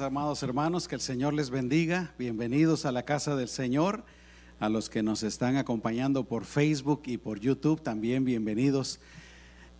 Amados 0.00 0.42
hermanos, 0.42 0.88
que 0.88 0.96
el 0.96 1.00
Señor 1.00 1.34
les 1.34 1.50
bendiga. 1.50 2.14
Bienvenidos 2.18 2.84
a 2.84 2.90
la 2.90 3.04
casa 3.04 3.36
del 3.36 3.48
Señor. 3.48 4.04
A 4.58 4.68
los 4.68 4.90
que 4.90 5.04
nos 5.04 5.22
están 5.22 5.56
acompañando 5.56 6.24
por 6.24 6.44
Facebook 6.44 7.02
y 7.06 7.16
por 7.16 7.38
YouTube, 7.38 7.80
también 7.80 8.24
bienvenidos. 8.24 8.98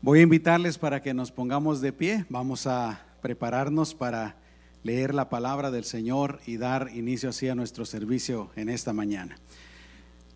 Voy 0.03 0.21
a 0.21 0.23
invitarles 0.23 0.79
para 0.79 1.03
que 1.03 1.15
nos 1.15 1.33
pongamos 1.33 1.81
de 1.81 1.93
pie. 1.93 2.27
Vamos 2.29 2.69
a 2.69 3.05
prepararnos 3.23 3.95
para 3.95 4.37
leer 4.85 5.15
la 5.15 5.29
palabra 5.29 5.73
del 5.73 5.85
Señor 5.85 6.39
y 6.47 6.59
dar 6.59 6.91
inicio 6.95 7.31
así 7.31 7.49
a 7.49 7.57
nuestro 7.57 7.85
servicio 7.85 8.51
en 8.55 8.69
esta 8.69 8.93
mañana. 8.93 9.37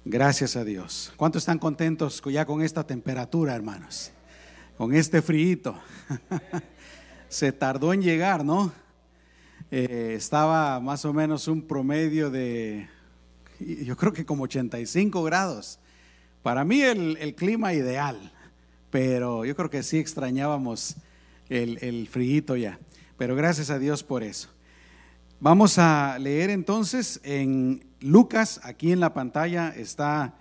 Gracias 0.04 0.56
a 0.56 0.64
Dios. 0.64 1.12
¿Cuántos 1.16 1.42
están 1.42 1.58
contentos 1.58 2.20
ya 2.26 2.46
con 2.46 2.62
esta 2.62 2.84
temperatura, 2.84 3.54
hermanos? 3.54 4.10
Con 4.76 4.92
este 4.94 5.22
frío. 5.22 5.74
Se 7.28 7.52
tardó 7.52 7.92
en 7.92 8.02
llegar, 8.02 8.44
¿no? 8.44 8.72
Eh, 9.70 10.15
estaba 10.17 10.81
más 10.81 11.05
o 11.05 11.12
menos 11.12 11.47
un 11.47 11.61
promedio 11.61 12.31
de, 12.31 12.88
yo 13.61 13.97
creo 13.99 14.15
que 14.15 14.25
como 14.25 14.44
85 14.44 15.23
grados. 15.23 15.79
Para 16.43 16.65
mí 16.65 16.81
el, 16.81 17.35
clima 17.35 17.75
ideal, 17.75 18.32
pero 18.91 19.44
yo 19.44 19.55
creo 19.55 19.69
que 19.69 19.82
sí 19.82 19.99
extrañábamos 19.99 20.97
el, 21.50 21.79
el 21.82 22.09
frío 22.09 22.56
ya. 22.56 22.79
Pero 23.19 23.37
gracias 23.37 23.69
a 23.69 23.79
Dios 23.79 24.03
por 24.03 24.23
eso. 24.23 24.49
Vamos 25.41 25.79
a 25.79 26.19
leer 26.19 26.49
entonces 26.49 27.20
en 27.23 27.85
Lucas, 28.00 28.61
aquí 28.65 28.91
en 28.91 29.00
la 29.00 29.12
pantalla 29.12 29.69
está 29.69 30.35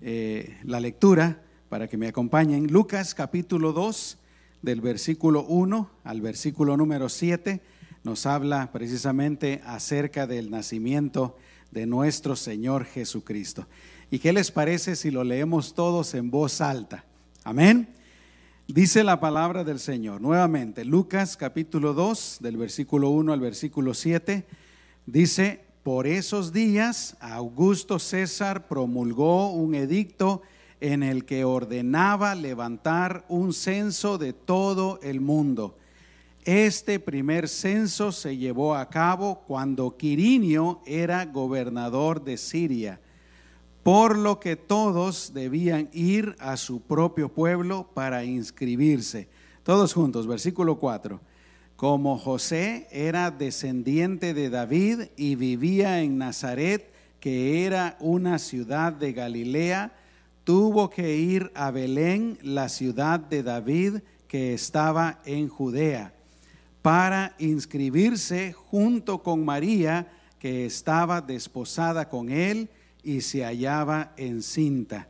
eh, 0.00 0.58
la 0.64 0.80
lectura 0.80 1.42
para 1.68 1.86
que 1.86 1.98
me 1.98 2.08
acompañen. 2.08 2.72
Lucas 2.72 3.14
capítulo 3.14 3.74
2, 3.74 4.18
del 4.62 4.80
versículo 4.80 5.44
1 5.44 5.90
al 6.04 6.20
versículo 6.22 6.76
número 6.78 7.10
7 7.10 7.60
nos 8.02 8.26
habla 8.26 8.70
precisamente 8.72 9.60
acerca 9.64 10.26
del 10.26 10.50
nacimiento 10.50 11.36
de 11.70 11.86
nuestro 11.86 12.34
Señor 12.36 12.84
Jesucristo. 12.84 13.66
¿Y 14.10 14.18
qué 14.18 14.32
les 14.32 14.50
parece 14.50 14.96
si 14.96 15.10
lo 15.10 15.22
leemos 15.22 15.74
todos 15.74 16.14
en 16.14 16.30
voz 16.30 16.60
alta? 16.60 17.04
Amén. 17.44 17.88
Dice 18.66 19.04
la 19.04 19.20
palabra 19.20 19.64
del 19.64 19.78
Señor. 19.78 20.20
Nuevamente, 20.20 20.84
Lucas 20.84 21.36
capítulo 21.36 21.92
2, 21.92 22.38
del 22.40 22.56
versículo 22.56 23.10
1 23.10 23.32
al 23.32 23.40
versículo 23.40 23.94
7, 23.94 24.46
dice, 25.06 25.64
por 25.82 26.06
esos 26.06 26.52
días 26.52 27.16
Augusto 27.20 27.98
César 27.98 28.68
promulgó 28.68 29.50
un 29.52 29.74
edicto 29.74 30.42
en 30.80 31.02
el 31.02 31.24
que 31.24 31.44
ordenaba 31.44 32.34
levantar 32.34 33.24
un 33.28 33.52
censo 33.52 34.18
de 34.18 34.32
todo 34.32 35.00
el 35.02 35.20
mundo 35.20 35.76
este 36.50 36.98
primer 36.98 37.48
censo 37.48 38.10
se 38.10 38.36
llevó 38.36 38.74
a 38.74 38.88
cabo 38.88 39.44
cuando 39.46 39.96
Quirinio 39.96 40.80
era 40.84 41.24
gobernador 41.24 42.24
de 42.24 42.36
Siria, 42.36 42.98
por 43.84 44.18
lo 44.18 44.40
que 44.40 44.56
todos 44.56 45.32
debían 45.32 45.88
ir 45.92 46.34
a 46.40 46.56
su 46.56 46.80
propio 46.80 47.28
pueblo 47.28 47.88
para 47.94 48.24
inscribirse. 48.24 49.28
Todos 49.62 49.94
juntos, 49.94 50.26
versículo 50.26 50.80
4. 50.80 51.20
Como 51.76 52.18
José 52.18 52.88
era 52.90 53.30
descendiente 53.30 54.34
de 54.34 54.50
David 54.50 55.02
y 55.16 55.36
vivía 55.36 56.02
en 56.02 56.18
Nazaret, 56.18 56.92
que 57.20 57.64
era 57.64 57.96
una 58.00 58.40
ciudad 58.40 58.92
de 58.92 59.12
Galilea, 59.12 59.92
tuvo 60.42 60.90
que 60.90 61.16
ir 61.16 61.52
a 61.54 61.70
Belén, 61.70 62.38
la 62.42 62.68
ciudad 62.68 63.20
de 63.20 63.44
David, 63.44 64.00
que 64.26 64.52
estaba 64.52 65.20
en 65.24 65.48
Judea 65.48 66.12
para 66.82 67.34
inscribirse 67.38 68.52
junto 68.52 69.22
con 69.22 69.44
María, 69.44 70.10
que 70.38 70.64
estaba 70.64 71.20
desposada 71.20 72.08
con 72.08 72.30
él 72.30 72.70
y 73.02 73.20
se 73.20 73.44
hallaba 73.44 74.12
encinta. 74.16 75.08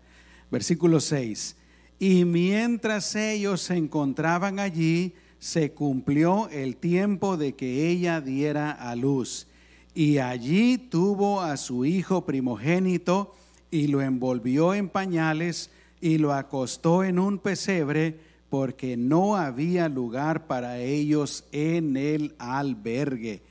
Versículo 0.51 1.01
6. 1.01 1.57
Y 1.99 2.25
mientras 2.25 3.15
ellos 3.15 3.61
se 3.61 3.77
encontraban 3.77 4.59
allí, 4.59 5.15
se 5.39 5.73
cumplió 5.73 6.49
el 6.49 6.77
tiempo 6.77 7.37
de 7.37 7.55
que 7.55 7.89
ella 7.89 8.21
diera 8.21 8.73
a 8.73 8.97
luz. 8.97 9.47
Y 9.95 10.19
allí 10.19 10.79
tuvo 10.79 11.41
a 11.41 11.57
su 11.57 11.85
hijo 11.85 12.25
primogénito 12.25 13.35
y 13.71 13.87
lo 13.87 14.03
envolvió 14.03 14.75
en 14.75 14.89
pañales 14.89 15.71
y 16.01 16.19
lo 16.19 16.33
acostó 16.33 17.05
en 17.05 17.19
un 17.19 17.39
pesebre 17.39 18.19
porque 18.50 18.97
no 18.97 19.37
había 19.37 19.88
lugar 19.88 20.47
para 20.47 20.79
ellos 20.79 21.44
en 21.52 21.97
el 21.97 22.35
albergue. 22.38 23.43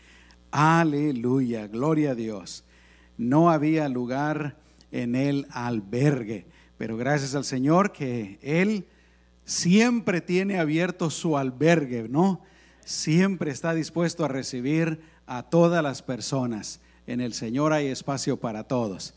Aleluya, 0.52 1.68
gloria 1.68 2.12
a 2.12 2.16
Dios. 2.16 2.66
No 3.18 3.50
había 3.50 3.88
lugar 3.88 4.58
en 4.92 5.16
el 5.16 5.48
albergue, 5.52 6.46
pero 6.78 6.98
gracias 6.98 7.34
al 7.34 7.46
Señor 7.46 7.94
que 7.94 8.40
Él 8.42 8.86
siempre 9.46 10.20
tiene 10.20 10.60
abierto 10.60 11.10
su 11.10 11.38
albergue, 11.38 12.08
¿no? 12.10 12.42
Siempre 12.84 13.52
está 13.52 13.74
dispuesto 13.74 14.26
a 14.26 14.28
recibir 14.28 15.00
a 15.28 15.44
todas 15.44 15.82
las 15.82 16.02
personas. 16.02 16.82
En 17.08 17.22
el 17.22 17.34
Señor 17.34 17.72
hay 17.72 17.88
espacio 17.88 18.38
para 18.38 18.66
todos. 18.66 19.14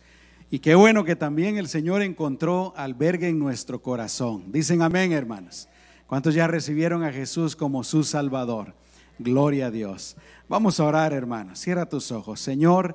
Y 0.48 0.58
qué 0.58 0.74
bueno 0.74 1.04
que 1.04 1.16
también 1.16 1.56
el 1.56 1.66
Señor 1.66 2.02
encontró 2.02 2.72
albergue 2.76 3.28
en 3.28 3.38
nuestro 3.38 3.82
corazón. 3.82 4.52
Dicen 4.52 4.82
amén, 4.82 5.12
hermanos. 5.12 5.68
¿Cuántos 6.12 6.34
ya 6.34 6.46
recibieron 6.46 7.04
a 7.04 7.10
Jesús 7.10 7.56
como 7.56 7.82
su 7.82 8.04
Salvador? 8.04 8.74
Gloria 9.18 9.68
a 9.68 9.70
Dios. 9.70 10.14
Vamos 10.46 10.78
a 10.78 10.84
orar, 10.84 11.14
hermanos. 11.14 11.58
Cierra 11.58 11.88
tus 11.88 12.12
ojos. 12.12 12.38
Señor, 12.38 12.94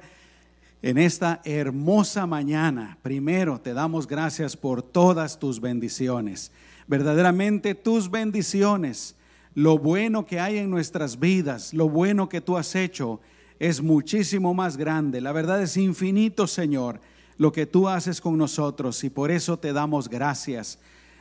en 0.83 0.99
esta 0.99 1.41
hermosa 1.43 2.27
mañana, 2.27 2.99
primero 3.01 3.59
te 3.59 3.73
damos 3.73 4.05
gracias 4.05 4.55
por 4.55 4.83
todas 4.83 5.39
tus 5.39 5.59
bendiciones. 5.59 6.51
Verdaderamente 6.85 7.73
tus 7.73 8.11
bendiciones, 8.11 9.15
lo 9.55 9.79
bueno 9.79 10.27
que 10.27 10.39
hay 10.39 10.59
en 10.59 10.69
nuestras 10.69 11.19
vidas, 11.19 11.73
lo 11.73 11.89
bueno 11.89 12.29
que 12.29 12.39
tú 12.39 12.55
has 12.55 12.75
hecho, 12.75 13.19
es 13.57 13.81
muchísimo 13.81 14.53
más 14.53 14.77
grande. 14.77 15.21
La 15.21 15.31
verdad 15.31 15.59
es 15.63 15.75
infinito, 15.75 16.45
Señor, 16.45 17.01
lo 17.39 17.51
que 17.51 17.65
tú 17.65 17.89
haces 17.89 18.21
con 18.21 18.37
nosotros 18.37 19.03
y 19.03 19.09
por 19.09 19.31
eso 19.31 19.57
te 19.57 19.73
damos 19.73 20.07
gracias. 20.07 20.77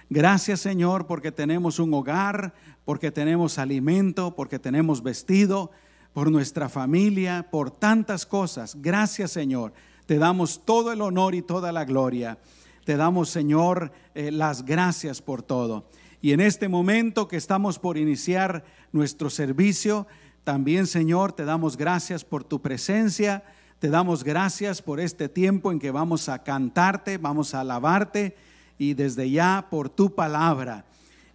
Gracias 0.09 0.61
Señor 0.61 1.07
porque 1.07 1.33
tenemos 1.33 1.79
un 1.81 1.93
hogar, 1.93 2.55
porque 2.85 3.11
tenemos 3.11 3.59
alimento, 3.59 4.37
porque 4.37 4.59
tenemos 4.59 5.03
vestido, 5.03 5.73
por 6.13 6.31
nuestra 6.31 6.69
familia, 6.69 7.49
por 7.51 7.71
tantas 7.71 8.25
cosas. 8.25 8.77
Gracias 8.81 9.33
Señor. 9.33 9.75
Te 10.07 10.19
damos 10.19 10.65
todo 10.65 10.93
el 10.93 11.03
honor 11.03 11.35
y 11.35 11.43
toda 11.43 11.73
la 11.73 11.85
gloria. 11.85 12.39
Te 12.85 12.97
damos 12.97 13.31
Señor 13.31 13.91
eh, 14.15 14.31
las 14.31 14.65
gracias 14.65 15.21
por 15.21 15.43
todo. 15.43 15.91
Y 16.23 16.33
en 16.33 16.41
este 16.41 16.69
momento 16.69 17.27
que 17.27 17.37
estamos 17.37 17.79
por 17.79 17.99
iniciar 17.99 18.65
nuestro 18.93 19.29
servicio, 19.29 20.07
también 20.45 20.87
Señor 20.87 21.33
te 21.33 21.45
damos 21.45 21.77
gracias 21.77 22.25
por 22.25 22.45
tu 22.45 22.63
presencia. 22.63 23.43
Te 23.81 23.91
damos 23.91 24.23
gracias 24.23 24.81
por 24.81 25.01
este 25.01 25.29
tiempo 25.29 25.73
en 25.73 25.81
que 25.81 25.91
vamos 25.91 26.29
a 26.29 26.45
cantarte, 26.45 27.19
vamos 27.19 27.55
a 27.55 27.61
alabarte 27.61 28.37
y 28.79 28.95
desde 28.95 29.31
ya 29.31 29.67
por 29.71 29.89
tu 29.89 30.15
palabra. 30.15 30.85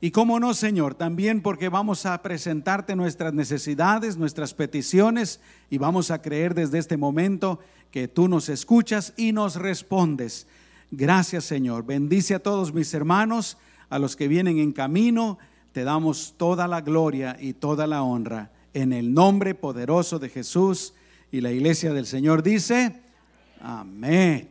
Y 0.04 0.10
cómo 0.10 0.40
no, 0.40 0.56
Señor, 0.56 0.96
también 0.96 1.42
porque 1.42 1.70
vamos 1.70 2.08
a 2.08 2.22
presentarte 2.24 2.96
nuestras 2.96 3.34
necesidades, 3.34 4.18
nuestras 4.18 4.56
peticiones 4.56 5.40
y 5.70 5.78
vamos 5.78 6.10
a 6.10 6.22
creer 6.22 6.56
desde 6.56 6.80
este 6.80 6.98
momento 6.98 7.60
que 7.92 8.08
tú 8.08 8.28
nos 8.28 8.50
escuchas 8.50 9.14
y 9.16 9.32
nos 9.32 9.58
respondes. 9.58 10.48
Gracias, 10.90 11.46
Señor. 11.46 11.86
Bendice 11.86 12.34
a 12.34 12.40
todos 12.40 12.74
mis 12.74 12.94
hermanos, 12.96 13.58
a 13.90 14.00
los 14.00 14.16
que 14.16 14.28
vienen 14.28 14.58
en 14.58 14.72
camino. 14.72 15.38
Te 15.72 15.84
damos 15.84 16.34
toda 16.36 16.68
la 16.68 16.82
gloria 16.82 17.38
y 17.40 17.54
toda 17.54 17.86
la 17.86 18.02
honra 18.02 18.52
en 18.74 18.94
el 18.94 19.14
nombre 19.14 19.54
poderoso 19.56 20.18
de 20.18 20.30
Jesús. 20.30 20.94
Y 21.32 21.42
la 21.42 21.52
iglesia 21.52 21.94
del 21.94 22.08
Señor 22.08 22.44
dice, 22.44 23.02
amén. 23.62 24.51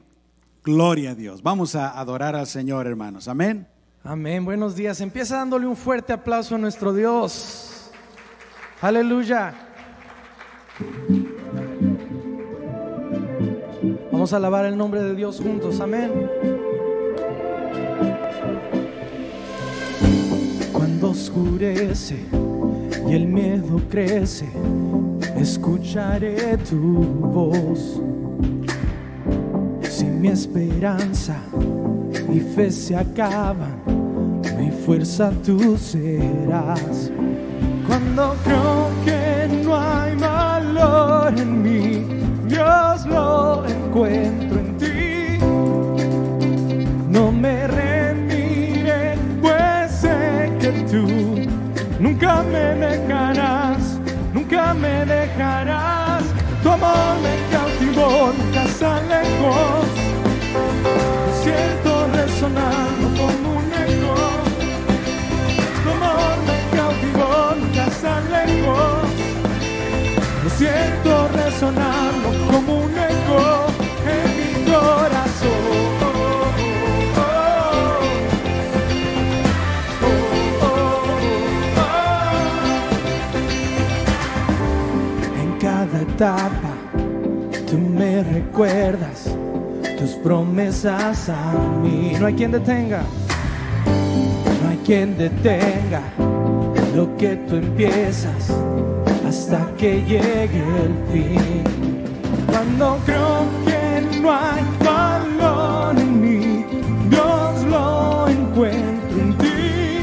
Gloria 0.70 1.10
a 1.10 1.14
Dios. 1.16 1.42
Vamos 1.42 1.74
a 1.74 1.98
adorar 1.98 2.36
al 2.36 2.46
Señor, 2.46 2.86
hermanos. 2.86 3.26
Amén. 3.26 3.66
Amén. 4.04 4.44
Buenos 4.44 4.76
días. 4.76 5.00
Empieza 5.00 5.36
dándole 5.36 5.66
un 5.66 5.76
fuerte 5.76 6.12
aplauso 6.12 6.54
a 6.54 6.58
nuestro 6.58 6.92
Dios. 6.92 7.90
Aleluya. 8.80 9.52
Vamos 14.12 14.32
a 14.32 14.36
alabar 14.36 14.64
el 14.64 14.76
nombre 14.76 15.02
de 15.02 15.16
Dios 15.16 15.40
juntos. 15.40 15.80
Amén. 15.80 16.30
Cuando 20.72 21.10
oscurece 21.10 22.24
y 23.08 23.12
el 23.12 23.26
miedo 23.26 23.82
crece, 23.90 24.48
escucharé 25.36 26.56
tu 26.58 26.78
voz 26.78 28.00
mi 30.20 30.28
esperanza 30.28 31.36
mi 32.28 32.38
fe 32.38 32.70
se 32.70 32.94
acaba, 32.94 33.68
mi 34.56 34.70
fuerza 34.70 35.32
tú 35.44 35.76
serás. 35.76 37.10
Cuando 37.88 38.36
creo 38.44 38.88
que 39.04 39.62
no 39.64 39.76
hay 39.76 40.14
valor 40.14 41.34
en 41.36 41.62
mí, 41.62 42.04
Dios 42.46 43.06
lo 43.06 43.64
encuentro 43.66 44.60
en 44.60 44.78
ti. 44.78 45.44
No 47.08 47.32
me 47.32 47.66
rendiré, 47.66 49.16
pues 49.40 49.90
sé 49.90 50.52
que 50.60 50.70
tú 50.90 51.04
nunca 51.98 52.44
me 52.44 52.76
dejarás, 52.86 53.98
nunca 54.32 54.72
me 54.74 55.04
dejarás. 55.04 56.22
Tu 56.62 56.68
amor 56.68 57.16
me 57.24 57.34
cautivó, 57.50 58.32
nunca 58.38 58.66
se 58.68 58.86
alejó. 58.86 59.89
Alejó. 68.04 69.02
Lo 70.45 70.50
siento 70.50 71.28
resonando 71.28 72.28
como 72.50 72.85
un 72.85 72.90
eco 72.90 73.66
en 74.07 74.26
mi 74.37 74.71
corazón. 74.71 75.80
En 85.42 85.59
cada 85.59 86.00
etapa 86.02 86.73
tú 87.69 87.78
me 87.78 88.23
recuerdas 88.23 89.35
tus 89.99 90.11
promesas 90.23 91.28
a 91.28 91.52
mí. 91.83 92.14
No 92.19 92.26
hay 92.26 92.35
quien 92.35 92.52
detenga, 92.52 93.02
no 94.62 94.69
hay 94.71 94.78
quien 94.78 95.16
detenga 95.19 96.00
lo 96.94 97.16
que 97.16 97.37
tú 97.49 97.56
empiezas 97.56 98.50
hasta 99.26 99.66
que 99.76 100.02
llegue 100.02 100.62
el 100.85 100.94
fin. 101.12 101.64
Cuando 102.47 102.99
creo 103.06 103.47
que 103.64 104.18
no 104.20 104.32
hay 104.32 104.64
valor 104.85 105.99
en 105.99 106.20
mí, 106.20 106.66
Dios 107.09 107.62
lo 107.64 108.28
encuentro 108.28 109.20
en 109.20 109.38
ti. 109.38 110.00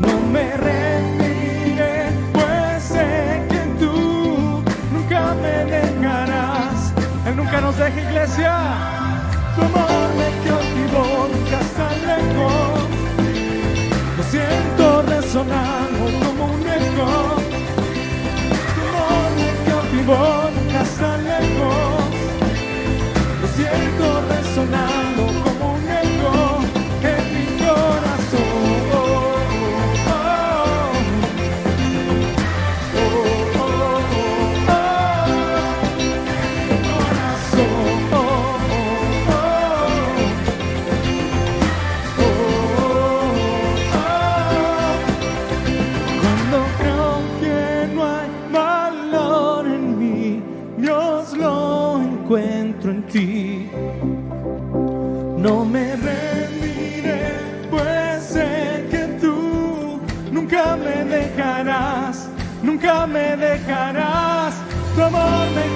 No 0.00 0.20
me 0.32 0.56
rendiré, 0.56 2.10
pues 2.32 2.82
sé 2.82 3.42
que 3.48 3.84
tú 3.84 4.62
nunca 4.92 5.34
me 5.42 5.64
dejarás. 5.70 6.92
Él 7.26 7.36
nunca 7.36 7.60
nos 7.60 7.76
deja, 7.76 8.00
iglesia. 8.00 8.54
Tu 9.54 9.62
amor 9.62 10.14
me 10.16 10.31
cautivó, 20.04 20.41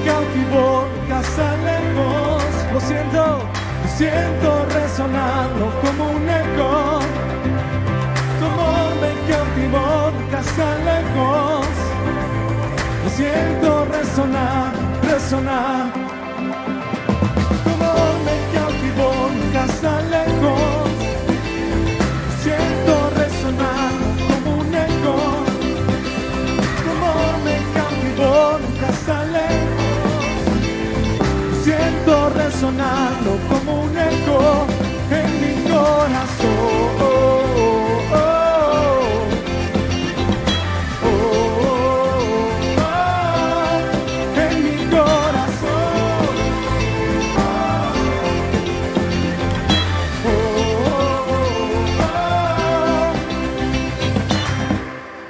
cautivó, 0.07 0.87
casa 1.09 1.49
lejos. 1.71 2.43
Lo 2.73 2.81
siento, 2.81 3.23
lo 3.83 3.89
siento 3.97 4.67
resonando 4.73 5.65
como 5.83 6.11
un 6.17 6.29
eco. 6.43 7.01
Amor 8.49 8.91
me 9.03 9.13
cautivó, 9.31 9.87
está 10.41 10.69
lejos. 10.91 11.67
Lo 13.05 13.11
siento 13.11 13.85
resonar, 13.87 14.73
resonar. 15.03 15.76
Resonando 32.57 33.39
como 33.51 33.83
un 33.83 33.99
eco 33.99 34.67
en 35.11 35.41
mi 35.43 35.71
corazón. 35.71 36.97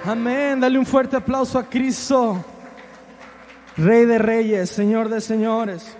Amén. 0.09 0.61
Dale 0.61 0.79
un 0.79 0.87
fuerte 0.87 1.17
aplauso 1.17 1.59
a 1.59 1.65
Cristo, 1.65 2.45
Rey 3.77 4.05
de 4.05 4.19
Reyes, 4.19 4.71
Señor 4.71 5.09
de 5.09 5.21
Señores. 5.21 5.97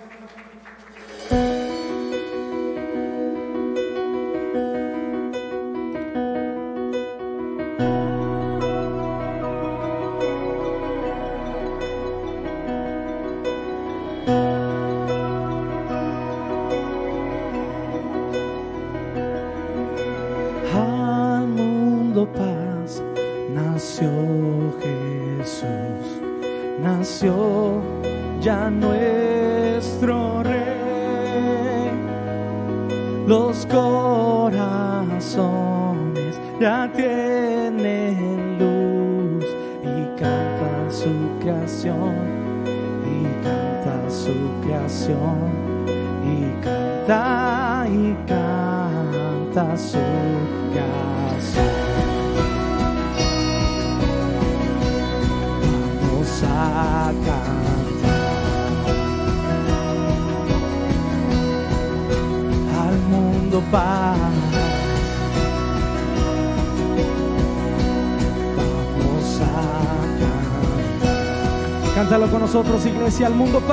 Iglesia, 73.17 73.27
al 73.27 73.35
mundo 73.35 73.66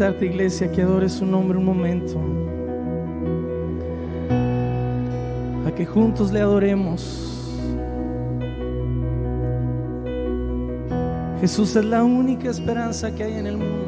invitarte, 0.00 0.24
iglesia, 0.24 0.72
que 0.72 0.80
adore 0.80 1.10
su 1.10 1.26
nombre 1.26 1.58
un 1.58 1.64
momento. 1.66 2.18
A 5.66 5.74
que 5.74 5.84
juntos 5.84 6.32
le 6.32 6.40
adoremos. 6.40 7.26
Jesús 11.40 11.76
es 11.76 11.84
la 11.84 12.02
única 12.02 12.48
esperanza 12.48 13.14
que 13.14 13.24
hay 13.24 13.34
en 13.34 13.46
el 13.46 13.58
mundo. 13.58 13.86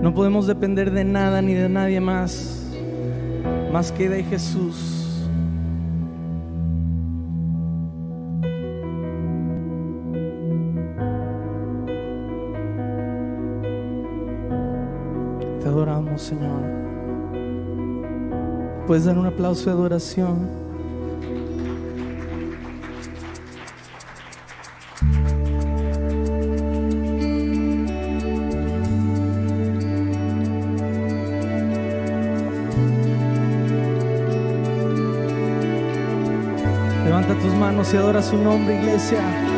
No 0.00 0.14
podemos 0.14 0.46
depender 0.46 0.90
de 0.90 1.04
nada 1.04 1.42
ni 1.42 1.52
de 1.52 1.68
nadie 1.68 2.00
más, 2.00 2.62
más 3.70 3.92
que 3.92 4.08
de 4.08 4.24
Jesús. 4.24 4.93
Puedes 18.86 19.06
dar 19.06 19.16
un 19.16 19.24
aplauso 19.24 19.64
de 19.64 19.70
adoración. 19.70 20.46
Levanta 37.06 37.34
tus 37.40 37.54
manos 37.54 37.94
y 37.94 37.96
adora 37.96 38.22
su 38.22 38.36
nombre, 38.36 38.78
iglesia. 38.78 39.53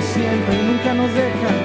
siempre, 0.00 0.62
nunca 0.62 0.94
nos 0.94 1.12
deja. 1.14 1.55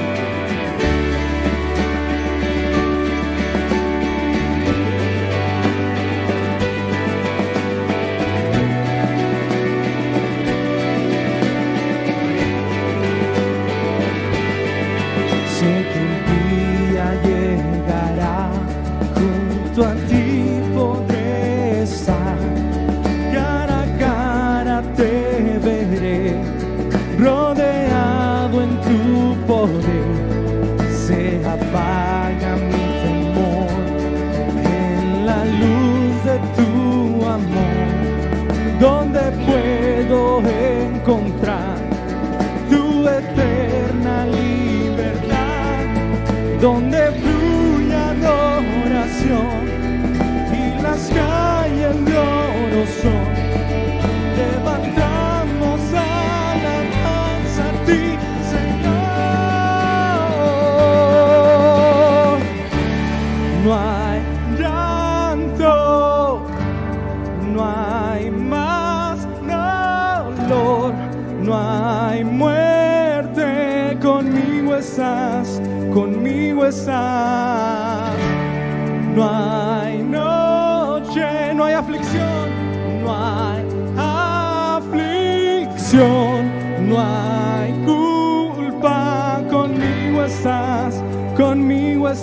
No 92.11 92.17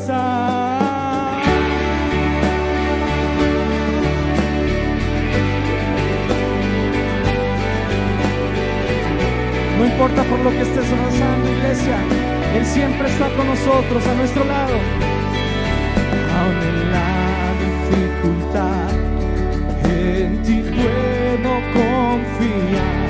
importa 9.86 10.22
por 10.24 10.40
lo 10.40 10.50
que 10.50 10.60
estés 10.60 10.84
pasando, 10.84 11.50
iglesia, 11.50 11.96
Él 12.54 12.66
siempre 12.66 13.08
está 13.08 13.34
con 13.34 13.46
nosotros, 13.46 14.06
a 14.06 14.14
nuestro 14.14 14.44
lado. 14.44 14.74
Aún 16.36 16.58
en 16.68 16.92
la 16.92 17.54
dificultad, 17.64 18.90
en 19.84 20.42
ti 20.42 20.60
puedo 20.60 21.62
confiar. 21.72 23.08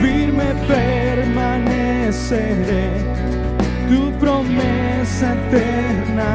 Firme 0.00 0.54
permaneceré, 0.68 2.88
tu 3.92 4.10
promesa 4.18 5.26
eterna. 5.34 6.28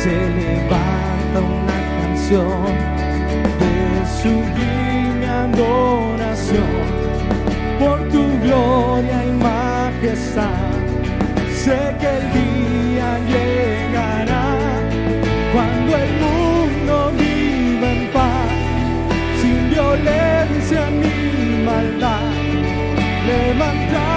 Se 0.00 0.16
levanta 0.40 1.38
una 1.56 1.78
canción 2.00 2.64
de 3.62 3.76
sublime 4.20 5.26
adoración 5.46 6.76
por 7.80 7.98
tu 8.12 8.24
gloria 8.44 9.18
y 9.30 9.32
majestad. 9.48 10.70
Sé 11.62 11.78
que 12.00 12.10
el 12.18 12.24
día 12.38 13.08
llegará 13.32 14.48
cuando 15.52 15.90
el 16.04 16.10
mundo 16.24 16.94
viva 17.20 17.88
en 17.96 18.02
paz, 18.16 18.50
sin 19.40 19.70
violencia 19.70 20.82
ni 21.00 21.64
maldad. 21.68 22.32
Levantamos 23.30 24.07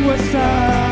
conmigo 0.00 0.14
estás. 0.14 0.89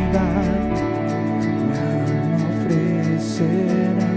mi 1.67 1.77
ofrecerá 2.51 4.11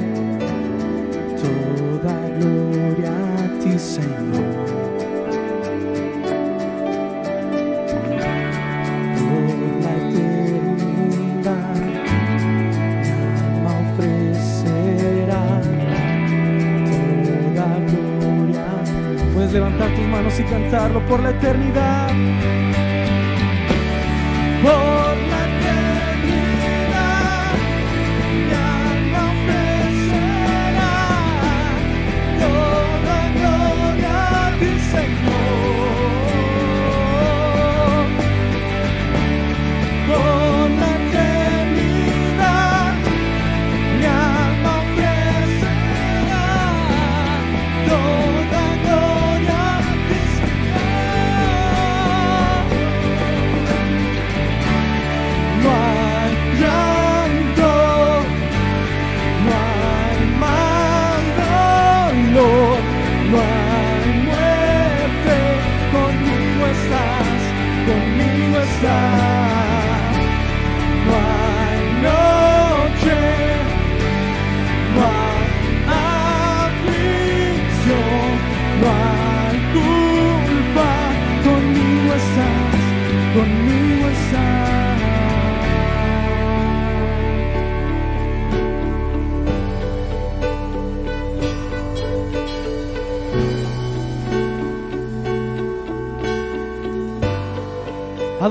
toda 1.43 2.15
gloria 2.39 3.13
a 3.13 3.59
ti, 3.61 3.73
Señor. 3.79 4.72
Cantarlo 20.73 21.05
por 21.07 21.21
la 21.23 21.29
eternidad. 21.29 22.62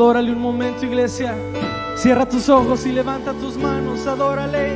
Adórale 0.02 0.32
un 0.32 0.42
momento, 0.42 0.84
iglesia. 0.84 1.36
Cierra 1.96 2.28
tus 2.28 2.50
ojos 2.50 2.88
y 2.88 2.92
levanta 2.92 3.34
tus 3.34 3.56
manos. 3.56 4.08
Adórale. 4.08 4.76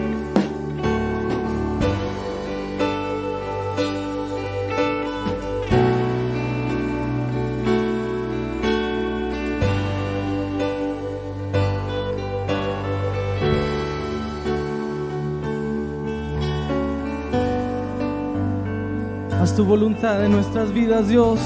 Haz 19.42 19.56
tu 19.56 19.66
voluntad 19.66 20.24
en 20.24 20.34
nuestras 20.34 20.72
vidas, 20.72 21.08
Dios. 21.08 21.40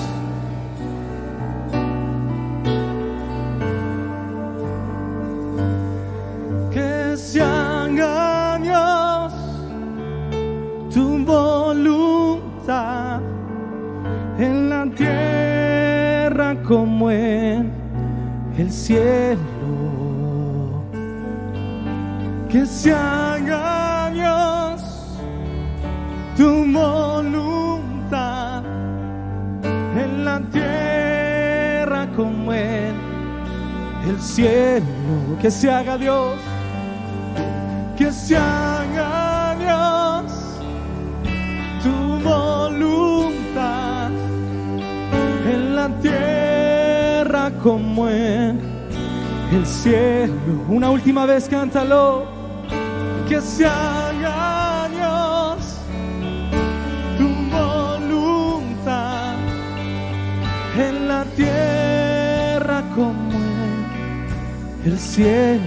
Última 51.20 51.34
vez 51.34 51.50
cántalo, 51.50 52.24
que 53.28 53.42
se 53.42 53.66
haga 53.66 54.88
Dios 54.90 55.76
tu 57.18 57.28
voluntad 57.52 59.36
en 60.78 61.08
la 61.10 61.26
tierra 61.36 62.84
como 62.96 63.38
en 64.86 64.92
el 64.92 64.98
cielo. 64.98 65.60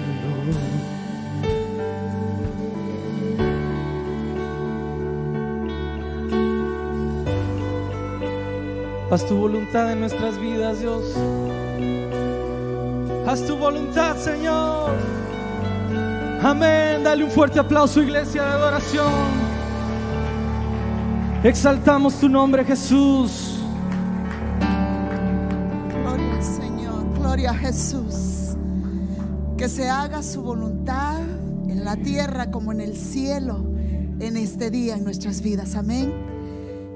Haz 9.11 9.27
tu 9.27 9.37
voluntad 9.37 9.93
en 9.93 10.01
nuestras 10.01 10.39
vidas, 10.41 10.81
Dios. 10.81 11.15
Haz 13.27 13.47
tu 13.47 13.57
voluntad, 13.57 14.17
Señor. 14.17 14.93
Amén. 16.45 17.05
Dale 17.05 17.25
un 17.25 17.31
fuerte 17.31 17.61
aplauso, 17.61 18.03
iglesia 18.03 18.43
de 18.43 18.49
adoración. 18.49 19.13
Exaltamos 21.45 22.15
tu 22.19 22.29
nombre, 22.29 22.65
Jesús. 22.65 23.61
Gloria 26.03 26.35
al 26.35 26.43
Señor, 26.43 27.19
gloria 27.19 27.51
a 27.51 27.55
Jesús. 27.55 28.57
Que 29.57 29.69
se 29.69 29.89
haga 29.89 30.23
su 30.23 30.43
voluntad 30.43 31.21
en 31.69 31.85
la 31.85 31.97
tierra 31.97 32.51
como 32.51 32.73
en 32.73 32.81
el 32.81 32.97
cielo 32.97 33.73
en 34.19 34.37
este 34.37 34.71
día 34.71 34.95
en 34.97 35.05
nuestras 35.05 35.43
vidas. 35.43 35.77
Amén. 35.77 36.13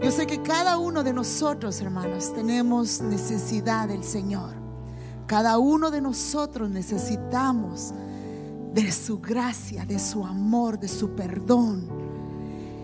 Yo 0.03 0.11
sé 0.11 0.27
que 0.27 0.43
cada 0.43 0.77
uno 0.79 1.03
de 1.03 1.13
nosotros, 1.13 1.81
hermanos, 1.81 2.33
tenemos 2.35 3.01
necesidad 3.01 3.89
del 3.89 4.03
Señor. 4.03 4.55
Cada 5.27 5.59
uno 5.59 5.91
de 5.91 6.01
nosotros 6.01 6.69
necesitamos 6.71 7.95
de 8.77 8.93
su 8.93 9.21
gracia, 9.21 9.87
de 9.87 9.99
su 9.99 10.27
amor, 10.27 10.79
de 10.79 10.89
su 10.89 11.15
perdón. 11.15 11.89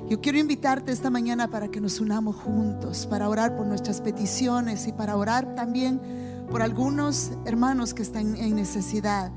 Yo 0.09 0.23
quiero 0.23 0.39
invitarte 0.39 0.91
esta 0.91 1.11
mañana 1.11 1.49
para 1.49 1.69
que 1.69 1.83
nos 1.83 2.01
unamos 2.01 2.35
juntos, 2.35 3.07
para 3.07 3.29
orar 3.29 3.55
por 3.55 3.67
nuestras 3.67 4.01
peticiones 4.01 4.89
y 4.89 4.93
para 4.93 5.17
orar 5.19 5.55
también 5.55 6.01
por 6.51 6.63
algunos 6.63 7.33
hermanos 7.45 7.93
que 7.93 8.01
están 8.01 8.37
en 8.37 8.57
necesidad. 8.57 9.33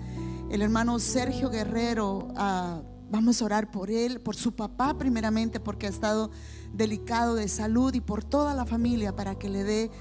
El 0.49 0.61
hermano 0.61 0.97
Sergio 0.99 1.49
Guerrero, 1.49 2.29
ah, 2.37 2.81
vamos 3.11 3.41
a 3.41 3.45
orar 3.45 3.69
por 3.69 3.91
él, 3.91 4.21
por 4.21 4.37
su 4.37 4.55
papá 4.55 4.97
primeramente, 4.97 5.59
porque 5.59 5.87
ha 5.87 5.89
estado 5.89 6.31
delicado 6.71 7.35
de 7.35 7.49
salud 7.49 7.93
y 7.93 7.99
por 7.99 8.23
toda 8.23 8.53
la 8.53 8.65
familia 8.65 9.13
para 9.13 9.35
que 9.35 9.49
le 9.49 9.65
dé 9.65 9.91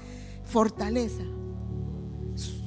fortaleza. 0.45 1.23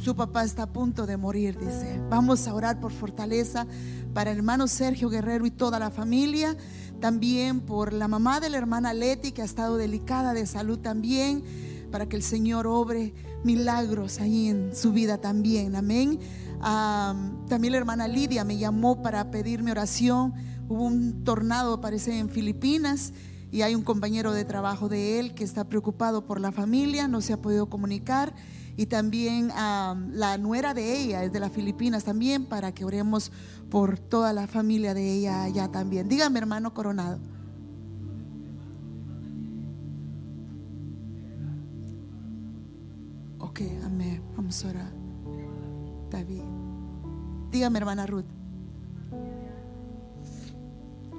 Su 0.09 0.16
papá 0.16 0.42
está 0.42 0.62
a 0.62 0.73
punto 0.73 1.07
de 1.07 1.18
morir, 1.18 1.59
dice. 1.59 2.01
Vamos 2.09 2.49
a 2.49 2.55
orar 2.55 2.81
por 2.81 2.92
fortaleza 2.92 3.66
para 4.14 4.31
el 4.31 4.38
hermano 4.38 4.66
Sergio 4.66 5.11
Guerrero 5.11 5.44
y 5.44 5.51
toda 5.51 5.79
la 5.79 5.90
familia. 5.90 6.57
También 6.99 7.61
por 7.61 7.92
la 7.92 8.09
mamá 8.09 8.40
de 8.40 8.49
la 8.49 8.57
hermana 8.57 8.94
Leti, 8.94 9.33
que 9.33 9.42
ha 9.42 9.44
estado 9.44 9.77
delicada 9.77 10.33
de 10.33 10.47
salud 10.47 10.79
también, 10.79 11.44
para 11.92 12.09
que 12.09 12.16
el 12.16 12.23
Señor 12.23 12.66
obre 12.66 13.12
milagros 13.44 14.18
ahí 14.18 14.49
en 14.49 14.75
su 14.75 14.94
vida 14.94 15.18
también. 15.18 15.77
Amén. 15.77 16.18
También 17.47 17.73
la 17.73 17.79
hermana 17.79 18.09
Lidia 18.09 18.44
me 18.44 18.57
llamó 18.57 19.03
para 19.03 19.31
pedirme 19.31 19.73
oración. 19.73 20.33
Hubo 20.71 20.85
un 20.85 21.23
tornado, 21.23 21.83
parece, 21.83 22.18
en 22.18 22.31
Filipinas 22.31 23.12
y 23.51 23.61
hay 23.61 23.75
un 23.75 23.83
compañero 23.83 24.33
de 24.33 24.47
trabajo 24.47 24.88
de 24.88 25.21
él 25.21 25.35
que 25.35 25.44
está 25.44 25.64
preocupado 25.64 26.25
por 26.25 26.40
la 26.40 26.51
familia, 26.51 27.09
no 27.09 27.21
se 27.21 27.35
ha 27.35 27.42
podido 27.42 27.68
comunicar. 27.68 28.35
Y 28.78 28.86
también 28.86 29.50
ah, 29.54 29.96
la 30.12 30.38
nuera 30.38 30.72
de 30.72 31.00
ella 31.00 31.24
es 31.24 31.32
de 31.32 31.40
las 31.40 31.50
Filipinas 31.50 32.04
también, 32.04 32.46
para 32.46 32.70
que 32.70 32.84
oremos 32.84 33.32
por 33.70 33.98
toda 33.98 34.32
la 34.32 34.46
familia 34.46 34.94
de 34.94 35.14
ella 35.14 35.42
allá 35.42 35.66
también. 35.66 36.08
Dígame, 36.08 36.38
hermano 36.38 36.72
Coronado. 36.72 37.18
Ok, 43.40 43.62
amén. 43.84 44.22
Vamos 44.36 44.64
a 44.64 44.68
orar. 44.68 44.92
David. 46.08 46.44
Dígame, 47.50 47.80
hermana 47.80 48.06
Ruth. 48.06 48.26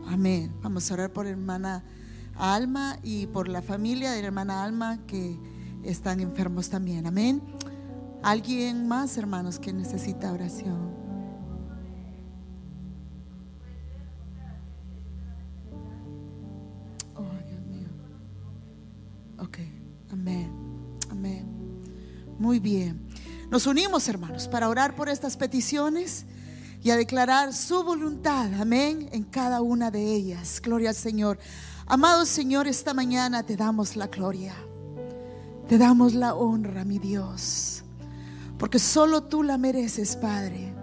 Amén. 0.08 0.50
Vamos 0.64 0.90
a 0.90 0.94
orar 0.94 1.12
por 1.12 1.28
hermana 1.28 1.84
Alma 2.38 3.00
y 3.04 3.28
por 3.28 3.50
la 3.50 3.62
familia 3.62 4.14
de 4.14 4.22
la 4.22 4.28
hermana 4.28 4.64
Alma 4.64 5.00
que 5.08 5.38
están 5.84 6.20
enfermos 6.20 6.70
también. 6.70 7.08
Amén. 7.08 7.42
¿Alguien 8.22 8.88
más, 8.88 9.18
hermanos, 9.18 9.60
que 9.60 9.72
necesita 9.72 10.34
oración? 10.34 10.94
Oh, 17.16 17.24
Dios 17.48 17.66
mío. 17.68 17.88
Ok, 19.40 19.60
amén, 20.12 20.52
amén. 21.10 21.46
Muy 22.38 22.60
bien. 22.60 23.08
Nos 23.50 23.66
unimos, 23.66 24.08
hermanos, 24.08 24.48
para 24.48 24.70
orar 24.70 24.96
por 24.96 25.10
estas 25.10 25.38
peticiones 25.38 26.26
y 26.84 26.92
a 26.92 26.98
declarar 26.98 27.54
su 27.54 27.84
voluntad, 27.84 28.54
amén, 28.60 29.10
en 29.12 29.24
cada 29.24 29.62
una 29.62 29.92
de 29.92 30.14
ellas. 30.14 30.62
Gloria 30.62 30.90
al 30.90 30.96
Señor. 30.96 31.40
Amado 31.88 32.26
Señor, 32.26 32.68
esta 32.68 32.94
mañana 32.94 33.44
te 33.44 33.56
damos 33.56 33.96
la 33.96 34.08
gloria, 34.08 34.54
te 35.70 35.78
damos 35.78 36.16
la 36.16 36.34
honra, 36.34 36.84
mi 36.84 36.98
Dios, 36.98 37.84
porque 38.58 38.80
solo 38.80 39.22
tú 39.26 39.44
la 39.44 39.60
mereces, 39.60 40.16
Padre. 40.16 40.74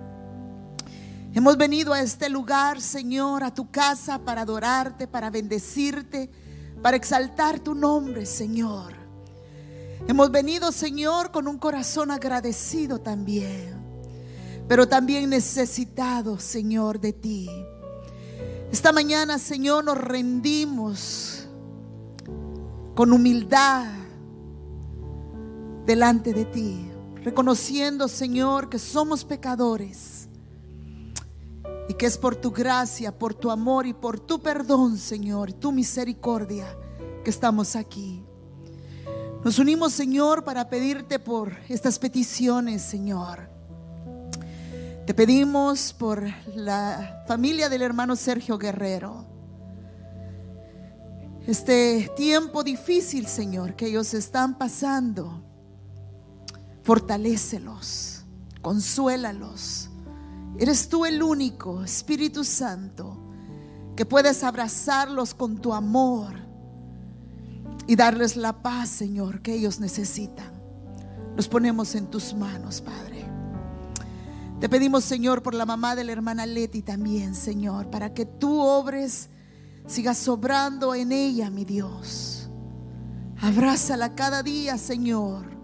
Hemos 1.35 1.57
venido 1.57 1.93
a 1.93 2.01
este 2.01 2.29
lugar, 2.29 2.81
Señor, 2.81 3.43
a 3.43 3.53
tu 3.53 3.69
casa 3.69 4.21
para 4.21 4.43
adorarte, 4.43 5.09
para 5.09 5.29
bendecirte, 5.29 6.31
para 6.83 6.97
exaltar 6.97 7.59
tu 7.59 7.75
nombre, 7.75 8.27
Señor. 8.27 8.95
Hemos 10.07 10.31
venido, 10.31 10.71
Señor, 10.71 11.33
con 11.33 11.49
un 11.49 11.59
corazón 11.59 12.13
agradecido 12.13 13.01
también, 13.01 13.75
pero 14.69 14.87
también 14.87 15.29
necesitado, 15.29 16.39
Señor, 16.39 17.01
de 17.01 17.13
ti. 17.13 17.51
Esta 18.71 18.93
mañana, 18.93 19.41
Señor, 19.41 19.85
nos 19.85 19.99
rendimos 19.99 21.49
con 22.95 23.13
humildad 23.13 24.06
delante 25.87 26.33
de 26.33 26.45
ti, 26.45 26.91
reconociendo, 27.23 28.09
Señor, 28.09 28.69
que 28.69 28.79
somos 28.79 29.25
pecadores 29.25 30.29
y 31.89 31.95
que 31.95 32.07
es 32.07 32.19
por 32.19 32.35
tu 32.35 32.51
gracia, 32.51 33.17
por 33.17 33.33
tu 33.35 33.51
amor 33.51 33.87
y 33.87 33.95
por 33.95 34.19
tu 34.19 34.41
perdón, 34.41 34.99
Señor, 34.99 35.53
tu 35.53 35.71
misericordia 35.71 36.67
que 37.23 37.31
estamos 37.31 37.77
aquí. 37.77 38.25
Nos 39.45 39.61
unimos, 39.61 39.93
Señor, 39.93 40.43
para 40.43 40.69
pedirte 40.69 41.21
por 41.21 41.57
estas 41.69 42.01
peticiones, 42.01 42.83
Señor. 42.83 43.49
Te 45.07 45.15
pedimos 45.15 45.93
por 45.93 46.25
la 46.57 47.23
familia 47.29 47.69
del 47.69 47.83
hermano 47.83 48.17
Sergio 48.17 48.59
Guerrero. 48.59 49.25
Este 51.47 52.11
tiempo 52.17 52.65
difícil, 52.65 53.29
Señor, 53.29 53.77
que 53.77 53.87
ellos 53.87 54.13
están 54.15 54.59
pasando, 54.59 55.46
fortalécelos, 56.87 58.23
consuélalos. 58.63 59.91
Eres 60.57 60.89
tú 60.89 61.05
el 61.05 61.21
único, 61.21 61.83
Espíritu 61.83 62.45
Santo, 62.45 63.19
que 63.97 64.07
puedes 64.07 64.45
abrazarlos 64.45 65.35
con 65.35 65.61
tu 65.61 65.75
amor 65.75 66.33
y 67.89 67.97
darles 67.97 68.37
la 68.37 68.63
paz, 68.63 68.89
Señor, 68.89 69.43
que 69.43 69.55
ellos 69.55 69.81
necesitan. 69.81 70.53
Los 71.35 71.49
ponemos 71.49 71.97
en 71.97 72.07
tus 72.07 72.33
manos, 72.35 72.81
Padre. 72.81 73.27
Te 74.61 74.69
pedimos, 74.69 75.03
Señor, 75.03 75.43
por 75.43 75.55
la 75.55 75.67
mamá 75.67 75.97
de 75.97 76.05
la 76.05 76.13
hermana 76.13 76.47
Leti 76.47 76.83
también, 76.83 77.35
Señor, 77.35 77.91
para 77.91 78.15
que 78.15 78.27
tú 78.27 78.61
obres, 78.61 79.29
sigas 79.89 80.19
sobrando 80.19 80.95
en 80.95 81.11
ella, 81.11 81.51
mi 81.51 81.65
Dios. 81.65 82.49
Abrázala 83.41 84.15
cada 84.15 84.45
día, 84.45 84.79
Señor, 84.79 85.56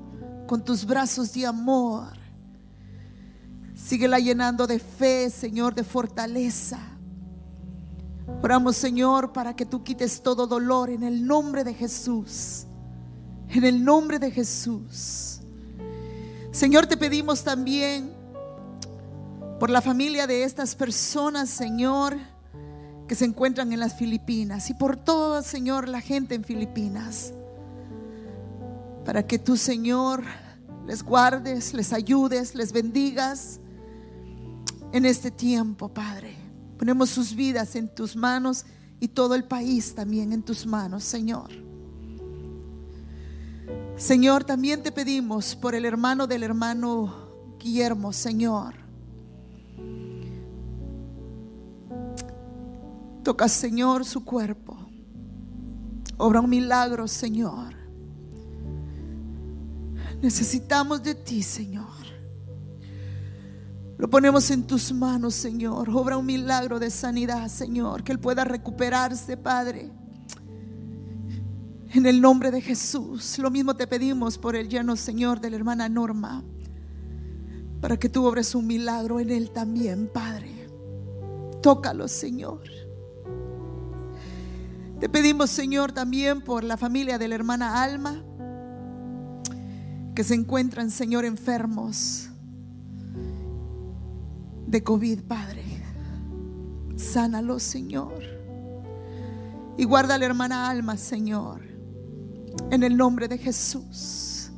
con 0.46 0.64
tus 0.64 0.84
brazos 0.84 1.32
de 1.32 1.46
amor. 1.46 2.08
Síguela 3.74 4.18
llenando 4.18 4.66
de 4.66 4.78
fe, 4.78 5.30
Señor, 5.30 5.74
de 5.74 5.84
fortaleza. 5.84 6.78
Oramos, 8.42 8.76
Señor, 8.76 9.32
para 9.32 9.54
que 9.54 9.66
tú 9.66 9.82
quites 9.82 10.22
todo 10.22 10.46
dolor 10.46 10.90
en 10.90 11.02
el 11.02 11.26
nombre 11.26 11.64
de 11.64 11.74
Jesús. 11.74 12.66
En 13.48 13.64
el 13.64 13.84
nombre 13.84 14.18
de 14.18 14.30
Jesús. 14.30 15.40
Señor, 16.52 16.86
te 16.86 16.96
pedimos 16.96 17.42
también 17.44 18.12
por 19.58 19.70
la 19.70 19.80
familia 19.80 20.26
de 20.26 20.44
estas 20.44 20.74
personas, 20.74 21.48
Señor, 21.48 22.18
que 23.06 23.14
se 23.14 23.24
encuentran 23.24 23.72
en 23.72 23.80
las 23.80 23.94
Filipinas 23.94 24.70
y 24.70 24.74
por 24.74 24.96
toda, 24.96 25.42
Señor, 25.42 25.88
la 25.88 26.00
gente 26.00 26.34
en 26.34 26.44
Filipinas. 26.44 27.32
Para 29.04 29.26
que 29.26 29.38
tú, 29.38 29.56
Señor, 29.56 30.22
les 30.86 31.02
guardes, 31.02 31.74
les 31.74 31.92
ayudes, 31.92 32.54
les 32.54 32.72
bendigas 32.72 33.60
en 34.92 35.04
este 35.04 35.30
tiempo, 35.30 35.88
Padre. 35.88 36.36
Ponemos 36.78 37.10
sus 37.10 37.34
vidas 37.34 37.74
en 37.76 37.92
tus 37.92 38.14
manos 38.16 38.64
y 39.00 39.08
todo 39.08 39.34
el 39.34 39.44
país 39.44 39.94
también 39.94 40.32
en 40.32 40.42
tus 40.42 40.66
manos, 40.66 41.04
Señor. 41.04 41.50
Señor, 43.96 44.44
también 44.44 44.82
te 44.82 44.92
pedimos 44.92 45.54
por 45.54 45.74
el 45.74 45.84
hermano 45.84 46.26
del 46.26 46.42
hermano 46.42 47.56
Guillermo, 47.58 48.12
Señor. 48.12 48.74
Toca, 53.22 53.48
Señor, 53.48 54.04
su 54.04 54.24
cuerpo. 54.24 54.76
Obra 56.16 56.40
un 56.40 56.50
milagro, 56.50 57.06
Señor. 57.06 57.81
Necesitamos 60.22 61.02
de 61.02 61.16
ti, 61.16 61.42
Señor. 61.42 61.90
Lo 63.98 64.08
ponemos 64.08 64.48
en 64.52 64.66
tus 64.66 64.92
manos, 64.92 65.34
Señor. 65.34 65.90
Obra 65.90 66.16
un 66.16 66.26
milagro 66.26 66.78
de 66.78 66.90
sanidad, 66.90 67.48
Señor. 67.48 68.04
Que 68.04 68.12
Él 68.12 68.20
pueda 68.20 68.44
recuperarse, 68.44 69.36
Padre. 69.36 69.90
En 71.90 72.06
el 72.06 72.20
nombre 72.20 72.52
de 72.52 72.60
Jesús. 72.60 73.38
Lo 73.38 73.50
mismo 73.50 73.74
te 73.74 73.88
pedimos 73.88 74.38
por 74.38 74.54
el 74.54 74.68
lleno, 74.68 74.94
Señor, 74.94 75.40
de 75.40 75.50
la 75.50 75.56
hermana 75.56 75.88
Norma. 75.88 76.44
Para 77.80 77.96
que 77.96 78.08
tú 78.08 78.24
obres 78.24 78.54
un 78.54 78.68
milagro 78.68 79.18
en 79.18 79.30
Él 79.30 79.50
también, 79.50 80.08
Padre. 80.12 80.68
Tócalo, 81.60 82.06
Señor. 82.06 82.62
Te 85.00 85.08
pedimos, 85.08 85.50
Señor, 85.50 85.90
también 85.90 86.42
por 86.42 86.62
la 86.62 86.76
familia 86.76 87.18
de 87.18 87.26
la 87.26 87.34
hermana 87.34 87.82
Alma, 87.82 88.22
que 90.14 90.24
se 90.24 90.34
encuentran, 90.34 90.90
Señor, 90.90 91.24
enfermos 91.24 92.28
de 94.66 94.82
COVID, 94.82 95.22
Padre. 95.22 95.62
Sánalo, 96.96 97.58
Señor. 97.58 98.22
Y 99.76 99.84
guarda 99.84 100.18
la 100.18 100.26
hermana 100.26 100.68
Alma, 100.68 100.96
Señor, 100.96 101.62
en 102.70 102.82
el 102.82 102.96
nombre 102.96 103.28
de 103.28 103.38
Jesús. 103.38 104.50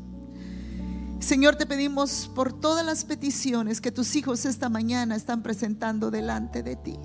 Señor, 1.20 1.56
te 1.56 1.66
pedimos 1.66 2.30
por 2.34 2.52
todas 2.52 2.84
las 2.84 3.04
peticiones 3.04 3.80
que 3.80 3.92
tus 3.92 4.14
hijos 4.14 4.44
esta 4.44 4.68
mañana 4.68 5.16
están 5.16 5.42
presentando 5.42 6.10
delante 6.10 6.62
de 6.62 6.76
ti. 6.76 6.98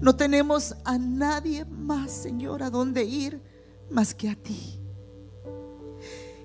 No 0.00 0.16
tenemos 0.16 0.76
a 0.84 0.98
nadie 0.98 1.64
más, 1.64 2.12
Señor, 2.12 2.62
a 2.62 2.70
dónde 2.70 3.04
ir 3.04 3.42
más 3.90 4.14
que 4.14 4.28
a 4.28 4.36
ti. 4.36 4.83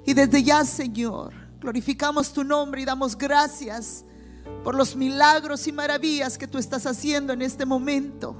Y 0.05 0.13
desde 0.13 0.43
ya, 0.43 0.63
Señor, 0.65 1.33
glorificamos 1.59 2.33
tu 2.33 2.43
nombre 2.43 2.81
y 2.81 2.85
damos 2.85 3.17
gracias 3.17 4.03
por 4.63 4.75
los 4.75 4.95
milagros 4.95 5.67
y 5.67 5.71
maravillas 5.71 6.37
que 6.37 6.47
tú 6.47 6.57
estás 6.57 6.85
haciendo 6.85 7.33
en 7.33 7.41
este 7.41 7.65
momento. 7.65 8.35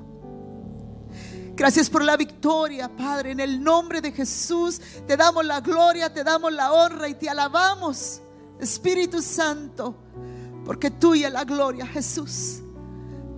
Gracias 1.56 1.90
por 1.90 2.04
la 2.04 2.16
victoria, 2.16 2.90
Padre. 2.96 3.32
En 3.32 3.40
el 3.40 3.62
nombre 3.62 4.02
de 4.02 4.12
Jesús 4.12 4.82
te 5.06 5.18
damos 5.18 5.46
la 5.46 5.60
gloria, 5.60 6.14
te 6.14 6.24
damos 6.24 6.54
la 6.54 6.72
honra 6.72 7.10
y 7.10 7.16
te 7.16 7.30
alabamos, 7.30 8.22
Espíritu 8.60 9.22
Santo, 9.22 9.96
porque 10.66 10.90
tuya 10.90 11.28
es 11.28 11.34
la 11.34 11.44
gloria, 11.44 11.86
Jesús 11.86 12.62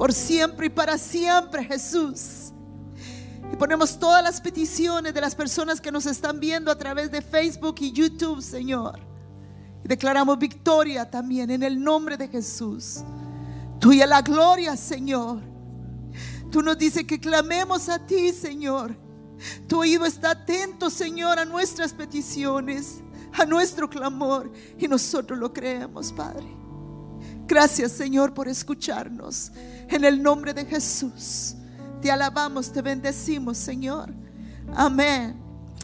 por 0.02 0.14
siempre 0.14 0.66
y 0.66 0.70
para 0.72 0.98
siempre, 0.98 1.64
Jesús. 1.64 2.51
Y 3.52 3.56
ponemos 3.56 4.00
todas 4.00 4.24
las 4.24 4.40
peticiones 4.40 5.14
de 5.14 5.22
las 5.22 5.36
personas 5.36 5.82
que 5.82 5.92
nos 5.92 6.06
están 6.06 6.40
viendo 6.40 6.72
a 6.72 6.78
través 6.78 7.12
de 7.12 7.22
Facebook 7.22 7.76
y 7.80 7.92
YouTube, 7.92 8.42
Señor. 8.42 9.00
Y 9.84 9.88
declaramos 9.88 10.40
victoria 10.40 11.10
también 11.10 11.52
en 11.52 11.64
el 11.64 11.82
nombre 11.82 12.18
de 12.18 12.28
Jesús. 12.28 13.04
Tuya 13.80 14.06
la 14.06 14.22
gloria, 14.22 14.78
Señor. 14.78 15.42
Tú 16.52 16.62
nos 16.62 16.78
dices 16.78 17.06
que 17.06 17.20
clamemos 17.20 17.90
a 17.90 18.06
ti, 18.06 18.32
Señor. 18.32 18.96
Tu 19.68 19.80
oído 19.80 20.06
está 20.06 20.32
atento, 20.32 20.90
Señor, 20.90 21.40
a 21.40 21.46
nuestras 21.46 21.94
peticiones, 21.94 23.02
a 23.34 23.46
nuestro 23.46 23.90
clamor. 23.90 24.52
Y 24.78 24.88
nosotros 24.88 25.40
lo 25.40 25.52
creemos, 25.52 26.12
Padre. 26.14 26.48
Gracias, 27.48 27.92
Señor, 27.92 28.34
por 28.34 28.48
escucharnos. 28.48 29.52
En 29.90 30.06
el 30.06 30.22
nombre 30.22 30.54
de 30.54 30.66
Jesús. 30.66 31.56
Te 32.02 32.12
alabamos, 32.12 32.74
te 32.74 32.82
bendecimos, 32.82 33.60
Señor. 33.60 34.10
Amén 34.76 35.40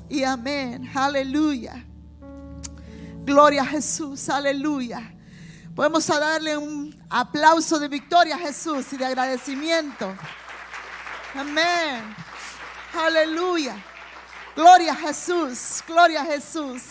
y 0.09 0.23
amén. 0.23 0.89
Aleluya. 0.95 1.85
Gloria 3.23 3.61
a 3.61 3.65
Jesús. 3.65 4.27
Aleluya. 4.29 5.13
Podemos 5.75 6.07
darle 6.07 6.57
un 6.57 6.99
aplauso 7.07 7.77
de 7.77 7.87
victoria 7.87 8.35
a 8.35 8.39
Jesús 8.39 8.91
y 8.93 8.97
de 8.97 9.05
agradecimiento. 9.05 10.11
Amén. 11.35 12.15
Aleluya. 12.95 13.75
Gloria 14.55 14.93
a 14.93 14.95
Jesús. 14.95 15.83
Gloria 15.85 16.23
a 16.23 16.25
Jesús. 16.25 16.81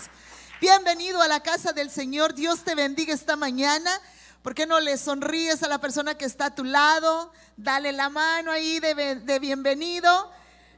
Bienvenido 0.61 1.21
a 1.21 1.27
la 1.27 1.41
casa 1.41 1.73
del 1.73 1.91
Señor. 1.91 2.33
Dios 2.33 2.63
te 2.63 2.77
bendiga 2.77 3.13
esta 3.13 3.35
mañana. 3.35 3.91
¿Por 4.47 4.55
qué 4.55 4.65
no 4.65 4.79
le 4.79 4.97
sonríes 4.97 5.65
a 5.65 5.69
la 5.69 5.81
persona 5.81 6.17
que 6.17 6.25
está 6.25 6.47
a 6.47 6.55
tu 6.55 6.63
lado? 6.63 7.33
Dale 7.57 7.91
la 7.91 8.09
mano 8.09 8.53
ahí 8.53 8.79
de, 8.79 9.39
bienvenido. 9.41 10.31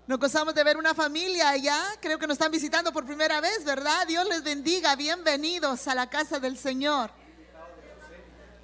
Nos 0.06 0.18
gozamos 0.18 0.54
de 0.54 0.64
ver 0.64 0.78
una 0.78 0.94
familia 0.94 1.50
allá. 1.50 1.78
Creo 2.00 2.18
que 2.18 2.26
nos 2.26 2.36
están 2.36 2.50
visitando 2.50 2.94
por 2.94 3.04
primera 3.04 3.42
vez, 3.42 3.66
¿verdad? 3.66 4.06
Dios 4.06 4.26
les 4.26 4.42
bendiga. 4.42 4.96
Bienvenidos 4.96 5.86
a 5.86 5.94
la 5.94 6.08
casa 6.08 6.40
del 6.40 6.56
Señor. 6.56 7.10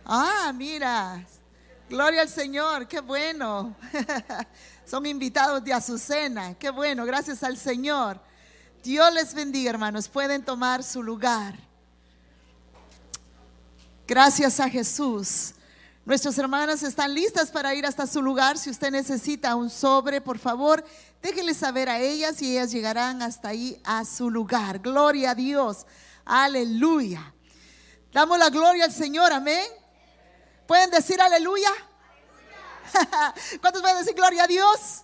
Ah, 0.07 0.51
mira. 0.55 1.23
Gloria 1.91 2.23
al 2.23 2.31
Señor. 2.31 2.89
Qué 2.89 3.01
bueno. 3.01 3.77
Son 4.87 5.05
invitados 5.05 5.63
de 5.63 5.75
Azucena. 5.75 6.55
Qué 6.55 6.71
bueno. 6.71 7.05
Gracias 7.05 7.43
al 7.43 7.59
Señor. 7.59 8.23
Dios 8.83 9.13
les 9.13 9.35
bendiga, 9.35 9.69
hermanos. 9.69 10.09
Pueden 10.09 10.43
tomar 10.43 10.83
su 10.83 11.03
lugar. 11.03 11.74
Gracias 14.07 14.61
a 14.61 14.69
Jesús. 14.69 15.55
Nuestras 16.05 16.37
hermanas 16.37 16.83
están 16.83 17.15
listas 17.15 17.51
para 17.51 17.75
ir 17.75 17.87
hasta 17.87 18.07
su 18.07 18.21
lugar. 18.21 18.59
Si 18.59 18.69
usted 18.69 18.91
necesita 18.91 19.55
un 19.57 19.71
sobre, 19.71 20.21
por 20.21 20.39
favor, 20.39 20.85
déjenle 21.23 21.55
saber 21.55 21.89
a 21.89 21.99
ellas 21.99 22.43
y 22.43 22.53
ellas 22.53 22.71
llegarán 22.71 23.23
hasta 23.23 23.49
ahí 23.49 23.81
a 23.83 24.05
su 24.05 24.29
lugar. 24.29 24.81
Gloria 24.81 25.31
a 25.31 25.35
Dios. 25.35 25.87
Aleluya. 26.27 27.33
Damos 28.13 28.39
la 28.39 28.51
gloria 28.51 28.85
al 28.85 28.93
Señor. 28.93 29.33
Amén. 29.33 29.67
¿Pueden 30.67 30.91
decir 30.91 31.19
aleluya? 31.23 31.71
¿Cuántos 33.63 33.81
pueden 33.81 33.99
decir 33.99 34.15
gloria 34.15 34.45
a 34.45 34.47
Dios? 34.47 35.04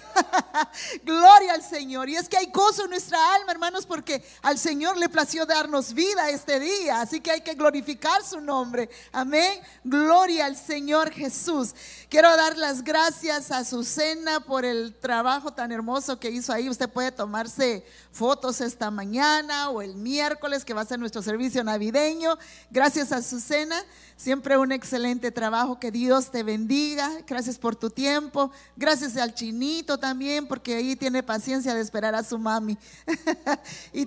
Gloria 1.04 1.54
al 1.54 1.62
Señor. 1.62 2.08
Y 2.08 2.16
es 2.16 2.28
que 2.28 2.36
hay 2.36 2.46
gozo 2.46 2.84
en 2.84 2.90
nuestra 2.90 3.34
alma, 3.34 3.52
hermanos, 3.52 3.86
porque 3.86 4.24
al 4.42 4.58
Señor 4.58 4.96
le 4.96 5.08
plació 5.08 5.46
darnos 5.46 5.92
vida 5.92 6.30
este 6.30 6.60
día. 6.60 7.00
Así 7.00 7.20
que 7.20 7.30
hay 7.30 7.40
que 7.40 7.54
glorificar 7.54 8.24
su 8.24 8.40
nombre. 8.40 8.88
Amén. 9.12 9.60
Gloria 9.84 10.46
al 10.46 10.56
Señor 10.56 11.10
Jesús. 11.10 11.74
Quiero 12.08 12.34
dar 12.36 12.56
las 12.56 12.82
gracias 12.82 13.50
a 13.50 13.64
Susana 13.64 14.40
por 14.40 14.64
el 14.64 14.94
trabajo 14.94 15.52
tan 15.52 15.72
hermoso 15.72 16.18
que 16.18 16.30
hizo 16.30 16.52
ahí. 16.52 16.68
Usted 16.68 16.88
puede 16.88 17.12
tomarse 17.12 17.84
fotos 18.12 18.60
esta 18.60 18.90
mañana 18.90 19.70
o 19.70 19.82
el 19.82 19.96
miércoles 19.96 20.64
que 20.64 20.74
va 20.74 20.82
a 20.82 20.84
ser 20.84 20.98
nuestro 20.98 21.22
servicio 21.22 21.64
navideño. 21.64 22.38
Gracias 22.70 23.10
a 23.10 23.22
Susana. 23.22 23.82
Siempre 24.16 24.58
un 24.58 24.70
excelente 24.70 25.32
trabajo. 25.32 25.80
Que 25.80 25.90
Dios 25.90 26.30
te 26.30 26.42
bendiga. 26.42 27.10
Gracias 27.26 27.58
por 27.58 27.74
tu 27.74 27.90
tiempo. 27.90 28.52
Gracias 28.76 29.16
al 29.16 29.34
chinito 29.34 29.98
también, 29.98 30.46
porque 30.46 30.76
ahí 30.76 30.94
tiene 30.94 31.22
paciencia 31.22 31.74
de 31.74 31.80
esperar 31.80 32.14
a 32.14 32.22
su 32.22 32.38
mami. 32.38 32.78
y 33.92 34.06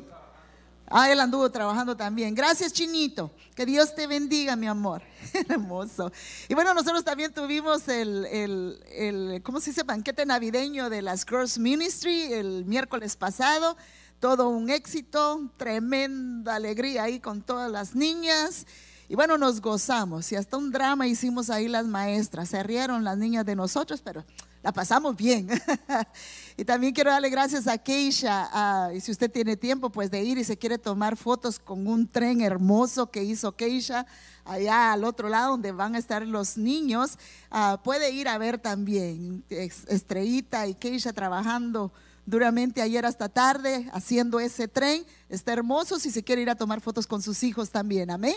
ah, 0.95 1.11
él 1.11 1.19
anduvo 1.19 1.49
trabajando 1.51 1.95
también. 1.95 2.33
Gracias, 2.33 2.71
chinito. 2.71 3.31
Que 3.53 3.65
Dios 3.65 3.93
te 3.93 4.07
bendiga, 4.07 4.55
mi 4.55 4.67
amor. 4.67 5.01
Hermoso. 5.49 6.11
Y 6.47 6.53
bueno, 6.53 6.73
nosotros 6.73 7.03
también 7.03 7.33
tuvimos 7.33 7.87
el, 7.87 8.25
el, 8.25 8.79
el, 8.91 9.41
¿cómo 9.43 9.59
se 9.59 9.71
dice? 9.71 9.83
Banquete 9.83 10.25
navideño 10.25 10.89
de 10.89 11.01
las 11.01 11.25
Girls 11.25 11.57
Ministry 11.57 12.33
el 12.33 12.65
miércoles 12.65 13.15
pasado. 13.15 13.75
Todo 14.19 14.47
un 14.47 14.69
éxito, 14.69 15.51
tremenda 15.57 16.55
alegría 16.55 17.03
ahí 17.03 17.19
con 17.19 17.41
todas 17.41 17.69
las 17.69 17.93
niñas. 17.93 18.65
Y 19.07 19.15
bueno, 19.15 19.37
nos 19.37 19.61
gozamos 19.61 20.31
y 20.31 20.35
hasta 20.35 20.57
un 20.57 20.71
drama 20.71 21.07
hicimos 21.07 21.49
ahí 21.49 21.67
las 21.67 21.85
maestras. 21.85 22.49
Se 22.49 22.63
rieron 22.63 23.03
las 23.03 23.17
niñas 23.17 23.45
de 23.45 23.55
nosotros, 23.55 24.01
pero 24.01 24.23
la 24.65 24.71
pasamos 24.71 25.15
bien. 25.15 25.47
y 26.57 26.65
también 26.65 26.91
quiero 26.91 27.11
darle 27.11 27.29
gracias 27.29 27.67
a 27.67 27.77
Keisha, 27.77 28.49
ah, 28.51 28.89
y 28.95 28.99
si 28.99 29.11
usted 29.11 29.29
tiene 29.29 29.55
tiempo, 29.55 29.91
pues 29.91 30.09
de 30.09 30.23
ir 30.23 30.39
y 30.39 30.43
se 30.43 30.57
quiere 30.57 30.79
tomar 30.79 31.17
fotos 31.17 31.59
con 31.59 31.85
un 31.85 32.07
tren 32.07 32.41
hermoso 32.41 33.11
que 33.11 33.23
hizo 33.23 33.55
Keisha 33.55 34.07
allá 34.43 34.93
al 34.93 35.03
otro 35.03 35.29
lado 35.29 35.51
donde 35.51 35.71
van 35.71 35.93
a 35.93 35.99
estar 35.99 36.25
los 36.25 36.57
niños, 36.57 37.19
ah, 37.51 37.79
puede 37.83 38.09
ir 38.09 38.27
a 38.27 38.39
ver 38.39 38.57
también 38.57 39.43
Estrellita 39.49 40.65
y 40.65 40.73
Keisha 40.73 41.13
trabajando 41.13 41.93
duramente 42.25 42.81
ayer 42.81 43.05
hasta 43.05 43.29
tarde 43.29 43.89
haciendo 43.93 44.39
ese 44.39 44.67
tren. 44.67 45.05
Está 45.29 45.53
hermoso 45.53 45.99
si 45.99 46.11
se 46.11 46.23
quiere 46.23 46.41
ir 46.41 46.49
a 46.49 46.55
tomar 46.55 46.81
fotos 46.81 47.07
con 47.07 47.21
sus 47.21 47.43
hijos 47.43 47.69
también. 47.69 48.09
Amén. 48.09 48.35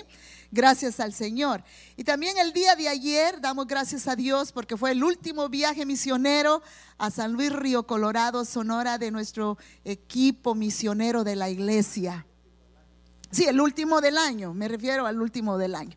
Gracias 0.51 1.01
al 1.01 1.13
Señor. 1.13 1.65
Y 1.97 2.05
también 2.05 2.39
el 2.39 2.53
día 2.53 2.77
de 2.77 2.89
ayer 2.89 3.41
damos 3.41 3.67
gracias 3.67 4.07
a 4.09 4.17
Dios 4.17 4.53
porque 4.53 4.77
fue 4.77 4.93
el 4.93 5.03
último 5.03 5.49
viaje 5.49 5.87
misionero 5.87 6.63
a 6.99 7.11
San 7.11 7.33
Luis 7.33 7.53
Río 7.53 7.87
Colorado, 7.87 8.45
Sonora, 8.45 8.99
de 8.99 9.11
nuestro 9.11 9.59
equipo 9.85 10.55
misionero 10.55 11.25
de 11.25 11.37
la 11.37 11.51
iglesia. 11.51 12.27
Sí, 13.31 13.45
el 13.45 13.61
último 13.61 14.01
del 14.01 14.17
año, 14.17 14.55
me 14.55 14.69
refiero 14.69 15.07
al 15.07 15.21
último 15.21 15.59
del 15.59 15.75
año 15.75 15.97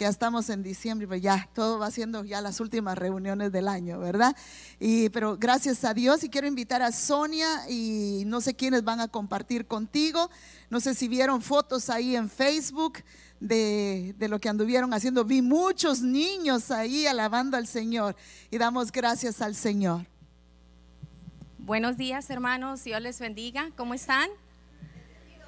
que 0.00 0.06
ya 0.06 0.08
estamos 0.08 0.48
en 0.48 0.62
diciembre, 0.62 1.06
pues 1.06 1.20
ya 1.20 1.46
todo 1.52 1.78
va 1.78 1.90
siendo 1.90 2.24
ya 2.24 2.40
las 2.40 2.58
últimas 2.58 2.96
reuniones 2.96 3.52
del 3.52 3.68
año, 3.68 3.98
¿verdad? 3.98 4.34
Y, 4.78 5.10
pero 5.10 5.36
gracias 5.36 5.84
a 5.84 5.92
Dios 5.92 6.24
y 6.24 6.30
quiero 6.30 6.46
invitar 6.46 6.80
a 6.80 6.90
Sonia 6.90 7.68
y 7.68 8.22
no 8.24 8.40
sé 8.40 8.54
quiénes 8.54 8.82
van 8.82 9.00
a 9.00 9.08
compartir 9.08 9.66
contigo. 9.66 10.30
No 10.70 10.80
sé 10.80 10.94
si 10.94 11.06
vieron 11.06 11.42
fotos 11.42 11.90
ahí 11.90 12.16
en 12.16 12.30
Facebook 12.30 13.00
de, 13.40 14.14
de, 14.16 14.28
lo 14.28 14.40
que 14.40 14.48
anduvieron 14.48 14.94
haciendo. 14.94 15.22
Vi 15.22 15.42
muchos 15.42 16.00
niños 16.00 16.70
ahí 16.70 17.06
alabando 17.06 17.58
al 17.58 17.66
Señor 17.66 18.16
y 18.50 18.56
damos 18.56 18.90
gracias 18.90 19.42
al 19.42 19.54
Señor. 19.54 20.06
Buenos 21.58 21.98
días 21.98 22.30
hermanos, 22.30 22.84
Dios 22.84 23.02
les 23.02 23.20
bendiga. 23.20 23.68
¿Cómo 23.76 23.92
están? 23.92 24.30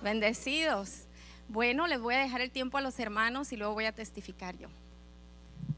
Bendecidos. 0.02 1.01
Bueno, 1.52 1.86
les 1.86 2.00
voy 2.00 2.14
a 2.14 2.20
dejar 2.20 2.40
el 2.40 2.50
tiempo 2.50 2.78
a 2.78 2.80
los 2.80 2.98
hermanos 2.98 3.52
y 3.52 3.58
luego 3.58 3.74
voy 3.74 3.84
a 3.84 3.92
testificar 3.92 4.56
yo. 4.56 4.68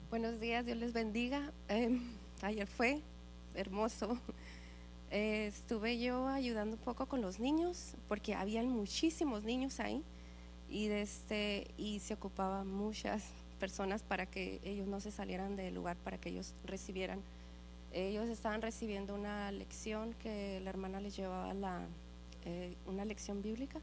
Buenos 0.08 0.38
días, 0.38 0.64
Dios 0.64 0.78
les 0.78 0.92
bendiga. 0.92 1.50
Em, 1.66 2.00
ayer 2.42 2.68
fue 2.68 3.02
hermoso. 3.54 4.16
Eh, 5.10 5.46
estuve 5.46 6.00
yo 6.00 6.26
ayudando 6.26 6.76
un 6.76 6.82
poco 6.82 7.06
con 7.06 7.20
los 7.20 7.38
niños 7.38 7.94
porque 8.08 8.34
habían 8.34 8.68
muchísimos 8.68 9.44
niños 9.44 9.78
ahí 9.78 10.02
y, 10.68 10.86
este, 10.88 11.68
y 11.76 12.00
se 12.00 12.14
ocupaban 12.14 12.66
muchas 12.66 13.22
personas 13.60 14.02
para 14.02 14.26
que 14.26 14.60
ellos 14.64 14.88
no 14.88 14.98
se 14.98 15.12
salieran 15.12 15.54
del 15.54 15.74
lugar, 15.74 15.96
para 15.98 16.18
que 16.18 16.30
ellos 16.30 16.52
recibieran. 16.64 17.20
Ellos 17.92 18.28
estaban 18.28 18.60
recibiendo 18.60 19.14
una 19.14 19.52
lección 19.52 20.14
que 20.14 20.58
la 20.64 20.70
hermana 20.70 21.00
les 21.00 21.16
llevaba, 21.16 21.54
la, 21.54 21.82
eh, 22.44 22.74
una 22.86 23.04
lección 23.04 23.40
bíblica 23.40 23.80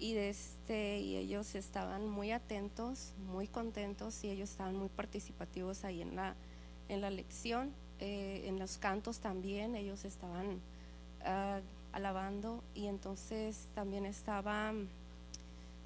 y, 0.00 0.16
este, 0.16 0.98
y 0.98 1.16
ellos 1.16 1.54
estaban 1.54 2.08
muy 2.08 2.32
atentos, 2.32 3.12
muy 3.30 3.46
contentos 3.46 4.24
y 4.24 4.30
ellos 4.30 4.50
estaban 4.50 4.74
muy 4.74 4.88
participativos 4.88 5.84
ahí 5.84 6.00
en 6.00 6.16
la, 6.16 6.34
en 6.88 7.02
la 7.02 7.10
lección, 7.10 7.70
eh, 7.98 8.44
en 8.46 8.58
los 8.58 8.78
cantos 8.78 9.20
también, 9.20 9.76
ellos 9.76 10.06
estaban 10.06 10.58
ah, 11.22 11.60
alabando 11.92 12.64
y 12.74 12.86
entonces 12.86 13.68
también 13.74 14.06
estaba, 14.06 14.72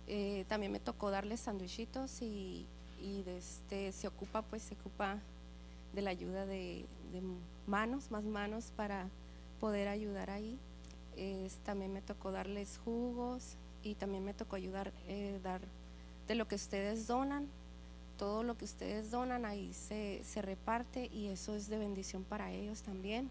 eh, 0.07 0.45
también 0.49 0.71
me 0.71 0.79
tocó 0.79 1.11
darles 1.11 1.41
sandwichitos 1.41 2.23
y, 2.23 2.69
y 3.03 3.25
este, 3.27 3.91
se 3.91 4.07
ocupa, 4.07 4.43
pues 4.43 4.63
se 4.63 4.75
ocupa 4.75 5.19
de 5.93 6.03
la 6.03 6.11
ayuda 6.11 6.47
de, 6.47 6.87
manos, 7.67 8.11
más 8.11 8.25
manos 8.25 8.73
para 8.77 9.09
poder 9.59 9.89
ayudar 9.89 10.31
ahí. 10.31 10.57
también 11.65 11.93
me 11.93 12.03
tocó 12.03 12.31
darles 12.31 12.79
jugos, 12.85 13.57
y 13.85 13.95
también 13.95 14.25
me 14.25 14.35
tocó 14.35 14.57
ayudar, 14.57 14.93
eh, 15.07 15.39
dar 15.43 15.61
de 16.27 16.35
lo 16.35 16.49
que 16.49 16.55
ustedes 16.55 17.07
donan, 17.07 17.49
todo 18.19 18.43
lo 18.43 18.57
que 18.57 18.65
ustedes 18.65 19.11
donan 19.11 19.45
ahí 19.45 19.73
se, 19.75 20.23
se, 20.25 20.41
reparte 20.41 21.11
y 21.13 21.27
eso 21.27 21.55
es 21.55 21.69
de 21.69 21.79
bendición 21.79 22.25
para 22.25 22.51
ellos 22.51 22.83
también. 22.83 23.29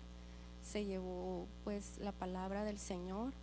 Se 0.64 0.86
llevó 0.86 1.48
pues 1.64 1.98
la 2.00 2.12
palabra 2.12 2.64
del 2.64 2.80
Señor 2.80 3.34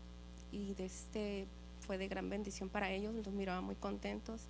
y 0.53 0.75
este 0.79 1.47
fue 1.81 1.99
de 1.99 2.09
gran 2.09 2.31
bendición 2.31 2.69
para 2.69 2.91
ellos, 2.91 3.13
nos 3.15 3.33
miraban 3.35 3.65
muy 3.65 3.75
contentos. 3.75 4.43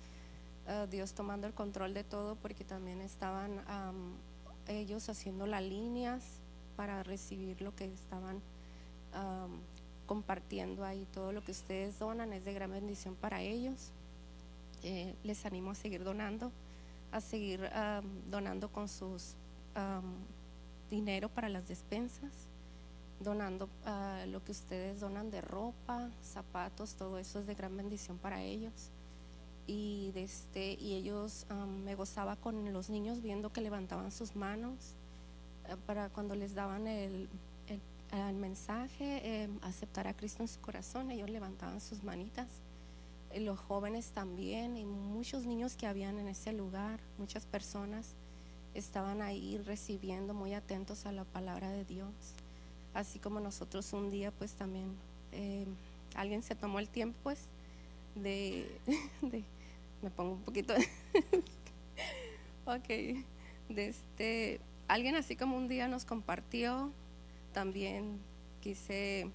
Ah, 0.67 0.85
Dios 0.89 1.13
tomando 1.13 1.47
el 1.47 1.53
control 1.53 1.93
de 1.93 2.03
todo 2.03 2.35
porque 2.35 2.63
también 2.63 3.01
estaban 3.01 3.61
ellos 4.67 5.09
haciendo 5.09 5.47
las 5.47 5.63
líneas 5.63 6.23
para 6.75 7.03
recibir 7.03 7.61
lo 7.61 7.75
que 7.75 7.85
estaban 7.85 8.41
compartiendo 10.11 10.83
ahí 10.83 11.07
todo 11.13 11.31
lo 11.31 11.41
que 11.41 11.53
ustedes 11.53 11.97
donan, 11.97 12.33
es 12.33 12.43
de 12.43 12.53
gran 12.53 12.69
bendición 12.69 13.15
para 13.15 13.41
ellos. 13.41 13.93
Eh, 14.83 15.15
les 15.23 15.45
animo 15.45 15.71
a 15.71 15.73
seguir 15.73 16.03
donando, 16.03 16.51
a 17.13 17.21
seguir 17.21 17.69
donando 18.29 18.69
con 18.69 18.89
sus 18.89 19.37
dinero 20.89 21.29
para 21.29 21.47
las 21.47 21.65
despensas, 21.65 22.29
donando 23.21 23.69
ah, 23.85 24.25
lo 24.27 24.43
que 24.43 24.51
ustedes 24.51 24.99
donan 24.99 25.31
de 25.31 25.39
ropa, 25.39 26.09
zapatos, 26.21 26.95
todo 26.95 27.17
eso 27.17 27.39
es 27.39 27.47
de 27.47 27.55
gran 27.55 27.77
bendición 27.77 28.17
para 28.17 28.41
ellos. 28.41 28.89
Y, 29.65 30.11
este, 30.15 30.73
y 30.73 30.95
ellos 30.95 31.45
me 31.85 31.95
gozaba 31.95 32.35
con 32.35 32.73
los 32.73 32.89
niños 32.89 33.21
viendo 33.21 33.53
que 33.53 33.61
levantaban 33.61 34.11
sus 34.11 34.35
manos 34.35 34.93
eh, 35.69 35.77
para 35.85 36.09
cuando 36.09 36.35
les 36.35 36.53
daban 36.53 36.85
el 36.85 37.29
al 38.11 38.35
mensaje, 38.35 39.43
em, 39.43 39.57
aceptar 39.61 40.07
a 40.07 40.13
Cristo 40.13 40.43
en 40.43 40.47
su 40.47 40.59
corazón, 40.59 41.11
ellos 41.11 41.29
levantaban 41.29 41.79
sus 41.79 42.03
manitas. 42.03 42.47
Eh, 43.31 43.39
los 43.39 43.59
jóvenes 43.59 44.11
también 44.11 44.77
y 44.77 44.85
muchos 44.85 45.45
niños 45.45 45.75
que 45.75 45.87
habían 45.87 46.19
en 46.19 46.27
ese 46.27 46.51
lugar, 46.53 46.99
muchas 47.17 47.45
personas 47.45 48.15
estaban 48.73 49.21
ahí 49.21 49.57
recibiendo, 49.65 50.33
muy 50.33 50.53
atentos 50.53 51.05
a 51.05 51.11
la 51.11 51.23
palabra 51.23 51.71
de 51.71 51.85
Dios. 51.85 52.13
Así 52.93 53.19
como 53.19 53.39
nosotros 53.39 53.93
un 53.93 54.11
día 54.11 54.31
pues 54.31 54.53
también 54.53 54.95
em, 55.31 55.73
alguien 56.15 56.43
se 56.43 56.55
tomó 56.55 56.79
el 56.79 56.89
tiempo 56.89 57.17
pues 57.23 57.47
de, 58.15 58.69
me 60.01 60.09
pongo 60.09 60.33
un 60.33 60.41
poquito, 60.41 60.73
ok, 62.65 62.87
de 63.69 63.87
este, 63.87 64.59
alguien 64.89 65.15
así 65.15 65.37
como 65.37 65.55
un 65.55 65.69
día 65.69 65.87
nos 65.87 66.03
compartió 66.03 66.91
también 67.51 68.19
quise 68.61 69.29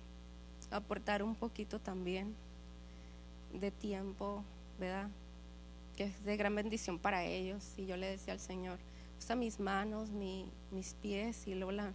aportar 0.70 1.22
un 1.22 1.34
poquito 1.34 1.78
también 1.78 2.34
de 3.52 3.70
tiempo, 3.70 4.44
¿verdad? 4.78 5.08
Que 5.96 6.04
es 6.04 6.24
de 6.24 6.36
gran 6.36 6.54
bendición 6.54 6.98
para 6.98 7.24
ellos. 7.24 7.74
Y 7.76 7.86
yo 7.86 7.96
le 7.96 8.08
decía 8.08 8.32
al 8.32 8.40
Señor, 8.40 8.78
usa 9.18 9.36
mis 9.36 9.60
manos, 9.60 10.10
mis 10.10 10.94
pies. 10.94 11.46
Y 11.46 11.54
luego 11.54 11.72
la, 11.72 11.92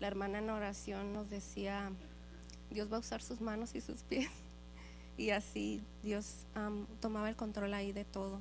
hermana 0.00 0.38
en 0.38 0.50
oración 0.50 1.12
nos 1.12 1.30
decía, 1.30 1.92
Dios 2.70 2.90
va 2.90 2.96
a 2.96 3.00
usar 3.00 3.22
sus 3.22 3.40
manos 3.40 3.74
y 3.74 3.80
sus 3.80 4.02
pies. 4.02 4.30
Y 5.16 5.30
así 5.30 5.82
Dios 6.02 6.46
tomaba 7.00 7.28
el 7.28 7.36
control 7.36 7.74
ahí 7.74 7.92
de 7.92 8.06
todo. 8.06 8.40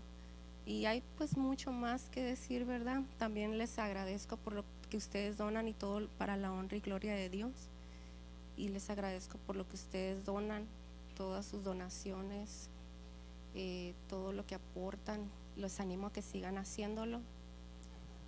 Y 0.69 0.85
hay 0.85 1.01
pues 1.17 1.35
mucho 1.35 1.71
más 1.71 2.09
que 2.11 2.21
decir, 2.21 2.63
¿verdad? 2.63 3.01
También 3.17 3.57
les 3.57 3.79
agradezco 3.79 4.37
por 4.37 4.53
lo 4.53 4.63
que 4.91 4.97
ustedes 4.97 5.35
donan 5.35 5.67
y 5.67 5.73
todo 5.73 6.07
para 6.19 6.37
la 6.37 6.53
honra 6.53 6.77
y 6.77 6.79
gloria 6.79 7.15
de 7.15 7.27
Dios. 7.27 7.51
Y 8.55 8.67
les 8.67 8.87
agradezco 8.91 9.39
por 9.47 9.55
lo 9.55 9.67
que 9.67 9.73
ustedes 9.73 10.25
donan, 10.25 10.67
todas 11.17 11.47
sus 11.47 11.63
donaciones, 11.63 12.69
eh, 13.55 13.95
todo 14.09 14.31
lo 14.31 14.45
que 14.45 14.53
aportan. 14.53 15.31
Los 15.57 15.79
animo 15.79 16.05
a 16.05 16.13
que 16.13 16.21
sigan 16.21 16.59
haciéndolo. 16.59 17.19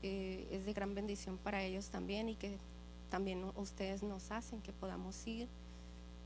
Eh, 0.02 0.48
es 0.50 0.66
de 0.66 0.74
gran 0.74 0.96
bendición 0.96 1.38
para 1.38 1.62
ellos 1.62 1.90
también 1.90 2.28
y 2.28 2.34
que 2.34 2.58
también 3.12 3.52
ustedes 3.56 4.02
nos 4.02 4.32
hacen 4.32 4.64
que 4.64 4.74
podamos 4.74 5.28
ir 5.28 5.48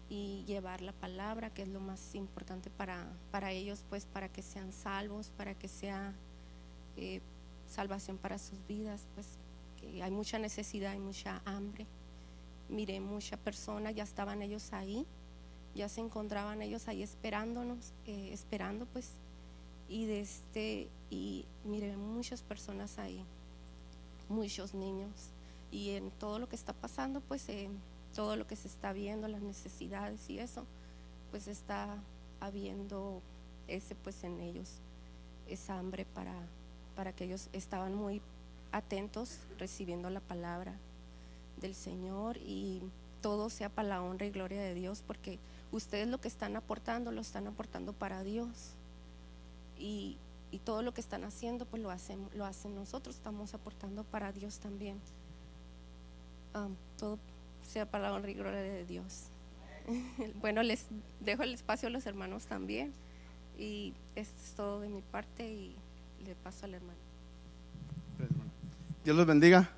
y 0.09 0.43
llevar 0.45 0.81
la 0.81 0.93
palabra, 0.93 1.49
que 1.49 1.63
es 1.63 1.67
lo 1.67 1.79
más 1.79 2.15
importante 2.15 2.69
para, 2.69 3.07
para 3.31 3.51
ellos, 3.51 3.83
pues 3.89 4.05
para 4.05 4.29
que 4.29 4.41
sean 4.41 4.71
salvos, 4.71 5.31
para 5.35 5.55
que 5.55 5.67
sea 5.67 6.13
eh, 6.97 7.21
salvación 7.67 8.17
para 8.17 8.37
sus 8.37 8.65
vidas, 8.67 9.07
pues 9.15 9.39
hay 10.01 10.11
mucha 10.11 10.39
necesidad, 10.39 10.91
hay 10.91 10.99
mucha 10.99 11.41
hambre. 11.45 11.85
Miré 12.69 12.99
mucha 12.99 13.37
persona, 13.37 13.91
ya 13.91 14.03
estaban 14.03 14.41
ellos 14.41 14.73
ahí, 14.73 15.05
ya 15.75 15.89
se 15.89 16.01
encontraban 16.01 16.61
ellos 16.61 16.87
ahí 16.87 17.03
esperándonos, 17.03 17.93
eh, 18.05 18.29
esperando 18.31 18.85
pues, 18.87 19.11
y 19.87 20.05
de 20.05 20.21
este, 20.21 20.89
y 21.09 21.45
miré 21.63 21.95
muchas 21.95 22.41
personas 22.41 22.97
ahí, 22.97 23.23
muchos 24.29 24.73
niños, 24.73 25.11
y 25.71 25.91
en 25.91 26.09
todo 26.11 26.39
lo 26.39 26.49
que 26.49 26.55
está 26.55 26.73
pasando, 26.73 27.21
pues, 27.21 27.47
eh, 27.49 27.69
todo 28.15 28.37
lo 28.37 28.47
que 28.47 28.55
se 28.55 28.67
está 28.67 28.93
viendo, 28.93 29.27
las 29.27 29.41
necesidades 29.41 30.29
y 30.29 30.39
eso, 30.39 30.65
pues 31.31 31.47
está 31.47 31.97
habiendo 32.39 33.21
ese 33.67 33.93
pues 33.93 34.23
en 34.23 34.39
ellos, 34.39 34.79
esa 35.47 35.77
hambre 35.77 36.05
para, 36.05 36.33
para 36.95 37.13
que 37.13 37.25
ellos 37.25 37.49
estaban 37.51 37.93
muy 37.93 38.21
atentos 38.71 39.39
recibiendo 39.59 40.09
la 40.09 40.21
palabra 40.21 40.73
del 41.61 41.75
Señor 41.75 42.37
y 42.37 42.81
todo 43.21 43.49
sea 43.49 43.69
para 43.69 43.87
la 43.87 44.01
honra 44.01 44.25
y 44.25 44.31
gloria 44.31 44.61
de 44.61 44.73
Dios, 44.73 45.03
porque 45.05 45.39
ustedes 45.71 46.07
lo 46.07 46.19
que 46.19 46.27
están 46.27 46.55
aportando, 46.55 47.11
lo 47.11 47.21
están 47.21 47.47
aportando 47.47 47.91
para 47.91 48.23
Dios. 48.23 48.73
Y, 49.77 50.17
y 50.51 50.59
todo 50.59 50.81
lo 50.83 50.93
que 50.93 51.01
están 51.01 51.23
haciendo, 51.23 51.65
pues 51.65 51.81
lo 51.81 51.89
hacen, 51.89 52.29
lo 52.33 52.45
hacen 52.45 52.75
nosotros, 52.75 53.15
estamos 53.15 53.53
aportando 53.53 54.03
para 54.03 54.31
Dios 54.31 54.59
también. 54.59 54.99
Ah, 56.53 56.69
todo 56.97 57.17
sea 57.65 57.89
para 57.89 58.05
la 58.05 58.13
honra 58.13 58.29
y 58.29 58.33
de 58.35 58.85
Dios. 58.85 59.25
Bueno, 60.41 60.63
les 60.63 60.87
dejo 61.19 61.43
el 61.43 61.53
espacio 61.53 61.89
a 61.89 61.91
los 61.91 62.05
hermanos 62.05 62.45
también. 62.45 62.93
Y 63.57 63.93
esto 64.15 64.41
es 64.43 64.51
todo 64.53 64.81
de 64.81 64.89
mi 64.89 65.01
parte 65.01 65.47
y 65.47 65.75
le 66.25 66.35
paso 66.35 66.65
al 66.65 66.73
hermano. 66.73 66.97
Dios 69.03 69.15
los 69.15 69.25
bendiga. 69.25 69.69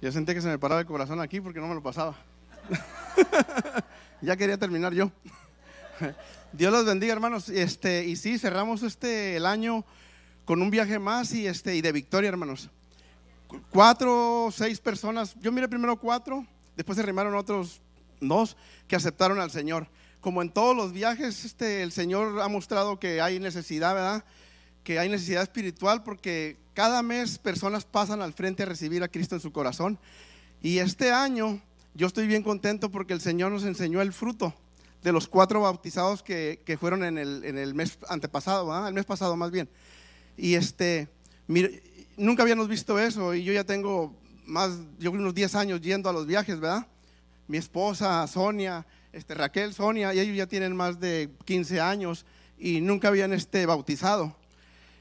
Yo 0.00 0.12
sentí 0.12 0.34
que 0.34 0.40
se 0.40 0.48
me 0.48 0.58
paraba 0.58 0.80
el 0.80 0.86
corazón 0.86 1.20
aquí 1.20 1.40
porque 1.40 1.60
no 1.60 1.68
me 1.68 1.74
lo 1.74 1.82
pasaba. 1.82 2.16
ya 4.22 4.36
quería 4.36 4.58
terminar 4.58 4.92
yo. 4.94 5.10
Dios 6.52 6.72
los 6.72 6.84
bendiga, 6.84 7.12
hermanos. 7.12 7.48
Este, 7.48 8.04
y 8.04 8.16
sí, 8.16 8.38
cerramos 8.38 8.82
este 8.82 9.36
el 9.36 9.46
año 9.46 9.84
con 10.44 10.62
un 10.62 10.70
viaje 10.70 10.98
más 10.98 11.32
y 11.32 11.46
este 11.46 11.76
y 11.76 11.82
de 11.82 11.92
victoria, 11.92 12.28
hermanos. 12.28 12.70
Cuatro, 13.70 14.48
seis 14.52 14.80
personas. 14.80 15.34
Yo 15.40 15.52
miré 15.52 15.68
primero 15.68 15.96
cuatro, 15.96 16.46
después 16.76 16.96
se 16.96 17.02
arrimaron 17.02 17.34
otros 17.34 17.80
dos 18.20 18.56
que 18.88 18.96
aceptaron 18.96 19.40
al 19.40 19.50
Señor. 19.50 19.88
Como 20.20 20.42
en 20.42 20.50
todos 20.50 20.76
los 20.76 20.92
viajes, 20.92 21.44
este, 21.44 21.82
el 21.82 21.92
Señor 21.92 22.40
ha 22.40 22.48
mostrado 22.48 23.00
que 23.00 23.20
hay 23.20 23.40
necesidad, 23.40 23.94
¿verdad? 23.94 24.24
Que 24.84 24.98
hay 24.98 25.08
necesidad 25.08 25.42
espiritual 25.42 26.02
porque 26.02 26.56
cada 26.74 27.02
mes 27.02 27.38
personas 27.38 27.84
pasan 27.84 28.22
al 28.22 28.32
frente 28.32 28.62
a 28.62 28.66
recibir 28.66 29.02
a 29.02 29.08
Cristo 29.08 29.34
en 29.34 29.40
su 29.40 29.52
corazón. 29.52 29.98
Y 30.62 30.78
este 30.78 31.10
año 31.10 31.60
yo 31.94 32.06
estoy 32.06 32.26
bien 32.26 32.42
contento 32.42 32.90
porque 32.90 33.12
el 33.12 33.20
Señor 33.20 33.52
nos 33.52 33.64
enseñó 33.64 34.00
el 34.00 34.12
fruto 34.12 34.54
de 35.02 35.12
los 35.12 35.26
cuatro 35.26 35.60
bautizados 35.60 36.22
que, 36.22 36.78
fueron 36.78 37.04
en 37.04 37.18
el, 37.18 37.44
en 37.44 37.58
el, 37.58 37.74
mes 37.74 37.98
antepasado, 38.08 38.68
¿verdad? 38.68 38.88
el 38.88 38.94
mes 38.94 39.04
pasado 39.04 39.36
más 39.36 39.50
bien. 39.50 39.68
Y 40.36 40.54
este, 40.54 41.08
nunca 42.16 42.42
habíamos 42.42 42.68
visto 42.68 42.98
eso 42.98 43.34
y 43.34 43.44
yo 43.44 43.52
ya 43.52 43.64
tengo 43.64 44.14
más, 44.44 44.72
yo 44.98 45.10
creo 45.10 45.22
unos 45.22 45.34
10 45.34 45.54
años 45.54 45.80
yendo 45.80 46.08
a 46.08 46.12
los 46.12 46.26
viajes, 46.26 46.60
¿verdad? 46.60 46.86
Mi 47.48 47.58
esposa, 47.58 48.26
Sonia, 48.26 48.86
este, 49.12 49.34
Raquel, 49.34 49.74
Sonia, 49.74 50.14
y 50.14 50.20
ellos 50.20 50.36
ya 50.36 50.46
tienen 50.46 50.74
más 50.76 51.00
de 51.00 51.30
15 51.44 51.80
años 51.80 52.24
y 52.58 52.80
nunca 52.80 53.08
habían 53.08 53.32
este, 53.32 53.66
bautizado. 53.66 54.36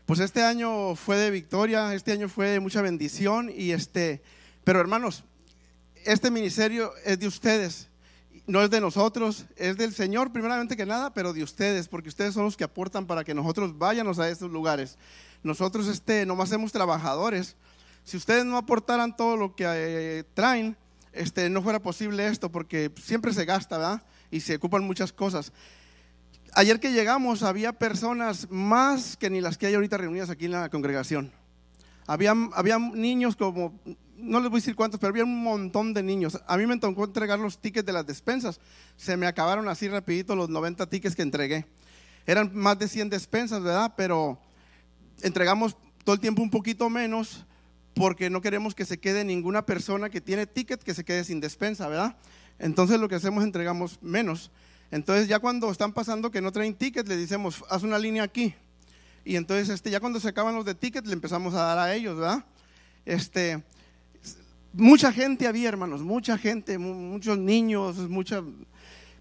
Pues 0.05 0.19
este 0.19 0.43
año 0.43 0.95
fue 0.95 1.17
de 1.17 1.31
victoria, 1.31 1.93
este 1.93 2.11
año 2.11 2.27
fue 2.27 2.49
de 2.49 2.59
mucha 2.59 2.81
bendición 2.81 3.51
y 3.55 3.71
este, 3.71 4.21
pero 4.63 4.79
hermanos, 4.79 5.23
este 6.05 6.31
ministerio 6.31 6.91
es 7.05 7.19
de 7.19 7.27
ustedes, 7.27 7.87
no 8.47 8.61
es 8.61 8.69
de 8.69 8.81
nosotros, 8.81 9.45
es 9.55 9.77
del 9.77 9.93
Señor 9.93 10.33
primeramente 10.33 10.75
que 10.75 10.85
nada, 10.85 11.13
pero 11.13 11.31
de 11.31 11.43
ustedes, 11.43 11.87
porque 11.87 12.09
ustedes 12.09 12.33
son 12.33 12.45
los 12.45 12.57
que 12.57 12.63
aportan 12.63 13.05
para 13.05 13.23
que 13.23 13.33
nosotros 13.33 13.77
vayamos 13.77 14.19
a 14.19 14.29
estos 14.29 14.51
lugares. 14.51 14.97
Nosotros 15.43 15.87
este, 15.87 16.25
nomás 16.25 16.49
somos 16.49 16.71
trabajadores. 16.71 17.55
Si 18.03 18.17
ustedes 18.17 18.45
no 18.45 18.57
aportaran 18.57 19.15
todo 19.15 19.37
lo 19.37 19.55
que 19.55 19.65
eh, 19.67 20.23
traen, 20.33 20.75
este, 21.13 21.49
no 21.49 21.61
fuera 21.61 21.81
posible 21.81 22.27
esto, 22.27 22.51
porque 22.51 22.91
siempre 23.01 23.33
se 23.33 23.45
gasta, 23.45 23.77
¿verdad? 23.77 24.03
Y 24.31 24.39
se 24.41 24.55
ocupan 24.55 24.83
muchas 24.83 25.11
cosas. 25.11 25.51
Ayer 26.53 26.79
que 26.79 26.91
llegamos 26.91 27.43
había 27.43 27.73
personas 27.73 28.49
más 28.49 29.15
que 29.15 29.29
ni 29.29 29.39
las 29.39 29.57
que 29.57 29.67
hay 29.67 29.75
ahorita 29.75 29.97
reunidas 29.97 30.29
aquí 30.29 30.45
en 30.45 30.51
la 30.51 30.69
congregación. 30.69 31.31
Había, 32.07 32.33
había 32.53 32.77
niños 32.77 33.35
como 33.35 33.79
no 34.21 34.39
les 34.39 34.49
voy 34.49 34.57
a 34.57 34.61
decir 34.61 34.75
cuántos, 34.75 34.99
pero 34.99 35.09
había 35.09 35.23
un 35.23 35.43
montón 35.43 35.93
de 35.93 36.03
niños. 36.03 36.39
A 36.47 36.57
mí 36.57 36.65
me 36.67 36.77
tocó 36.77 37.05
entregar 37.05 37.39
los 37.39 37.57
tickets 37.57 37.85
de 37.85 37.93
las 37.93 38.05
despensas. 38.05 38.59
Se 38.95 39.17
me 39.17 39.25
acabaron 39.25 39.67
así 39.67 39.87
rapidito 39.89 40.35
los 40.35 40.49
90 40.49 40.87
tickets 40.87 41.15
que 41.15 41.23
entregué. 41.23 41.65
Eran 42.25 42.51
más 42.53 42.77
de 42.77 42.87
100 42.87 43.09
despensas, 43.09 43.63
¿verdad? 43.63 43.93
Pero 43.97 44.39
entregamos 45.21 45.75
todo 46.03 46.13
el 46.13 46.21
tiempo 46.21 46.41
un 46.41 46.51
poquito 46.51 46.89
menos 46.89 47.45
porque 47.93 48.29
no 48.29 48.41
queremos 48.41 48.75
que 48.75 48.85
se 48.85 48.99
quede 48.99 49.23
ninguna 49.23 49.65
persona 49.65 50.09
que 50.09 50.21
tiene 50.21 50.47
ticket 50.47 50.81
que 50.81 50.93
se 50.93 51.03
quede 51.03 51.23
sin 51.23 51.39
despensa, 51.39 51.87
¿verdad? 51.87 52.15
Entonces 52.59 52.99
lo 52.99 53.09
que 53.09 53.15
hacemos 53.15 53.43
entregamos 53.43 53.99
menos. 54.01 54.51
Entonces 54.91 55.27
ya 55.27 55.39
cuando 55.39 55.69
están 55.71 55.93
pasando 55.93 56.31
que 56.31 56.41
no 56.41 56.51
traen 56.51 56.75
ticket, 56.75 57.07
le 57.07 57.17
decimos, 57.17 57.63
haz 57.69 57.83
una 57.83 57.97
línea 57.97 58.23
aquí. 58.23 58.53
Y 59.23 59.35
entonces 59.35 59.69
este, 59.69 59.89
ya 59.89 59.99
cuando 59.99 60.19
se 60.19 60.29
acaban 60.29 60.55
los 60.55 60.65
de 60.65 60.75
ticket, 60.75 61.05
le 61.05 61.13
empezamos 61.13 61.53
a 61.53 61.63
dar 61.63 61.79
a 61.79 61.93
ellos, 61.93 62.17
¿verdad? 62.17 62.45
Este, 63.05 63.63
Mucha 64.73 65.11
gente 65.11 65.47
había, 65.47 65.67
hermanos, 65.67 66.01
mucha 66.01 66.37
gente, 66.37 66.77
muchos 66.77 67.37
niños, 67.37 67.97
mucha... 68.07 68.41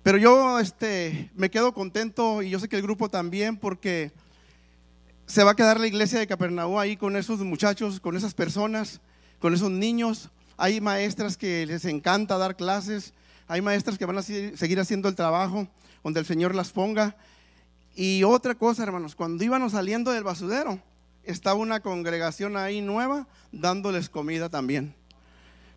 Pero 0.05 0.17
yo 0.17 0.61
este, 0.61 1.29
me 1.35 1.51
quedo 1.51 1.75
contento 1.75 2.41
y 2.41 2.51
yo 2.51 2.61
sé 2.61 2.69
que 2.69 2.77
el 2.77 2.83
grupo 2.83 3.09
también 3.09 3.57
porque 3.57 4.13
se 5.31 5.45
va 5.45 5.53
a 5.53 5.55
quedar 5.55 5.79
la 5.79 5.87
iglesia 5.87 6.19
de 6.19 6.27
Capernaú 6.27 6.81
ahí 6.81 6.97
con 6.97 7.15
esos 7.15 7.39
muchachos, 7.41 8.01
con 8.01 8.17
esas 8.17 8.35
personas, 8.35 9.01
con 9.39 9.55
esos 9.55 9.71
niños. 9.71 10.29
Hay 10.57 10.81
maestras 10.81 11.37
que 11.37 11.65
les 11.67 11.85
encanta 11.85 12.37
dar 12.37 12.57
clases, 12.57 13.15
hay 13.47 13.63
maestras 13.63 13.97
que 13.97 14.07
van 14.07 14.19
a 14.19 14.23
seguir 14.23 14.81
haciendo 14.81 15.09
el 15.09 15.15
trabajo 15.15 15.69
donde 16.03 16.19
el 16.19 16.27
Señor 16.27 16.57
las 16.57 16.73
ponga. 16.73 17.17
Y 17.95 18.25
otra 18.25 18.57
cosa, 18.57 18.83
hermanos, 18.83 19.15
cuando 19.15 19.45
íbamos 19.45 19.71
saliendo 19.71 20.11
del 20.11 20.25
basurero, 20.25 20.81
estaba 21.23 21.61
una 21.61 21.79
congregación 21.79 22.57
ahí 22.57 22.81
nueva 22.81 23.29
dándoles 23.53 24.09
comida 24.09 24.49
también 24.49 24.95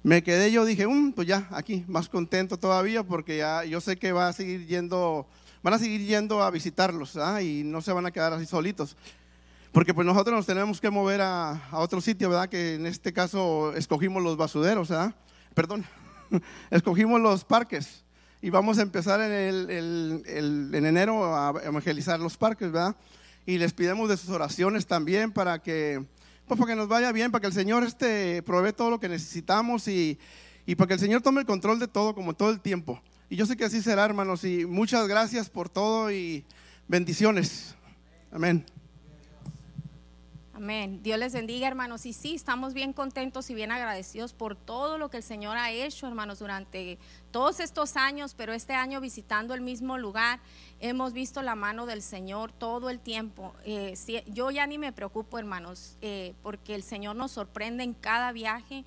me 0.04 0.22
quedé 0.22 0.52
yo, 0.52 0.66
dije, 0.66 0.86
um, 0.86 1.14
pues 1.14 1.30
ya, 1.30 1.48
aquí, 1.52 1.86
más 1.88 2.10
contento 2.10 2.58
todavía 2.58 3.04
porque 3.04 3.38
ya 3.38 3.64
yo 3.64 3.80
sé 3.80 3.96
que 3.96 4.12
va 4.12 4.28
a 4.28 4.34
seguir 4.34 4.68
yendo, 4.68 5.26
van 5.64 5.76
a 5.76 5.80
seguir 5.80 6.02
yendo 6.02 6.44
a 6.44 6.52
visitarlos 6.52 7.16
¿ah? 7.16 7.42
y 7.42 7.64
no 7.64 7.82
se 7.82 7.94
van 7.94 8.06
a 8.06 8.12
quedar 8.12 8.34
así 8.34 8.46
solitos. 8.46 8.98
Porque 9.74 9.92
pues 9.92 10.06
nosotros 10.06 10.36
nos 10.36 10.46
tenemos 10.46 10.80
que 10.80 10.92
mover 10.92 11.20
a, 11.22 11.60
otro 11.72 12.00
sitio, 12.00 12.30
¿verdad? 12.30 12.48
Que 12.48 12.76
en 12.76 12.86
este 12.86 13.12
caso 13.12 13.74
escogimos 13.76 14.22
los 14.22 14.38
basureros, 14.38 14.90
¿verdad? 14.90 15.16
Perdón, 15.56 15.84
escogimos 16.70 17.20
los 17.20 17.44
parques 17.44 18.06
y 18.40 18.52
vamos 18.52 18.78
a 18.78 18.84
empezar 18.84 19.20
en, 19.20 19.32
el, 19.32 20.72
en 20.74 20.86
enero 20.86 21.36
a 21.36 21.60
evangelizar 21.64 22.20
los 22.20 22.38
parques, 22.38 22.72
¿verdad? 22.72 22.96
Y 23.48 23.58
les 23.58 23.74
pidemos 23.74 24.10
de 24.10 24.18
sus 24.18 24.30
oraciones 24.30 24.86
también 24.86 25.32
para 25.32 25.58
que 25.58 26.06
pues 26.48 26.60
para 26.60 26.74
que 26.74 26.76
nos 26.76 26.88
vaya 26.88 27.12
bien, 27.12 27.32
para 27.32 27.42
que 27.42 27.48
el 27.48 27.54
Señor 27.54 27.84
este, 27.84 28.44
provee 28.44 28.74
todo 28.74 28.92
lo 28.92 29.00
que 29.00 29.10
necesitamos 29.10 29.88
y, 29.88 30.20
y 30.68 30.76
para 30.76 30.90
que 30.90 30.94
el 30.94 31.00
Señor 31.00 31.22
tome 31.22 31.42
el 31.42 31.48
control 31.48 31.80
de 31.80 31.88
todo, 31.88 32.14
como 32.14 32.36
todo 32.36 32.52
el 32.52 32.60
tiempo. 32.60 33.02
Y 33.28 33.38
yo 33.38 33.48
sé 33.48 33.58
que 33.58 33.66
así 33.66 33.82
será, 33.82 34.06
hermanos, 34.06 34.44
y 34.44 34.68
muchas 34.68 35.08
gracias 35.08 35.50
por 35.50 35.68
todo 35.68 36.12
y 36.12 36.46
bendiciones. 36.88 37.74
Amén. 38.32 38.66
Amén. 40.64 41.04
Dios 41.04 41.20
les 41.20 41.34
bendiga, 41.34 41.68
hermanos. 41.68 42.06
Y 42.06 42.14
sí, 42.14 42.36
estamos 42.36 42.74
bien 42.74 42.94
contentos 42.94 43.50
y 43.50 43.54
bien 43.54 43.70
agradecidos 43.70 44.32
por 44.32 44.56
todo 44.56 44.98
lo 44.98 45.10
que 45.10 45.18
el 45.18 45.24
Señor 45.24 45.58
ha 45.58 45.72
hecho, 45.72 46.08
hermanos, 46.08 46.40
durante 46.40 46.98
todos 47.32 47.60
estos 47.60 47.98
años, 47.98 48.34
pero 48.34 48.54
este 48.54 48.72
año 48.72 49.02
visitando 49.02 49.54
el 49.56 49.60
mismo 49.60 49.98
lugar, 49.98 50.40
hemos 50.80 51.12
visto 51.12 51.42
la 51.42 51.56
mano 51.56 51.86
del 51.86 52.02
Señor 52.02 52.54
todo 52.54 52.90
el 52.90 53.02
tiempo. 53.02 53.54
Eh, 53.66 53.96
yo 54.28 54.52
ya 54.52 54.66
ni 54.66 54.78
me 54.78 54.94
preocupo, 54.94 55.38
hermanos, 55.38 55.98
eh, 56.02 56.34
porque 56.42 56.76
el 56.76 56.84
Señor 56.84 57.18
nos 57.18 57.32
sorprende 57.32 57.84
en 57.84 57.94
cada 57.94 58.32
viaje. 58.32 58.86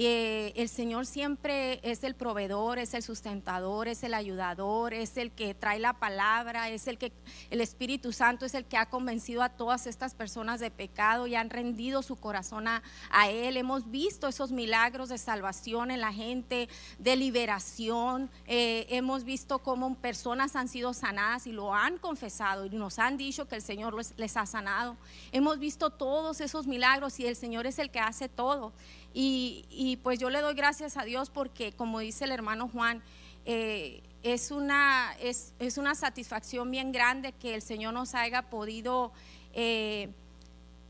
Eh, 0.00 0.52
el 0.54 0.68
Señor 0.68 1.06
siempre 1.06 1.80
es 1.82 2.04
el 2.04 2.14
proveedor, 2.14 2.78
es 2.78 2.94
el 2.94 3.02
sustentador, 3.02 3.88
es 3.88 4.04
el 4.04 4.14
ayudador, 4.14 4.94
es 4.94 5.16
el 5.16 5.32
que 5.32 5.54
trae 5.54 5.80
la 5.80 5.94
palabra, 5.94 6.68
es 6.70 6.86
el 6.86 6.98
que 6.98 7.12
el 7.50 7.60
Espíritu 7.60 8.12
Santo 8.12 8.46
es 8.46 8.54
el 8.54 8.64
que 8.64 8.76
ha 8.76 8.86
convencido 8.86 9.42
a 9.42 9.48
todas 9.48 9.88
estas 9.88 10.14
personas 10.14 10.60
de 10.60 10.70
pecado 10.70 11.26
y 11.26 11.34
han 11.34 11.50
rendido 11.50 12.04
su 12.04 12.14
corazón 12.14 12.68
a, 12.68 12.80
Él. 13.28 13.56
Hemos 13.56 13.90
visto 13.90 14.28
esos 14.28 14.52
milagros 14.52 15.08
de 15.08 15.18
salvación 15.18 15.90
en 15.90 16.00
la 16.00 16.12
gente, 16.12 16.68
de 17.00 17.16
liberación. 17.16 18.30
Eh, 18.46 18.86
hemos 18.90 19.24
visto 19.24 19.58
cómo 19.58 19.96
personas 19.96 20.54
han 20.54 20.68
sido 20.68 20.94
sanadas 20.94 21.48
y 21.48 21.52
lo 21.52 21.74
han 21.74 21.98
confesado 21.98 22.66
y 22.66 22.70
nos 22.70 23.00
han 23.00 23.16
dicho 23.16 23.48
que 23.48 23.56
el 23.56 23.62
Señor 23.62 23.96
les 24.16 24.36
ha 24.36 24.46
sanado. 24.46 24.96
Hemos 25.32 25.58
visto 25.58 25.90
todos 25.90 26.40
esos 26.40 26.68
milagros 26.68 27.18
y 27.18 27.26
el 27.26 27.34
Señor 27.34 27.66
es 27.66 27.80
el 27.80 27.90
que 27.90 27.98
hace 27.98 28.28
todo. 28.28 28.72
Y, 29.14 29.98
pues 30.02 30.18
yo 30.18 30.30
le 30.30 30.40
doy 30.40 30.54
gracias 30.54 30.96
a 30.96 31.04
Dios 31.04 31.30
porque, 31.30 31.72
como 31.72 31.98
dice 31.98 32.24
el 32.24 32.32
hermano 32.32 32.68
Juan, 32.68 33.02
eh, 33.44 34.02
es, 34.22 34.50
una, 34.50 35.16
es, 35.20 35.52
una 35.76 35.94
satisfacción 35.94 36.70
bien 36.70 36.92
grande 36.92 37.32
que 37.32 37.54
el 37.54 37.62
Señor 37.62 37.94
nos 37.94 38.14
haya 38.14 38.42
podido 38.42 39.12
eh, 39.54 40.10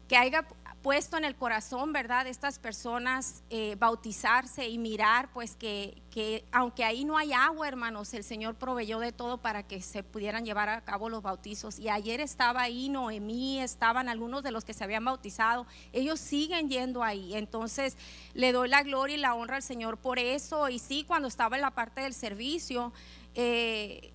que 0.09 0.17
haya 0.17 0.47
puesto 0.83 1.17
en 1.17 1.25
el 1.25 1.35
corazón, 1.35 1.93
¿verdad?, 1.93 2.25
de 2.25 2.31
estas 2.31 2.59
personas 2.59 3.43
eh, 3.51 3.77
bautizarse 3.79 4.69
y 4.69 4.79
mirar, 4.79 5.31
pues 5.33 5.57
que, 5.57 6.03
que, 6.11 6.45
aunque 6.53 6.85
ahí 6.85 7.05
no 7.05 7.19
hay 7.19 7.33
agua, 7.33 7.69
hermanos, 7.69 8.15
el 8.15 8.25
Señor 8.25 8.55
proveyó 8.55 8.99
de 8.99 9.13
todo 9.13 9.39
para 9.39 9.65
que 9.65 9.83
se 9.83 10.03
pudieran 10.03 10.45
llevar 10.45 10.69
a 10.69 10.81
cabo 10.83 11.09
los 11.09 11.23
bautizos. 11.23 11.79
Y 11.79 11.89
ayer 11.89 12.21
estaba 12.21 12.63
ahí 12.63 12.89
Noemí, 12.89 13.61
estaban 13.61 14.09
algunos 14.09 14.43
de 14.43 14.51
los 14.51 14.65
que 14.65 14.73
se 14.73 14.85
habían 14.85 15.05
bautizado, 15.05 15.67
ellos 15.93 16.21
siguen 16.21 16.69
yendo 16.69 17.03
ahí. 17.03 17.35
Entonces, 17.35 17.97
le 18.35 18.53
doy 18.53 18.69
la 18.69 18.83
gloria 18.83 19.17
y 19.17 19.21
la 19.21 19.35
honra 19.35 19.57
al 19.57 19.63
Señor 19.63 19.99
por 19.99 20.19
eso. 20.19 20.69
Y 20.69 20.79
sí, 20.79 21.05
cuando 21.07 21.29
estaba 21.29 21.57
en 21.57 21.63
la 21.63 21.73
parte 21.73 22.01
del 22.01 22.15
servicio, 22.15 22.93
eh, 23.35 24.13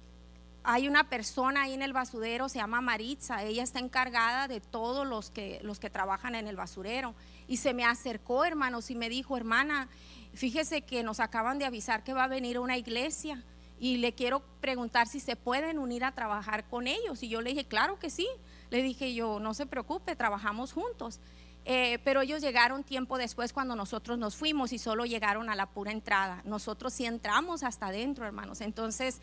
hay 0.63 0.87
una 0.87 1.09
persona 1.09 1.63
ahí 1.63 1.73
en 1.73 1.81
el 1.81 1.93
basurero, 1.93 2.47
se 2.47 2.59
llama 2.59 2.81
Maritza, 2.81 3.43
ella 3.43 3.63
está 3.63 3.79
encargada 3.79 4.47
de 4.47 4.61
todos 4.61 5.05
los 5.05 5.29
que, 5.29 5.59
los 5.63 5.79
que 5.79 5.89
trabajan 5.89 6.35
en 6.35 6.47
el 6.47 6.55
basurero. 6.55 7.15
Y 7.47 7.57
se 7.57 7.73
me 7.73 7.83
acercó, 7.83 8.45
hermanos, 8.45 8.89
y 8.89 8.95
me 8.95 9.09
dijo, 9.09 9.35
hermana, 9.35 9.89
fíjese 10.33 10.81
que 10.81 11.03
nos 11.03 11.19
acaban 11.19 11.59
de 11.59 11.65
avisar 11.65 12.03
que 12.03 12.13
va 12.13 12.23
a 12.23 12.27
venir 12.27 12.59
una 12.59 12.77
iglesia 12.77 13.43
y 13.79 13.97
le 13.97 14.13
quiero 14.13 14.41
preguntar 14.61 15.07
si 15.07 15.19
se 15.19 15.35
pueden 15.35 15.77
unir 15.77 16.05
a 16.05 16.13
trabajar 16.13 16.63
con 16.69 16.87
ellos. 16.87 17.21
Y 17.21 17.27
yo 17.27 17.41
le 17.41 17.49
dije, 17.49 17.65
claro 17.65 17.99
que 17.99 18.09
sí. 18.09 18.27
Le 18.69 18.81
dije 18.81 19.13
yo, 19.13 19.41
no 19.41 19.53
se 19.53 19.65
preocupe, 19.65 20.15
trabajamos 20.15 20.71
juntos. 20.71 21.19
Eh, 21.65 21.99
pero 22.03 22.21
ellos 22.21 22.41
llegaron 22.41 22.83
tiempo 22.83 23.17
después 23.17 23.51
cuando 23.51 23.75
nosotros 23.75 24.17
nos 24.17 24.35
fuimos 24.35 24.73
y 24.73 24.79
solo 24.79 25.05
llegaron 25.05 25.49
a 25.49 25.55
la 25.55 25.65
pura 25.65 25.91
entrada. 25.91 26.41
Nosotros 26.45 26.93
sí 26.93 27.05
entramos 27.05 27.63
hasta 27.63 27.87
adentro, 27.87 28.25
hermanos. 28.25 28.61
Entonces, 28.61 29.21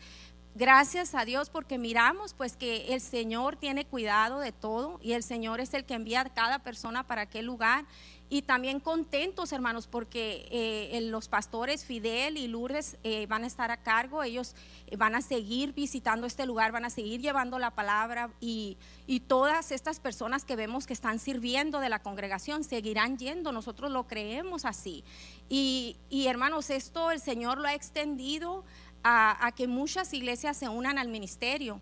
Gracias 0.53 1.15
a 1.15 1.23
Dios 1.23 1.49
porque 1.49 1.77
miramos 1.77 2.33
pues 2.33 2.57
que 2.57 2.93
el 2.93 2.99
Señor 2.99 3.55
tiene 3.55 3.85
cuidado 3.85 4.41
de 4.41 4.51
todo 4.51 4.99
y 5.01 5.13
el 5.13 5.23
Señor 5.23 5.61
es 5.61 5.73
el 5.73 5.85
que 5.85 5.93
envía 5.93 6.19
a 6.19 6.25
cada 6.25 6.59
persona 6.59 7.07
para 7.07 7.21
aquel 7.21 7.45
lugar. 7.45 7.85
Y 8.27 8.43
también 8.43 8.79
contentos 8.81 9.51
hermanos 9.51 9.87
porque 9.87 10.47
eh, 10.51 11.01
los 11.03 11.29
pastores 11.29 11.85
Fidel 11.85 12.37
y 12.37 12.47
Lourdes 12.47 12.97
eh, 13.03 13.27
van 13.27 13.43
a 13.43 13.47
estar 13.47 13.71
a 13.71 13.77
cargo, 13.77 14.23
ellos 14.23 14.55
van 14.97 15.15
a 15.15 15.21
seguir 15.21 15.73
visitando 15.73 16.27
este 16.27 16.45
lugar, 16.45 16.71
van 16.71 16.85
a 16.85 16.89
seguir 16.89 17.21
llevando 17.21 17.57
la 17.59 17.71
palabra 17.71 18.29
y, 18.39 18.77
y 19.05 19.21
todas 19.21 19.71
estas 19.71 19.99
personas 19.99 20.45
que 20.45 20.55
vemos 20.55 20.85
que 20.85 20.93
están 20.93 21.19
sirviendo 21.19 21.79
de 21.79 21.89
la 21.89 21.99
congregación 21.99 22.63
seguirán 22.63 23.17
yendo, 23.17 23.51
nosotros 23.51 23.91
lo 23.91 24.07
creemos 24.07 24.63
así. 24.63 25.03
Y, 25.49 25.97
y 26.09 26.27
hermanos, 26.27 26.69
esto 26.69 27.11
el 27.11 27.19
Señor 27.19 27.57
lo 27.57 27.67
ha 27.67 27.73
extendido 27.73 28.63
a, 29.03 29.51
que 29.55 29.67
muchas 29.67 30.13
iglesias 30.13 30.57
se 30.57 30.69
unan 30.69 30.97
al 30.97 31.07
ministerio. 31.07 31.81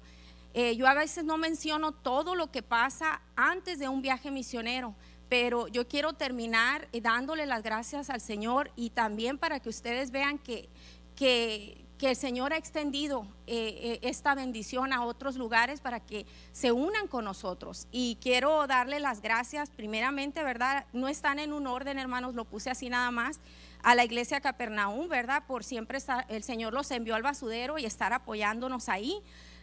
Eh, 0.54 0.76
yo 0.76 0.88
a 0.88 0.94
veces 0.94 1.24
no 1.24 1.38
menciono 1.38 1.92
todo 1.92 2.36
lo 2.36 2.52
que 2.52 2.64
pasa 2.64 3.22
antes 3.36 3.80
de 3.80 3.88
un 3.88 4.02
viaje 4.02 4.32
misionero, 4.32 4.96
pero 5.28 5.68
yo 5.68 5.88
quiero 5.88 6.14
terminar 6.14 6.88
eh, 6.92 7.02
dándole 7.02 7.46
las 7.46 7.62
gracias 7.62 8.10
al 8.10 8.20
Señor 8.20 8.72
y 8.76 8.90
también 8.90 9.38
para 9.38 9.60
que 9.60 9.70
ustedes 9.70 10.10
vean 10.12 10.40
que, 10.40 10.70
que, 11.16 11.86
el 12.02 12.16
Señor 12.16 12.54
ha 12.54 12.58
extendido 12.58 13.28
eh, 13.46 14.00
esta 14.02 14.34
bendición 14.34 14.94
a 14.94 15.04
otros 15.06 15.36
lugares 15.36 15.82
para 15.82 16.00
que 16.00 16.26
se 16.54 16.72
unan 16.72 17.08
con 17.08 17.26
nosotros. 17.26 17.88
Y 17.92 18.18
quiero 18.22 18.66
darle 18.68 19.02
las 19.02 19.22
gracias 19.22 19.70
primeramente, 19.70 20.42
¿verdad? 20.42 20.86
No 20.94 21.10
están 21.10 21.40
en 21.40 21.52
un 21.52 21.68
orden, 21.68 22.00
hermanos, 22.00 22.36
lo 22.36 22.46
puse 22.46 22.70
así 22.70 22.90
nada 22.90 23.12
más 23.12 23.42
a 23.82 23.96
la 23.96 24.04
iglesia 24.04 24.42
Capernaum, 24.42 25.08
¿verdad? 25.08 25.44
Por 25.48 25.64
siempre 25.64 26.00
el 26.28 26.44
Señor 26.44 26.74
los 26.74 26.92
envió 26.92 27.16
al 27.16 27.24
basudero 27.24 27.78
y 27.78 27.86
estar 27.86 28.14
apoyándonos 28.14 28.90
ahí. 28.90 29.22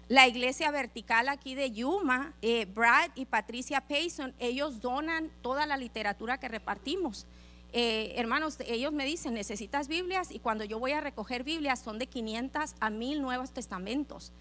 La 0.09 0.29
iglesia 0.29 0.71
vertical 0.71 1.29
aquí 1.29 1.55
de 1.55 1.73
Yuma, 1.73 2.33
eh, 2.41 2.65
Brad 2.67 3.11
y 3.17 3.27
Patricia 3.27 3.81
Payson, 3.81 4.35
ellos 4.39 4.81
donan 4.81 5.31
toda 5.43 5.67
la 5.67 5.77
literatura 5.77 6.39
que 6.39 6.49
repartimos. 6.49 7.27
Eh, 7.73 8.15
hermanos, 8.17 8.57
ellos 8.67 8.93
me 8.93 9.05
dicen, 9.05 9.35
necesitas 9.35 9.89
Biblias 9.89 10.31
y 10.31 10.39
cuando 10.39 10.65
yo 10.65 10.79
voy 10.79 10.93
a 10.93 11.01
recoger 11.01 11.43
Biblias 11.43 11.81
son 11.81 11.99
de 11.99 12.07
500 12.07 12.77
a 12.79 12.89
1000 12.89 13.21
nuevos 13.21 13.51
testamentos. 13.51 14.33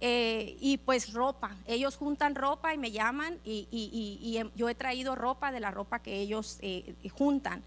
Eh, 0.00 0.56
y 0.60 0.76
pues 0.78 1.14
ropa, 1.14 1.56
ellos 1.66 1.96
juntan 1.96 2.34
ropa 2.34 2.74
y 2.74 2.78
me 2.78 2.90
llaman 2.90 3.38
y, 3.44 4.38
yo 4.54 4.68
he 4.68 4.74
traído 4.74 5.14
ropa 5.14 5.50
de 5.50 5.60
la 5.60 5.70
ropa 5.70 6.00
que 6.00 6.20
ellos 6.20 6.60
juntan 7.14 7.62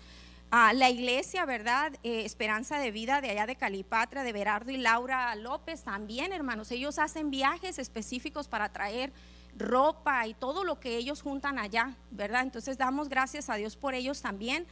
la 0.52 0.90
iglesia, 0.90 1.46
¿verdad? 1.46 1.94
Eh, 2.04 2.24
Esperanza 2.26 2.80
de 2.80 2.92
Vida 2.92 3.22
de 3.22 3.30
allá 3.30 3.46
de 3.46 3.56
Calipatra, 3.56 4.24
de 4.24 4.34
Berardo 4.34 4.72
y 4.72 4.78
Laura 4.78 5.36
López 5.36 5.84
también, 5.84 6.32
hermanos. 6.32 6.72
Ellos 6.72 7.00
hacen 7.00 7.30
viajes 7.30 7.80
específicos 7.80 8.48
para 8.48 8.70
traer 8.72 9.12
ropa 9.58 10.26
y 10.28 10.34
todo 10.34 10.64
lo 10.64 10.80
que 10.80 10.98
ellos 10.98 11.22
juntan 11.22 11.60
allá, 11.60 11.96
¿verdad? 12.12 12.44
Entonces 12.44 12.78
damos 12.78 13.10
gracias 13.10 13.50
a 13.50 13.56
Dios 13.56 13.76
por 13.76 13.94
ellos 13.94 14.22
también. 14.22 14.66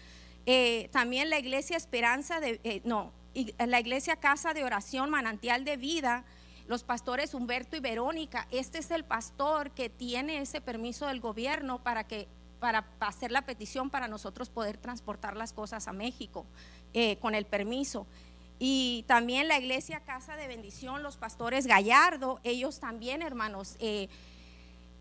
Eh, 0.45 0.89
también 0.91 1.30
la 1.30 1.39
iglesia 1.39 1.76
Esperanza 1.76 2.39
de, 2.39 2.59
eh, 2.63 2.82
no, 2.86 3.11
la 3.57 3.80
iglesia 3.80 4.15
Casa 4.15 4.53
de 4.53 4.63
Oración 4.63 5.09
Manantial 5.09 5.65
de 5.65 5.76
Vida, 5.76 6.23
los 6.67 6.84
pastores 6.84 7.34
Humberto 7.34 7.76
y 7.76 7.80
Verónica, 7.80 8.47
este 8.49 8.80
es 8.80 8.91
el 8.91 9.03
pastor 9.03 9.71
que 9.71 9.89
tiene 9.89 10.39
ese 10.39 10.61
permiso 10.61 11.07
del 11.07 11.19
gobierno 11.19 11.84
para 11.84 12.05
que 12.05 12.28
para 12.59 12.85
hacer 12.99 13.31
la 13.31 13.43
petición 13.43 13.89
para 13.89 14.07
nosotros 14.07 14.49
poder 14.49 14.77
transportar 14.77 15.35
las 15.37 15.53
cosas 15.53 15.87
a 15.87 15.93
México 15.93 16.45
eh, 16.93 17.17
con 17.17 17.35
el 17.35 17.45
permiso. 17.45 18.07
Y 18.57 19.03
también 19.07 19.47
la 19.47 19.59
iglesia 19.59 19.99
Casa 20.01 20.35
de 20.35 20.47
Bendición, 20.47 21.03
los 21.03 21.17
pastores 21.17 21.67
Gallardo, 21.67 22.39
ellos 22.43 22.79
también, 22.79 23.21
hermanos, 23.21 23.75
eh, 23.79 24.07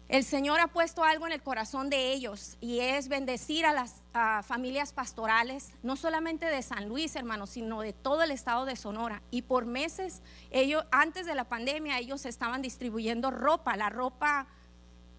el 0.08 0.22
Señor 0.22 0.60
ha 0.60 0.68
puesto 0.68 1.02
algo 1.02 1.26
en 1.26 1.32
el 1.32 1.42
corazón 1.42 1.88
de 1.88 2.12
ellos 2.12 2.58
y 2.60 2.80
es 2.80 3.08
bendecir 3.08 3.64
a 3.64 3.72
las 3.72 4.02
familias 4.46 4.92
pastorales, 4.92 5.72
no 5.82 5.96
solamente 5.96 6.44
de 6.44 6.62
San 6.62 6.88
Luis, 6.88 7.16
hermanos, 7.16 7.50
sino 7.50 7.80
de 7.80 7.94
todo 7.94 8.22
el 8.22 8.30
estado 8.30 8.66
de 8.66 8.76
Sonora. 8.76 9.22
Y 9.30 9.42
por 9.42 9.64
meses, 9.64 10.20
ellos, 10.50 10.84
antes 10.92 11.24
de 11.24 11.34
la 11.34 11.44
pandemia, 11.44 11.98
ellos 11.98 12.26
estaban 12.26 12.60
distribuyendo 12.60 13.30
ropa, 13.30 13.76
la 13.76 13.88
ropa 13.88 14.46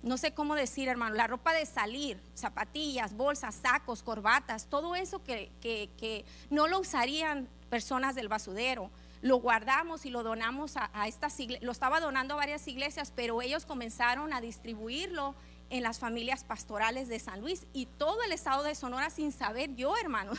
no 0.06 0.18
sé 0.18 0.36
cómo 0.36 0.53
decir, 0.53 0.88
hermano, 0.88 1.16
la 1.16 1.26
ropa 1.26 1.51
de 1.51 1.66
salir, 1.66 2.22
zapatillas, 2.36 3.18
bolsas, 3.18 3.56
sacos, 3.56 4.03
corbatas, 4.03 4.68
todo 4.68 4.95
eso 4.95 5.24
que, 5.24 6.26
no 6.51 6.68
lo 6.68 6.80
usarían 6.80 7.49
personas 7.72 8.14
del 8.14 8.28
basudero. 8.28 8.91
Lo 9.24 9.38
guardamos 9.38 10.06
y 10.06 10.12
lo 10.12 10.22
donamos 10.22 10.78
a, 10.78 10.91
a 10.93 11.08
estas 11.08 11.39
iglesias, 11.39 11.66
lo 11.66 11.72
estaba 11.72 11.99
donando 11.99 12.36
a 12.36 12.38
varias 12.38 12.68
iglesias, 12.68 13.12
pero 13.16 13.41
ellos 13.41 13.66
comenzaron 13.66 14.32
a 14.32 14.41
distribuirlo 14.41 15.34
en 15.72 15.82
las 15.82 15.97
familias 15.97 16.43
pastorales 16.43 17.08
de 17.08 17.18
San 17.18 17.41
Luis 17.41 17.66
y 17.74 17.88
todo 17.88 18.22
el 18.22 18.32
estado 18.32 18.62
de 18.62 18.76
Sonora 18.76 19.10
sin 19.10 19.32
saber 19.32 19.76
yo, 19.76 19.97
hermano 19.97 20.34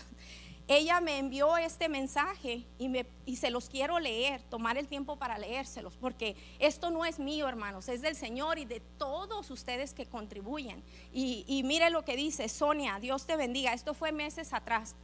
ella 0.69 1.01
me 1.01 1.19
envió 1.19 1.57
este 1.59 1.89
mensaje 1.89 2.65
y, 2.79 2.89
me, 2.89 3.07
y 3.25 3.37
se 3.37 3.51
los 3.51 3.69
quiero 3.69 4.01
leer, 4.01 4.43
tomar 4.43 4.77
el 4.77 4.89
tiempo 4.89 5.17
para 5.17 5.39
leérselos, 5.39 5.97
porque 5.97 6.35
esto 6.59 6.91
no 6.91 7.05
es 7.05 7.21
mío, 7.21 7.49
hermanos, 7.49 7.89
es 7.89 8.03
del 8.03 8.17
Señor 8.17 8.59
y 8.59 8.65
de 8.65 8.81
todos 8.99 9.51
ustedes 9.51 9.95
que 9.95 10.07
contribuyen. 10.07 10.83
Y, 11.13 11.45
y 11.47 11.63
mire 11.63 11.91
lo 11.91 12.05
que 12.05 12.17
dice, 12.17 12.49
Sonia, 12.49 12.99
Dios 13.01 13.27
te 13.27 13.37
bendiga, 13.37 13.75
esto 13.75 13.95
fue 13.95 14.11
meses 14.11 14.53
atrás. 14.53 14.97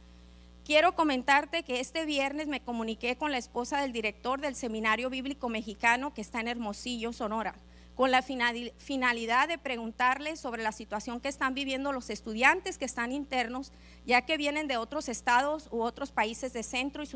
Quiero 0.65 0.95
comentarte 0.95 1.63
que 1.63 1.79
este 1.79 2.05
viernes 2.05 2.47
me 2.47 2.61
comuniqué 2.61 3.17
con 3.17 3.31
la 3.31 3.37
esposa 3.37 3.81
del 3.81 3.93
director 3.93 4.41
del 4.41 4.55
Seminario 4.55 5.09
Bíblico 5.09 5.47
Mexicano 5.47 6.13
que 6.13 6.21
está 6.21 6.41
en 6.41 6.49
Hermosillo, 6.49 7.13
Sonora 7.13 7.55
con 7.95 8.11
la 8.11 8.21
finalidad 8.21 9.47
de 9.47 9.57
preguntarle 9.57 10.35
sobre 10.35 10.63
la 10.63 10.71
situación 10.71 11.19
que 11.19 11.29
están 11.29 11.53
viviendo 11.53 11.91
los 11.91 12.09
estudiantes 12.09 12.77
que 12.77 12.85
están 12.85 13.11
internos, 13.11 13.71
ya 14.05 14.23
que 14.23 14.37
vienen 14.37 14.67
de 14.67 14.77
otros 14.77 15.09
estados 15.09 15.67
u 15.71 15.81
otros 15.81 16.11
países 16.11 16.53
de 16.53 16.63
Centro 16.63 17.03
y 17.03 17.07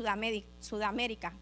Sudamérica. 0.60 1.32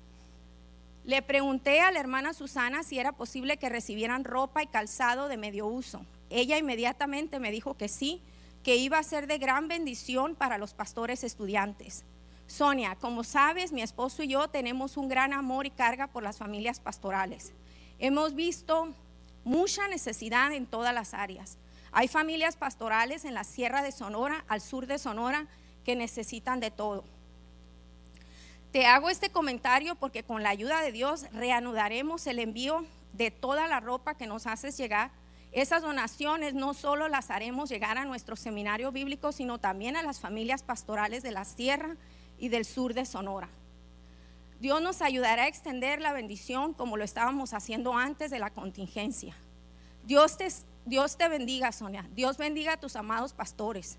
Le 1.04 1.22
pregunté 1.22 1.80
a 1.80 1.92
la 1.92 2.00
hermana 2.00 2.32
Susana 2.32 2.82
si 2.82 2.98
era 2.98 3.12
posible 3.12 3.58
que 3.58 3.68
recibieran 3.68 4.24
ropa 4.24 4.62
y 4.62 4.66
calzado 4.66 5.28
de 5.28 5.36
medio 5.36 5.66
uso. 5.66 6.04
Ella 6.30 6.58
inmediatamente 6.58 7.38
me 7.38 7.52
dijo 7.52 7.76
que 7.76 7.88
sí, 7.88 8.22
que 8.64 8.74
iba 8.76 8.98
a 8.98 9.04
ser 9.04 9.28
de 9.28 9.38
gran 9.38 9.68
bendición 9.68 10.34
para 10.34 10.58
los 10.58 10.74
pastores 10.74 11.22
estudiantes. 11.22 12.04
Sonia, 12.48 12.96
como 12.96 13.22
sabes, 13.22 13.70
mi 13.70 13.82
esposo 13.82 14.24
y 14.24 14.28
yo 14.28 14.48
tenemos 14.48 14.96
un 14.96 15.08
gran 15.08 15.32
amor 15.32 15.66
y 15.66 15.70
carga 15.70 16.08
por 16.08 16.24
las 16.24 16.38
familias 16.38 16.80
pastorales. 16.80 17.52
Hemos 18.00 18.34
visto 18.34 18.88
mucha 19.46 19.86
necesidad 19.86 20.52
en 20.52 20.66
todas 20.66 20.92
las 20.92 21.14
áreas. 21.14 21.56
Hay 21.92 22.08
familias 22.08 22.56
pastorales 22.56 23.24
en 23.24 23.32
la 23.32 23.44
sierra 23.44 23.80
de 23.80 23.92
Sonora, 23.92 24.44
al 24.48 24.60
sur 24.60 24.86
de 24.86 24.98
Sonora, 24.98 25.46
que 25.84 25.94
necesitan 25.94 26.58
de 26.58 26.72
todo. 26.72 27.04
Te 28.72 28.86
hago 28.86 29.08
este 29.08 29.30
comentario 29.30 29.94
porque 29.94 30.24
con 30.24 30.42
la 30.42 30.50
ayuda 30.50 30.82
de 30.82 30.90
Dios 30.90 31.26
reanudaremos 31.32 32.26
el 32.26 32.40
envío 32.40 32.84
de 33.12 33.30
toda 33.30 33.68
la 33.68 33.78
ropa 33.78 34.16
que 34.16 34.26
nos 34.26 34.48
haces 34.48 34.76
llegar. 34.76 35.12
Esas 35.52 35.80
donaciones 35.80 36.52
no 36.52 36.74
solo 36.74 37.08
las 37.08 37.30
haremos 37.30 37.70
llegar 37.70 37.98
a 37.98 38.04
nuestro 38.04 38.34
seminario 38.34 38.90
bíblico, 38.90 39.30
sino 39.30 39.58
también 39.58 39.96
a 39.96 40.02
las 40.02 40.18
familias 40.18 40.64
pastorales 40.64 41.22
de 41.22 41.30
la 41.30 41.44
sierra 41.44 41.96
y 42.36 42.48
del 42.48 42.64
sur 42.64 42.94
de 42.94 43.06
Sonora. 43.06 43.48
Dios 44.60 44.80
nos 44.80 45.02
ayudará 45.02 45.44
a 45.44 45.48
extender 45.48 46.00
la 46.00 46.12
bendición 46.12 46.72
como 46.72 46.96
lo 46.96 47.04
estábamos 47.04 47.52
haciendo 47.52 47.94
antes 47.94 48.30
de 48.30 48.38
la 48.38 48.50
contingencia. 48.50 49.36
Dios 50.04 50.38
te, 50.38 50.48
Dios 50.84 51.16
te 51.16 51.28
bendiga, 51.28 51.72
Sonia. 51.72 52.08
Dios 52.14 52.38
bendiga 52.38 52.74
a 52.74 52.76
tus 52.80 52.96
amados 52.96 53.32
pastores. 53.32 53.98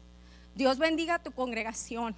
Dios 0.55 0.80
bendiga 0.80 1.16
a 1.16 1.20
tu 1.20 1.32
congregación. 1.32 2.16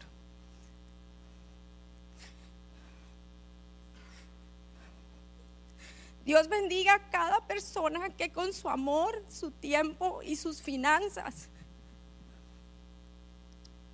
Dios 6.24 6.48
bendiga 6.48 6.94
a 6.94 7.10
cada 7.10 7.46
persona 7.48 8.10
que 8.12 8.32
con 8.32 8.54
su 8.54 8.70
amor, 8.70 9.24
su 9.30 9.52
tiempo 9.52 10.22
y 10.24 10.36
sus 10.36 10.62
finanzas 10.62 11.50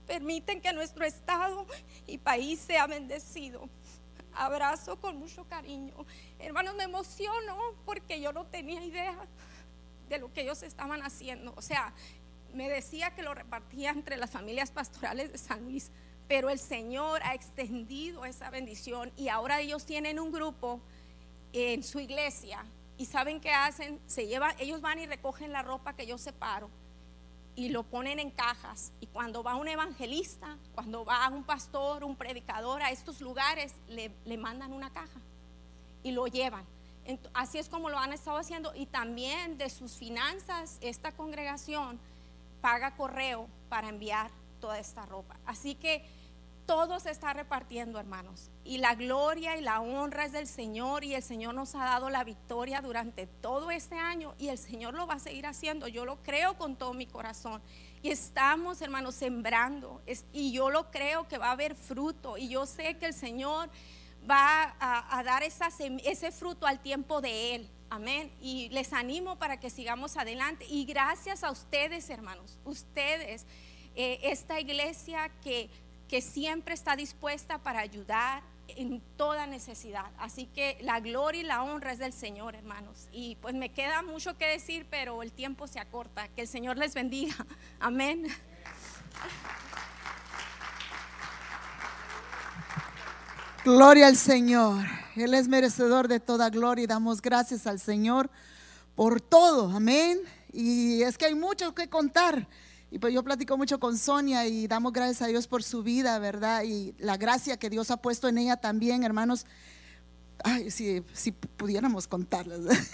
permiten 0.06 0.62
que 0.62 0.72
nuestro 0.74 1.06
estado 1.06 1.66
y 2.08 2.18
país 2.18 2.60
sea 2.60 2.88
bendecido. 2.88 3.70
Abrazo 4.36 4.98
con 4.98 5.18
mucho 5.18 5.46
cariño. 5.46 5.94
Hermanos, 6.40 6.76
me 6.76 6.84
emociono 6.84 7.58
porque 7.86 8.20
yo 8.22 8.34
no 8.34 8.46
tenía 8.46 8.84
idea 8.84 9.16
de 10.10 10.20
lo 10.20 10.32
que 10.34 10.42
ellos 10.42 10.64
estaban 10.64 11.02
haciendo. 11.02 11.54
O 11.56 11.62
sea, 11.62 11.94
me 12.54 12.70
decía 12.70 13.12
que 13.12 13.24
lo 13.24 13.34
repartía 13.34 13.92
entre 13.92 14.18
las 14.18 14.32
familias 14.32 14.72
pastorales 14.72 15.32
de 15.32 15.38
San 15.38 15.64
Luis, 15.64 15.92
pero 16.28 16.50
el 16.50 16.60
Señor 16.60 17.22
ha 17.24 17.34
extendido 17.34 18.26
esa 18.26 18.50
bendición 18.50 19.12
y 19.18 19.30
ahora 19.30 19.60
ellos 19.60 19.86
tienen 19.86 20.20
un 20.20 20.32
grupo 20.32 20.80
en 21.54 21.84
su 21.84 22.00
iglesia 22.00 22.66
y 22.98 23.06
saben 23.06 23.42
qué 23.42 23.52
hacen, 23.52 24.00
se 24.08 24.28
llevan, 24.28 24.56
ellos 24.60 24.82
van 24.82 25.00
y 25.00 25.06
recogen 25.06 25.52
la 25.52 25.62
ropa 25.62 25.94
que 25.94 26.08
yo 26.08 26.18
separo 26.18 26.70
y 27.56 27.70
lo 27.70 27.84
ponen 27.84 28.20
en 28.20 28.32
cajas. 28.32 28.92
Y 29.00 29.08
cuando 29.08 29.44
va 29.44 29.56
un 29.56 29.68
evangelista, 29.68 30.58
cuando 30.74 31.06
va 31.06 31.28
un 31.30 31.44
pastor, 31.44 32.04
un 32.04 32.16
predicador 32.16 32.82
a 32.82 32.92
estos 32.92 33.22
lugares, 33.22 33.74
le, 33.88 34.12
le 34.26 34.38
mandan 34.38 34.74
una 34.74 34.92
caja 34.92 35.20
y 36.04 36.12
lo 36.12 36.28
llevan. 36.28 36.66
así 37.34 37.58
es 37.58 37.70
como 37.70 37.90
lo 37.90 37.98
han 37.98 38.14
estado 38.14 38.38
haciendo. 38.38 38.74
Y 38.76 38.86
también 38.86 39.58
de 39.58 39.70
sus 39.70 39.94
finanzas, 39.94 40.78
esta 40.82 41.12
congregación 41.12 42.00
paga 42.62 42.96
correo 42.96 43.48
para 43.70 43.90
enviar 43.90 44.30
toda 44.60 44.80
esta 44.80 45.06
ropa. 45.06 45.36
Así 45.46 45.76
que 45.76 46.06
todo 46.66 47.00
se 47.00 47.12
está 47.12 47.34
repartiendo, 47.34 48.00
hermanos. 48.00 48.50
Y 48.64 48.80
la 48.80 48.96
gloria 48.96 49.58
y 49.58 49.62
la 49.62 49.82
honra 49.82 50.26
es 50.26 50.32
del 50.32 50.48
Señor 50.48 51.04
y 51.04 51.14
el 51.14 51.24
Señor 51.24 51.54
nos 51.54 51.76
ha 51.76 51.86
dado 51.86 52.10
la 52.10 52.24
victoria 52.24 52.82
durante 52.82 53.28
todo 53.28 53.72
este 53.72 53.96
año 53.96 54.34
y 54.38 54.50
el 54.50 54.58
Señor 54.58 54.94
lo 54.94 55.08
va 55.08 55.16
a 55.16 55.20
seguir 55.20 55.46
haciendo. 55.46 55.88
Yo 55.88 56.06
lo 56.06 56.22
creo 56.24 56.58
con 56.58 56.76
todo 56.76 56.94
mi 56.94 57.06
corazón. 57.06 57.62
Y 58.02 58.12
estamos, 58.12 58.82
hermanos, 58.82 59.16
sembrando. 59.16 60.02
y 60.34 60.52
yo 60.52 60.70
lo 60.70 60.92
creo 60.92 61.28
que 61.28 61.38
va 61.38 61.48
a 61.48 61.52
haber 61.52 61.76
fruto. 61.76 62.38
Y 62.38 62.50
yo 62.50 62.66
sé 62.66 62.98
que 62.98 63.08
el 63.08 63.14
Señor 63.14 63.70
va 64.30 64.76
a, 64.80 65.24
dar 65.24 65.44
ese 65.44 66.32
fruto 66.32 66.66
al 66.66 66.80
tiempo 66.82 67.22
de 67.22 67.56
Él. 67.56 67.70
Amén. 67.90 68.32
Y 68.42 68.70
les 68.70 68.94
animo 68.94 69.38
para 69.38 69.60
que 69.60 69.70
sigamos 69.70 70.18
adelante. 70.18 70.66
Y 70.68 70.86
gracias 70.86 71.44
a 71.44 71.52
ustedes, 71.52 72.10
hermanos, 72.10 72.58
ustedes, 72.66 73.46
eh, 73.96 74.20
esta 74.24 74.60
iglesia 74.60 75.30
que 75.42 75.70
que 76.16 76.22
siempre 76.22 76.74
está 76.74 76.96
dispuesta 76.96 77.58
para 77.58 77.82
ayudar 77.82 78.42
en 78.70 79.02
toda 79.18 79.48
necesidad. 79.48 80.06
Así 80.18 80.46
que 80.46 80.78
la 80.80 81.02
gloria 81.02 81.42
y 81.42 81.44
la 81.44 81.62
honra 81.62 81.92
es 81.92 82.00
del 82.00 82.14
Señor, 82.14 82.56
hermanos. 82.56 83.10
Y 83.12 83.36
pues 83.42 83.54
me 83.54 83.74
queda 83.74 84.02
mucho 84.02 84.38
que 84.38 84.48
decir, 84.48 84.88
pero 84.90 85.22
el 85.24 85.34
tiempo 85.34 85.68
se 85.68 85.78
acorta. 85.78 86.30
Que 86.30 86.44
el 86.44 86.48
Señor 86.48 86.78
les 86.78 86.94
bendiga. 86.94 87.36
Amén. 87.82 88.28
Gloria 93.66 94.08
al 94.08 94.16
Señor. 94.16 94.86
Él 95.18 95.34
es 95.34 95.50
merecedor 95.50 96.08
de 96.08 96.22
toda 96.22 96.50
gloria 96.50 96.86
y 96.86 96.88
damos 96.88 97.22
gracias 97.22 97.68
al 97.68 97.82
Señor 97.82 98.30
por 98.96 99.20
todo. 99.20 99.70
Amén. 99.76 100.22
Y 100.54 101.02
es 101.02 101.18
que 101.18 101.26
hay 101.26 101.36
mucho 101.36 101.76
que 101.76 101.90
contar. 101.90 102.48
Y 102.96 102.98
pues 102.98 103.14
yo 103.14 103.24
platico 103.24 103.58
mucho 103.58 103.78
con 103.78 103.98
Sonia 103.98 104.48
y 104.48 104.68
damos 104.68 104.94
gracias 104.94 105.22
a 105.22 105.28
Dios 105.28 105.48
por 105.48 105.64
su 105.64 105.84
vida, 105.84 106.18
¿verdad? 106.18 106.64
Y 106.64 106.96
la 106.98 107.18
gracia 107.18 107.58
que 107.58 107.70
Dios 107.70 107.92
ha 107.92 107.98
puesto 107.98 108.30
en 108.30 108.38
ella 108.38 108.56
también, 108.56 109.04
hermanos. 109.04 109.46
Ay, 110.46 110.72
si, 110.72 111.04
si 111.12 111.34
pudiéramos 111.34 112.08
contarlas. 112.08 112.62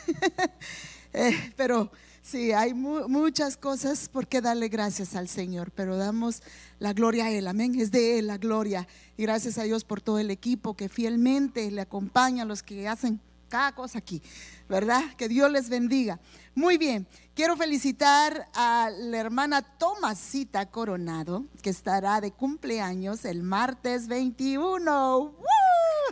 Eh, 1.13 1.51
pero 1.57 1.91
sí, 2.21 2.53
hay 2.53 2.73
muchas 2.73 3.57
cosas 3.57 4.07
por 4.07 4.27
qué 4.27 4.39
darle 4.39 4.69
gracias 4.69 5.13
al 5.13 5.27
Señor, 5.27 5.69
pero 5.75 5.97
damos 5.97 6.41
la 6.79 6.93
gloria 6.93 7.25
a 7.25 7.31
Él, 7.31 7.47
amén. 7.47 7.77
Es 7.77 7.91
de 7.91 8.17
Él 8.17 8.27
la 8.27 8.37
gloria. 8.37 8.87
Y 9.17 9.23
gracias 9.23 9.57
a 9.57 9.63
Dios 9.63 9.83
por 9.83 9.99
todo 9.99 10.19
el 10.19 10.31
equipo 10.31 10.73
que 10.73 10.87
fielmente 10.87 11.69
le 11.69 11.81
acompaña, 11.81 12.45
los 12.45 12.63
que 12.63 12.87
hacen 12.87 13.19
cada 13.51 13.75
aquí, 13.95 14.23
¿verdad? 14.69 15.03
Que 15.17 15.27
Dios 15.27 15.51
les 15.51 15.67
bendiga. 15.67 16.19
Muy 16.55 16.77
bien, 16.77 17.05
quiero 17.35 17.57
felicitar 17.57 18.47
a 18.55 18.89
la 18.89 19.17
hermana 19.17 19.61
Tomasita 19.61 20.67
Coronado, 20.67 21.45
que 21.61 21.69
estará 21.69 22.21
de 22.21 22.31
cumpleaños 22.31 23.25
el 23.25 23.43
martes 23.43 24.07
21. 24.07 25.35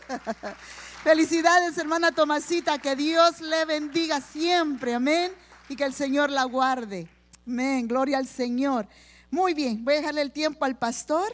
Felicidades, 1.04 1.78
hermana 1.78 2.12
Tomasita, 2.12 2.78
que 2.78 2.98
Dios 2.98 3.40
le 3.40 3.64
bendiga 3.64 4.20
siempre, 4.20 4.94
amén, 4.94 5.32
y 5.70 5.78
que 5.78 5.86
el 5.86 5.94
Señor 5.94 6.30
la 6.30 6.44
guarde. 6.44 7.08
Amén, 7.48 7.88
gloria 7.88 8.18
al 8.18 8.28
Señor. 8.28 8.86
Muy 9.32 9.54
bien, 9.54 9.86
voy 9.86 9.94
a 9.94 9.98
dejarle 9.98 10.24
el 10.24 10.34
tiempo 10.34 10.66
al 10.66 10.78
pastor. 10.78 11.34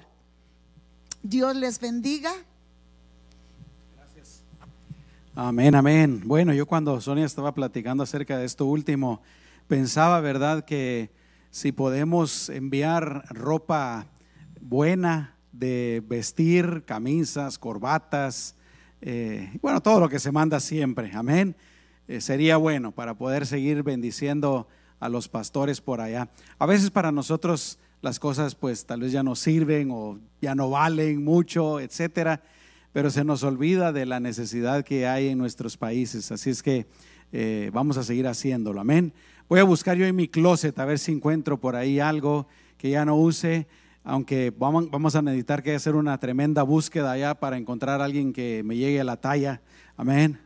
Dios 1.23 1.55
les 1.55 1.79
bendiga. 1.79 2.31
Amén, 5.37 5.75
amén. 5.75 6.21
Bueno, 6.23 6.53
yo 6.53 6.65
cuando 6.65 7.01
Sonia 7.01 7.25
estaba 7.25 7.53
platicando 7.53 8.03
acerca 8.03 8.37
de 8.37 8.45
esto 8.45 8.65
último, 8.65 9.21
pensaba, 9.67 10.21
¿verdad?, 10.21 10.63
que 10.63 11.11
si 11.49 11.73
podemos 11.73 12.47
enviar 12.47 13.25
ropa 13.31 14.07
buena 14.61 15.35
de 15.51 16.01
vestir, 16.07 16.83
camisas, 16.85 17.59
corbatas, 17.59 18.55
eh, 19.01 19.59
bueno, 19.61 19.81
todo 19.81 19.99
lo 19.99 20.07
que 20.07 20.19
se 20.19 20.31
manda 20.31 20.61
siempre, 20.61 21.11
amén, 21.13 21.57
eh, 22.07 22.21
sería 22.21 22.55
bueno 22.55 22.93
para 22.93 23.15
poder 23.15 23.45
seguir 23.45 23.83
bendiciendo 23.83 24.69
a 25.01 25.09
los 25.09 25.27
pastores 25.27 25.81
por 25.81 25.99
allá. 25.99 26.29
A 26.59 26.65
veces 26.65 26.91
para 26.91 27.11
nosotros 27.11 27.77
las 28.01 28.21
cosas 28.21 28.55
pues 28.55 28.85
tal 28.85 29.01
vez 29.01 29.11
ya 29.11 29.21
no 29.21 29.35
sirven 29.35 29.89
o 29.91 30.17
ya 30.41 30.55
no 30.55 30.69
valen 30.69 31.25
mucho, 31.25 31.81
etcétera 31.81 32.41
pero 32.95 33.11
se 33.11 33.25
nos 33.25 33.43
olvida 33.43 33.91
de 33.91 34.05
la 34.05 34.21
necesidad 34.21 34.85
que 34.85 35.05
hay 35.05 35.27
en 35.27 35.37
nuestros 35.37 35.75
países. 35.75 36.31
Así 36.31 36.49
es 36.49 36.63
que 36.63 36.87
eh, 37.33 37.69
vamos 37.73 37.97
a 37.97 38.03
seguir 38.03 38.25
haciéndolo. 38.25 38.79
Amén. 38.79 39.11
Voy 39.49 39.59
a 39.59 39.65
buscar 39.65 39.97
yo 39.97 40.05
en 40.05 40.15
mi 40.15 40.29
closet 40.29 40.79
a 40.79 40.85
ver 40.85 40.97
si 40.97 41.11
encuentro 41.11 41.59
por 41.59 41.75
ahí 41.75 41.99
algo 41.99 42.47
que 42.77 42.91
ya 42.91 43.03
no 43.03 43.17
use, 43.17 43.67
aunque 44.05 44.53
vamos, 44.57 45.13
a 45.13 45.21
necesitar 45.21 45.61
que 45.61 45.75
hacer 45.75 45.93
una 45.93 46.17
tremenda 46.21 46.63
búsqueda 46.63 47.11
allá 47.11 47.35
para 47.35 47.57
encontrar 47.57 48.01
alguien 48.01 48.31
que 48.31 48.63
me 48.63 48.77
llegue 48.77 49.01
a 49.01 49.03
la 49.03 49.17
talla. 49.17 49.59
Amén. 49.97 50.39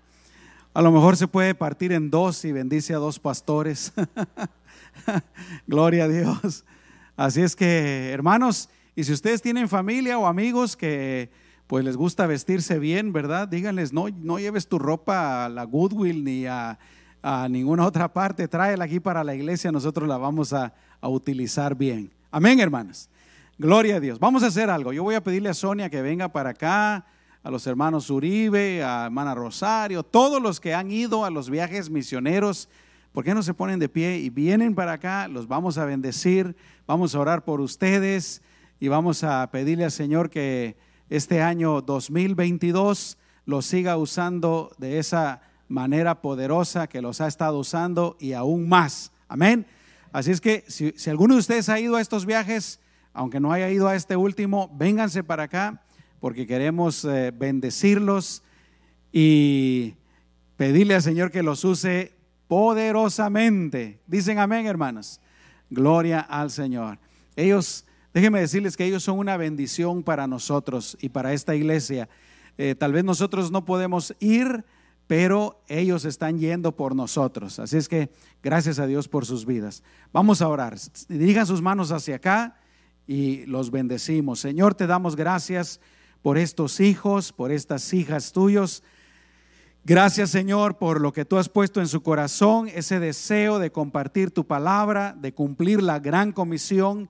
A 0.74 0.82
lo 0.82 0.91
mejor 0.91 1.18
se 1.18 1.28
puede 1.28 1.54
partir 1.54 1.91
en 1.91 2.10
dos 2.10 2.43
y 2.45 2.52
bendice 2.52 2.95
a 2.95 2.97
dos 2.97 3.20
pastores. 3.20 3.93
Gloria 5.68 6.06
a 6.06 6.08
Dios. 6.08 6.66
Así 7.16 7.43
es 7.43 7.56
que, 7.56 8.10
hermanos, 8.10 8.70
y 8.95 9.04
si 9.04 9.14
ustedes 9.14 9.39
tienen 9.43 9.70
familia 9.70 10.18
o 10.18 10.26
amigos 10.26 10.76
que 10.76 11.30
pues 11.70 11.86
les 11.86 11.97
gusta 11.97 12.26
vestirse 12.26 12.80
bien, 12.80 13.13
¿verdad? 13.13 13.47
Díganles, 13.47 13.93
no, 13.93 14.09
no 14.09 14.39
lleves 14.39 14.67
tu 14.67 14.80
ropa 14.80 15.45
a 15.45 15.49
la 15.49 15.65
Goodwill 15.65 16.24
ni 16.24 16.47
a, 16.47 16.80
ninguna 17.47 17.86
otra 17.86 18.11
parte, 18.11 18.47
tráela 18.47 18.86
aquí 18.86 18.99
para 18.99 19.24
la 19.24 19.36
iglesia, 19.36 19.72
nosotros 19.72 20.09
la 20.09 20.17
vamos 20.17 20.51
a, 20.51 20.74
utilizar 21.03 21.76
bien. 21.76 22.11
Amén, 22.32 22.59
hermanos. 22.59 23.07
Gloria 23.59 23.97
a 23.97 23.99
Dios. 23.99 24.17
Vamos 24.17 24.41
a 24.41 24.47
hacer 24.47 24.72
algo. 24.72 24.93
Yo 24.93 25.03
voy 25.03 25.13
a 25.13 25.24
pedirle 25.24 25.49
a 25.49 25.53
Sonia 25.53 25.91
que 25.91 26.01
venga 26.01 26.30
para 26.30 26.49
acá, 26.49 27.05
a 27.43 27.51
los 27.51 27.67
hermanos 27.67 28.09
Uribe, 28.09 28.84
a 28.84 29.05
hermana 29.05 29.36
Rosario, 29.36 30.01
todos 30.01 30.41
los 30.41 30.59
que 30.59 30.74
han 30.74 30.89
ido 30.89 31.24
a 31.24 31.30
los 31.30 31.51
viajes 31.51 31.91
misioneros. 31.91 32.67
¿Por 33.11 33.24
qué 33.24 33.36
no 33.36 33.43
se 33.43 33.53
ponen 33.53 33.78
de 33.78 33.89
pie 33.89 34.17
y 34.17 34.32
vienen 34.32 34.74
para 34.74 34.93
acá? 34.93 35.28
Los 35.28 35.47
vamos 35.47 35.78
a 35.78 35.86
bendecir, 35.86 36.55
vamos 36.88 37.13
a 37.13 37.20
orar 37.20 37.43
por 37.43 37.61
ustedes 37.61 38.41
y 38.80 38.88
vamos 38.88 39.24
a 39.24 39.47
pedirle 39.51 39.86
al 39.86 39.91
Señor 39.91 40.32
que 40.32 40.88
este 41.10 41.41
año 41.41 41.82
2022 41.82 43.18
los 43.45 43.66
siga 43.66 43.97
usando 43.97 44.72
de 44.78 44.99
esa 44.99 45.41
manera 45.68 46.22
poderosa 46.22 46.88
que 46.88 47.01
los 47.01 47.22
ha 47.22 47.28
estado 47.28 47.57
usando 47.57 48.16
y 48.20 48.34
aún 48.34 48.70
más. 48.70 49.12
Amén. 49.28 49.66
Así 50.12 50.32
es 50.32 50.41
que 50.41 50.64
si, 50.68 50.93
alguno 51.10 51.36
de 51.36 51.39
ustedes 51.39 51.70
ha 51.70 51.80
ido 51.80 51.95
a 51.95 52.01
estos 52.01 52.26
viajes, 52.26 52.80
aunque 53.14 53.39
no 53.39 53.51
haya 53.51 53.70
ido 53.70 53.88
a 53.88 53.95
este 53.95 54.16
último, 54.16 54.70
vénganse 54.78 55.24
para 55.24 55.43
acá 55.43 55.82
porque 56.20 56.45
queremos 56.45 57.05
eh, 57.05 57.32
bendecirlos 57.32 58.43
y 59.12 59.95
pedirle 60.57 60.95
al 60.95 61.01
Señor 61.01 61.32
que 61.32 61.43
los 61.43 61.64
use 61.64 62.14
poderosamente. 62.47 63.99
Dicen 64.05 64.39
amén, 64.39 64.66
hermanos. 64.66 65.22
Gloria 65.70 66.20
al 66.20 66.51
Señor. 66.51 66.99
Ellos 67.36 67.86
Déjenme 68.14 68.39
decirles 68.39 68.76
que 68.76 68.86
ellos 68.86 69.03
son 69.03 69.20
una 69.20 69.38
bendición 69.38 70.03
para 70.03 70.28
nosotros 70.28 70.97
y 70.99 71.10
para 71.10 71.34
esta 71.34 71.55
iglesia. 71.55 72.10
Eh, 72.57 72.76
tal 72.76 72.91
vez 72.91 73.03
nosotros 73.03 73.51
no 73.51 73.66
podemos 73.66 74.16
ir, 74.20 74.66
pero 75.07 75.64
ellos 75.68 76.05
están 76.05 76.39
yendo 76.39 76.76
por 76.76 76.95
nosotros. 76.95 77.60
Así 77.60 77.78
es 77.78 77.88
que 77.88 78.10
gracias 78.43 78.80
a 78.80 78.88
Dios 78.88 79.07
por 79.07 79.26
sus 79.26 79.45
vidas. 79.45 79.84
Vamos 80.12 80.41
a 80.41 80.47
orar. 80.47 80.78
Dirijan 81.07 81.45
sus 81.45 81.62
manos 81.62 81.91
hacia 81.91 82.16
acá 82.16 82.60
y 83.07 83.45
los 83.45 83.72
bendecimos. 83.72 84.39
Señor, 84.39 84.76
te 84.76 84.88
damos 84.88 85.16
gracias 85.16 85.80
por 86.22 86.38
estos 86.38 86.80
hijos, 86.80 87.32
por 87.32 87.51
estas 87.51 87.93
hijas 87.93 88.34
tuyos. 88.34 88.84
Gracias 89.86 90.30
Señor 90.30 90.78
por 90.78 90.99
lo 91.01 91.14
que 91.14 91.26
tú 91.26 91.38
has 91.38 91.49
puesto 91.49 91.80
en 91.80 91.88
su 91.88 92.03
corazón, 92.03 92.68
ese 92.68 92.99
deseo 92.99 93.60
de 93.60 93.72
compartir 93.72 94.30
tu 94.30 94.45
palabra, 94.45 95.16
de 95.18 95.34
cumplir 95.34 95.82
la 95.82 95.99
gran 95.99 96.34
comisión, 96.34 97.10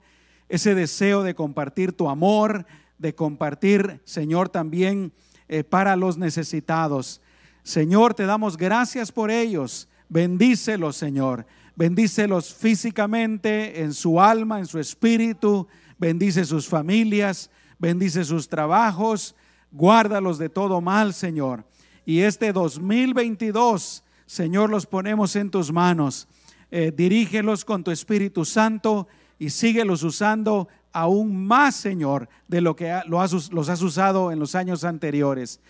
ese 0.50 0.74
deseo 0.74 1.22
de 1.22 1.34
compartir 1.34 1.92
tu 1.92 2.10
amor, 2.10 2.66
de 2.98 3.14
compartir, 3.14 4.00
Señor, 4.04 4.48
también 4.48 5.12
eh, 5.48 5.62
para 5.62 5.94
los 5.94 6.18
necesitados. 6.18 7.22
Señor, 7.62 8.14
te 8.14 8.26
damos 8.26 8.56
gracias 8.56 9.12
por 9.12 9.30
ellos. 9.30 9.88
Bendícelos, 10.08 10.96
Señor. 10.96 11.46
Bendícelos 11.76 12.52
físicamente, 12.52 13.80
en 13.82 13.94
su 13.94 14.20
alma, 14.20 14.58
en 14.58 14.66
su 14.66 14.80
espíritu. 14.80 15.68
Bendice 15.98 16.44
sus 16.44 16.68
familias, 16.68 17.48
bendice 17.78 18.24
sus 18.24 18.48
trabajos. 18.48 19.36
Guárdalos 19.70 20.36
de 20.38 20.48
todo 20.48 20.80
mal, 20.80 21.14
Señor. 21.14 21.64
Y 22.04 22.22
este 22.22 22.52
2022, 22.52 24.02
Señor, 24.26 24.68
los 24.68 24.86
ponemos 24.86 25.36
en 25.36 25.48
tus 25.48 25.72
manos. 25.72 26.26
Eh, 26.72 26.92
dirígelos 26.94 27.64
con 27.64 27.84
tu 27.84 27.92
Espíritu 27.92 28.44
Santo 28.44 29.06
y 29.40 29.48
síguelos 29.48 30.04
usando 30.04 30.68
aún 30.92 31.46
más, 31.46 31.74
Señor, 31.74 32.28
de 32.46 32.60
lo 32.60 32.76
que 32.76 33.00
los 33.06 33.68
has 33.68 33.82
usado 33.82 34.30
en 34.30 34.38
los 34.38 34.54
años 34.54 34.84
anteriores. 34.84 35.60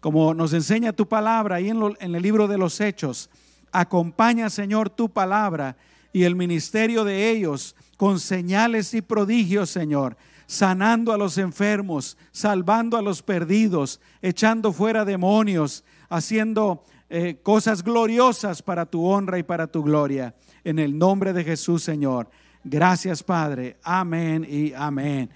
Como 0.00 0.34
nos 0.34 0.52
enseña 0.52 0.92
tu 0.92 1.08
palabra 1.08 1.56
ahí 1.56 1.68
en, 1.68 2.14
el 2.14 2.22
libro 2.22 2.48
de 2.48 2.58
los 2.58 2.80
Hechos, 2.80 3.30
acompaña, 3.70 4.50
Señor, 4.50 4.90
tu 4.90 5.08
palabra 5.08 5.76
y 6.12 6.24
el 6.24 6.34
ministerio 6.34 7.04
de 7.04 7.30
ellos 7.30 7.76
con 7.96 8.18
señales 8.18 8.94
y 8.94 9.00
prodigios, 9.00 9.70
Señor, 9.70 10.16
sanando 10.48 11.12
a 11.12 11.18
los 11.18 11.38
enfermos, 11.38 12.18
salvando 12.32 12.96
a 12.96 13.02
los 13.02 13.22
perdidos, 13.22 14.00
echando 14.22 14.72
fuera 14.72 15.04
demonios, 15.04 15.84
haciendo 16.08 16.82
eh, 17.10 17.38
cosas 17.44 17.84
gloriosas 17.84 18.60
para 18.60 18.86
tu 18.86 19.06
honra 19.06 19.38
y 19.38 19.44
para 19.44 19.68
tu 19.68 19.84
gloria. 19.84 20.34
En 20.64 20.80
el 20.80 20.98
nombre 20.98 21.32
de 21.32 21.44
Jesús, 21.44 21.84
Señor. 21.84 22.28
Gracias, 22.62 23.22
Padre. 23.22 23.78
Amén 23.82 24.46
y 24.48 24.72
amén. 24.74 25.30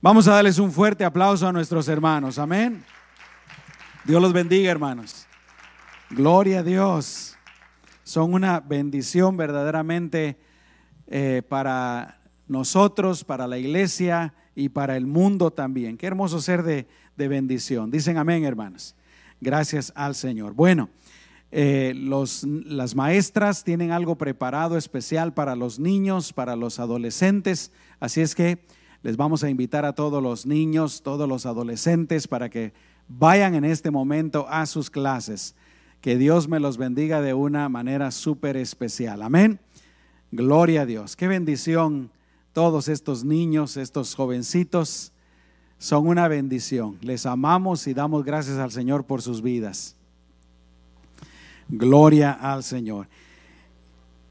Vamos 0.00 0.26
a 0.26 0.32
darles 0.32 0.58
un 0.58 0.72
fuerte 0.72 1.04
aplauso 1.04 1.46
a 1.46 1.52
nuestros 1.52 1.86
hermanos. 1.88 2.38
Amén. 2.38 2.82
Dios 4.04 4.20
los 4.20 4.32
bendiga, 4.32 4.70
hermanos. 4.70 5.26
Gloria 6.10 6.60
a 6.60 6.62
Dios. 6.62 7.36
Son 8.02 8.34
una 8.34 8.60
bendición 8.60 9.36
verdaderamente 9.36 10.38
eh, 11.06 11.42
para 11.48 12.20
nosotros, 12.48 13.22
para 13.22 13.46
la 13.46 13.58
iglesia 13.58 14.34
y 14.54 14.70
para 14.70 14.96
el 14.96 15.06
mundo 15.06 15.50
también. 15.50 15.96
Qué 15.96 16.06
hermoso 16.06 16.40
ser 16.40 16.62
de, 16.62 16.86
bendición. 17.16 17.90
Dicen 17.90 18.18
amén, 18.18 18.44
hermanos. 18.44 18.96
Gracias 19.40 19.92
al 19.94 20.14
Señor. 20.14 20.54
Bueno, 20.54 20.88
eh, 21.54 21.92
los, 21.94 22.44
las 22.44 22.94
maestras 22.94 23.62
tienen 23.62 23.90
algo 23.90 24.16
preparado 24.16 24.78
especial 24.78 25.34
para 25.34 25.54
los 25.54 25.78
niños, 25.78 26.32
para 26.32 26.56
los 26.56 26.80
adolescentes. 26.80 27.72
Así 28.00 28.22
es 28.22 28.34
que 28.34 28.58
les 29.02 29.18
vamos 29.18 29.44
a 29.44 29.50
invitar 29.50 29.84
a 29.84 29.94
todos 29.94 30.22
los 30.22 30.46
niños, 30.46 31.02
todos 31.02 31.28
los 31.28 31.44
adolescentes, 31.44 32.26
para 32.26 32.48
que 32.48 32.72
vayan 33.06 33.54
en 33.54 33.66
este 33.66 33.90
momento 33.90 34.46
a 34.48 34.64
sus 34.64 34.88
clases. 34.88 35.54
Que 36.00 36.16
Dios 36.16 36.48
me 36.48 36.58
los 36.58 36.78
bendiga 36.78 37.20
de 37.20 37.34
una 37.34 37.68
manera 37.68 38.12
súper 38.12 38.56
especial. 38.56 39.20
Amén. 39.20 39.60
Gloria 40.30 40.82
a 40.82 40.86
Dios. 40.86 41.16
Qué 41.16 41.28
bendición. 41.28 42.10
Todos 42.54 42.88
estos 42.88 43.24
niños, 43.24 43.76
estos 43.76 44.14
jovencitos, 44.14 45.12
son 45.76 46.06
una 46.06 46.28
bendición. 46.28 46.96
Les 47.02 47.26
amamos 47.26 47.86
y 47.86 47.92
damos 47.92 48.24
gracias 48.24 48.56
al 48.56 48.70
Señor 48.70 49.04
por 49.04 49.20
sus 49.20 49.42
vidas. 49.42 49.96
Gloria 51.68 52.32
al 52.32 52.62
Señor. 52.62 53.08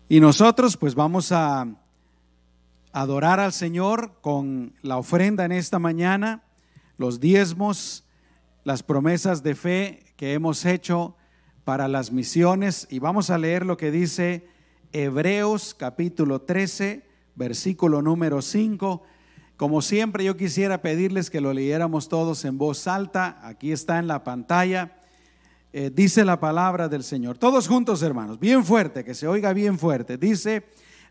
Y 0.09 0.19
nosotros 0.19 0.77
pues 0.77 0.95
vamos 0.95 1.31
a 1.31 1.67
adorar 2.91 3.39
al 3.39 3.53
Señor 3.53 4.13
con 4.21 4.73
la 4.81 4.97
ofrenda 4.97 5.45
en 5.45 5.51
esta 5.51 5.79
mañana, 5.79 6.43
los 6.97 7.19
diezmos 7.19 8.03
las 8.63 8.83
promesas 8.83 9.41
de 9.43 9.55
fe 9.55 10.03
que 10.17 10.33
hemos 10.33 10.65
hecho 10.65 11.15
para 11.63 11.87
las 11.87 12.11
misiones 12.11 12.87
y 12.89 12.99
vamos 12.99 13.29
a 13.29 13.37
leer 13.37 13.65
lo 13.65 13.77
que 13.77 13.91
dice 13.91 14.47
Hebreos 14.93 15.73
capítulo 15.73 16.41
13, 16.41 17.03
versículo 17.35 18.01
número 18.01 18.41
5. 18.41 19.03
Como 19.57 19.81
siempre 19.81 20.23
yo 20.23 20.37
quisiera 20.37 20.81
pedirles 20.81 21.29
que 21.29 21.41
lo 21.41 21.53
leyéramos 21.53 22.09
todos 22.09 22.45
en 22.45 22.57
voz 22.57 22.87
alta, 22.87 23.39
aquí 23.41 23.71
está 23.71 23.99
en 23.99 24.07
la 24.07 24.23
pantalla, 24.23 25.00
eh, 25.73 25.91
dice 25.93 26.25
la 26.25 26.39
palabra 26.39 26.87
del 26.89 27.03
Señor. 27.03 27.37
Todos 27.37 27.67
juntos 27.67 28.01
hermanos, 28.03 28.39
bien 28.39 28.65
fuerte, 28.65 29.03
que 29.03 29.13
se 29.13 29.27
oiga 29.27 29.53
bien 29.53 29.77
fuerte. 29.79 30.17
Dice, 30.17 30.63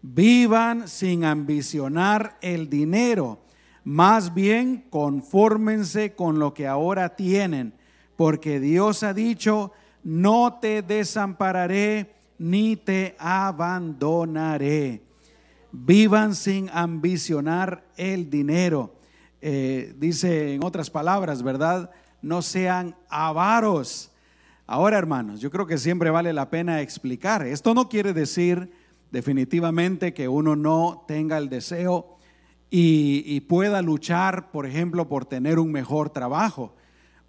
vivan 0.03 0.89
sin 0.89 1.25
ambicionar 1.25 2.39
el 2.41 2.69
dinero 2.69 3.41
más 3.85 4.35
bien 4.35 4.85
confórmense 4.91 6.15
con 6.15 6.39
lo 6.39 6.53
que 6.55 6.67
ahora 6.67 7.17
tienen, 7.17 7.75
porque 8.17 8.61
Dios 8.61 9.03
ha 9.03 9.15
dicho, 9.15 9.73
no 10.03 10.59
te 10.61 10.83
desampararé 10.83 12.15
ni 12.39 12.77
te 12.77 13.17
abandonaré. 13.19 15.03
Vivan 15.73 16.35
sin 16.35 16.69
ambicionar 16.71 17.85
el 17.97 18.29
dinero. 18.29 18.97
Eh, 19.41 19.95
dice 19.99 20.55
en 20.55 20.65
otras 20.65 20.91
palabras, 20.91 21.43
¿verdad? 21.43 21.91
No 22.21 22.43
sean 22.43 22.97
avaros. 23.09 24.11
Ahora, 24.73 24.99
hermanos, 24.99 25.41
yo 25.41 25.51
creo 25.51 25.67
que 25.67 25.79
siempre 25.79 26.11
vale 26.11 26.33
la 26.33 26.49
pena 26.49 26.81
explicar. 26.81 27.45
Esto 27.45 27.75
no 27.75 27.89
quiere 27.89 28.13
decir 28.13 28.71
definitivamente 29.11 30.15
que 30.15 30.29
uno 30.29 30.55
no 30.55 31.05
tenga 31.09 31.39
el 31.39 31.49
deseo 31.49 32.19
y, 32.71 33.41
pueda 33.49 33.83
luchar, 33.83 34.53
por 34.53 34.67
ejemplo, 34.67 35.09
por 35.09 35.25
tener 35.25 35.59
un 35.59 35.73
mejor 35.73 36.11
trabajo, 36.11 36.77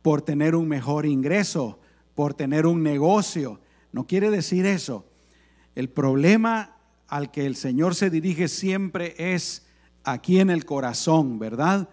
por 0.04 0.22
tener 0.22 0.54
un 0.54 0.68
mejor 0.68 1.08
ingreso, 1.08 1.80
por 2.14 2.36
tener 2.36 2.68
un 2.68 2.84
negocio. 2.84 3.60
No 3.92 4.06
quiere 4.06 4.30
decir 4.30 4.68
eso. 4.68 5.08
El 5.74 5.90
problema 5.90 6.78
al 7.08 7.32
que 7.32 7.48
el 7.48 7.56
Señor 7.56 7.96
se 7.96 8.12
dirige 8.12 8.50
siempre 8.50 9.16
es 9.18 9.66
aquí 10.04 10.40
en 10.40 10.52
el 10.52 10.64
corazón, 10.64 11.40
¿verdad? 11.40 11.90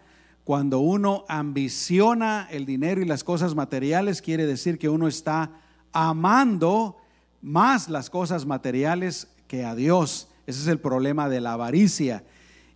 Cuando 0.49 0.78
uno 0.78 1.26
ambiciona 1.28 2.49
el 2.51 2.64
dinero 2.64 3.03
y 3.03 3.05
las 3.05 3.22
cosas 3.22 3.55
materiales, 3.55 4.22
quiere 4.22 4.46
decir 4.46 4.78
que 4.78 4.88
uno 4.88 5.07
está 5.07 5.51
amando 5.92 6.96
más 7.42 7.90
las 7.90 8.09
cosas 8.09 8.46
materiales 8.46 9.28
que 9.46 9.66
a 9.66 9.74
Dios. 9.74 10.30
Ese 10.46 10.62
es 10.62 10.68
el 10.68 10.80
problema 10.80 11.28
de 11.28 11.42
la 11.42 11.53
avaricia. 11.53 12.24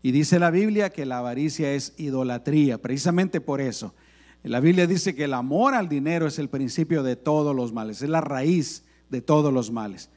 Y 0.02 0.12
dice 0.12 0.38
la 0.38 0.50
Biblia 0.50 0.90
que 0.90 1.06
la 1.06 1.16
avaricia 1.16 1.72
es 1.72 1.94
idolatría, 1.96 2.76
precisamente 2.76 3.40
por 3.40 3.62
eso. 3.62 3.94
La 4.42 4.60
Biblia 4.60 4.86
dice 4.86 5.14
que 5.14 5.24
el 5.24 5.32
amor 5.32 5.72
al 5.72 5.88
dinero 5.88 6.26
es 6.26 6.38
el 6.38 6.50
principio 6.50 7.02
de 7.02 7.16
todos 7.16 7.56
los 7.56 7.72
males, 7.72 8.02
es 8.02 8.10
la 8.10 8.20
raíz 8.20 8.84
de 9.08 9.22
todos 9.22 9.50
los 9.50 9.70
males. 9.70 10.10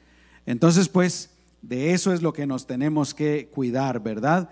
Entonces, 0.44 0.90
pues, 0.90 1.30
de 1.62 1.94
eso 1.94 2.12
es 2.12 2.20
lo 2.20 2.34
que 2.34 2.46
nos 2.46 2.66
tenemos 2.66 3.14
que 3.14 3.48
cuidar, 3.48 4.02
¿verdad? 4.02 4.50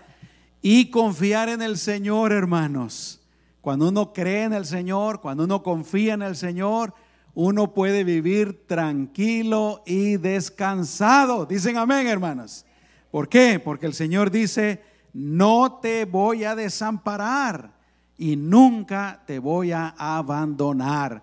Y 0.67 0.89
confiar 0.89 1.49
en 1.49 1.61
el 1.61 1.77
Señor, 1.77 2.31
hermanos. 2.31 3.21
Cuando 3.61 3.89
uno 3.89 4.13
cree 4.13 4.45
en 4.45 4.53
el 4.53 4.65
Señor, 4.65 5.21
cuando 5.21 5.43
uno 5.43 5.61
confía 5.61 6.15
en 6.15 6.23
el 6.23 6.35
Señor, 6.35 6.95
uno 7.35 7.71
puede 7.71 8.03
vivir 8.03 8.65
tranquilo 8.65 9.83
y 9.85 10.17
descansado. 10.17 11.45
Dicen 11.45 11.77
amén, 11.77 12.07
hermanos. 12.07 12.65
¿Por 13.11 13.29
qué? 13.29 13.61
Porque 13.63 13.85
el 13.85 13.93
Señor 13.93 14.31
dice, 14.31 14.81
no 15.13 15.77
te 15.83 16.05
voy 16.05 16.45
a 16.45 16.55
desamparar 16.55 17.71
y 18.17 18.35
nunca 18.35 19.21
te 19.27 19.37
voy 19.37 19.71
a 19.71 19.89
abandonar. 19.89 21.21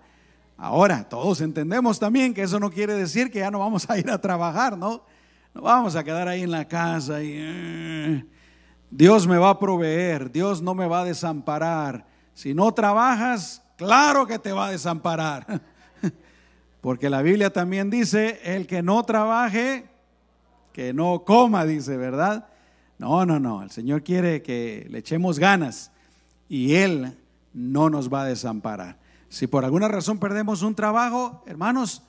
Ahora, 0.55 1.03
todos 1.09 1.41
entendemos 1.41 1.99
también 1.99 2.33
que 2.33 2.43
eso 2.43 2.61
no 2.61 2.71
quiere 2.71 2.93
decir 2.93 3.29
que 3.29 3.39
ya 3.39 3.51
no 3.51 3.59
vamos 3.59 3.89
a 3.89 3.99
ir 3.99 4.09
a 4.09 4.21
trabajar, 4.21 4.77
¿no? 4.77 5.03
No 5.53 5.63
vamos 5.63 5.97
a 5.97 6.03
quedar 6.05 6.29
ahí 6.29 6.43
en 6.43 6.51
la 6.51 6.65
casa 6.65 7.21
y 7.21 7.33
eh, 7.35 8.25
Dios 8.95 9.25
me 9.25 9.39
va 9.39 9.49
a 9.49 9.59
proveer, 9.59 10.31
Dios 10.31 10.61
no 10.61 10.75
me 10.75 10.85
va 10.85 11.01
a 11.01 11.05
desamparar. 11.05 12.05
Si 12.35 12.53
no 12.53 12.71
trabajas, 12.75 13.63
claro 13.75 14.27
que 14.27 14.37
te 14.37 14.51
va 14.51 14.67
a 14.67 14.71
desamparar. 14.71 15.63
Porque 16.81 17.09
la 17.09 17.23
Biblia 17.23 17.51
también 17.51 17.89
dice, 17.89 18.39
el 18.43 18.67
que 18.67 18.83
no 18.83 19.01
trabaje, 19.03 19.89
que 20.73 20.93
no 20.93 21.23
coma, 21.25 21.65
dice, 21.65 21.97
¿verdad? 21.97 22.47
No, 22.99 23.25
no, 23.25 23.39
no. 23.39 23.63
El 23.63 23.71
Señor 23.71 24.03
quiere 24.03 24.43
que 24.43 24.85
le 24.91 24.99
echemos 24.99 25.39
ganas 25.39 25.91
y 26.47 26.75
Él 26.75 27.17
no 27.51 27.89
nos 27.89 28.13
va 28.13 28.21
a 28.21 28.25
desamparar. 28.25 28.99
Si 29.27 29.47
por 29.47 29.65
alguna 29.65 29.87
razón 29.87 30.19
perdemos 30.19 30.61
un 30.61 30.75
trabajo, 30.75 31.43
hermanos, 31.47 32.03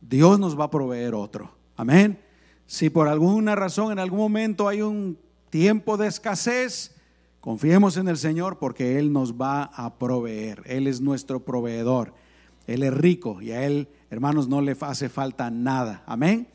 Dios 0.00 0.38
nos 0.38 0.58
va 0.58 0.66
a 0.66 0.70
proveer 0.70 1.16
otro. 1.16 1.52
Amén. 1.76 2.20
Si 2.64 2.90
por 2.90 3.08
alguna 3.08 3.56
razón 3.56 3.90
en 3.90 3.98
algún 3.98 4.20
momento 4.20 4.68
hay 4.68 4.82
un 4.82 5.18
tiempo 5.50 5.96
de 5.96 6.08
escasez, 6.08 6.94
confiemos 7.40 7.96
en 7.96 8.08
el 8.08 8.16
Señor 8.16 8.58
porque 8.58 8.98
Él 8.98 9.12
nos 9.12 9.34
va 9.34 9.64
a 9.64 9.98
proveer. 9.98 10.62
Él 10.66 10.86
es 10.86 11.00
nuestro 11.00 11.44
proveedor. 11.44 12.14
Él 12.66 12.82
es 12.82 12.92
rico 12.92 13.40
y 13.40 13.52
a 13.52 13.64
Él, 13.64 13.88
hermanos, 14.10 14.48
no 14.48 14.60
le 14.60 14.76
hace 14.80 15.08
falta 15.08 15.50
nada. 15.50 16.02
Amén. 16.06 16.48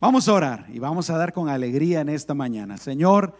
Vamos 0.00 0.28
a 0.28 0.32
orar 0.32 0.66
y 0.72 0.78
vamos 0.78 1.10
a 1.10 1.18
dar 1.18 1.32
con 1.32 1.48
alegría 1.48 2.00
en 2.00 2.08
esta 2.08 2.34
mañana. 2.34 2.76
Señor, 2.76 3.36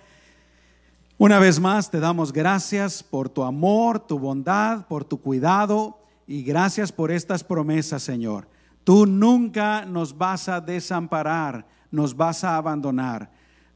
una 1.19 1.39
vez 1.39 1.59
más 1.59 1.91
te 1.91 2.01
damos 2.01 2.33
gracias 2.33 3.03
por 3.03 3.29
tu 3.29 3.43
amor, 3.43 4.01
tu 4.01 4.19
bondad, 4.19 4.87
por 4.87 5.05
tu 5.05 5.21
cuidado 5.21 5.99
y 6.27 6.43
gracias 6.43 6.93
por 6.93 7.11
estas 7.11 7.43
promesas, 7.43 8.03
Señor. 8.03 8.49
Tú 8.85 9.07
nunca 9.07 9.85
nos 9.85 10.17
vas 10.17 10.49
a 10.49 10.61
desamparar 10.61 11.67
nos 11.91 12.17
vas 12.17 12.45
a 12.45 12.57
abandonar. 12.57 13.31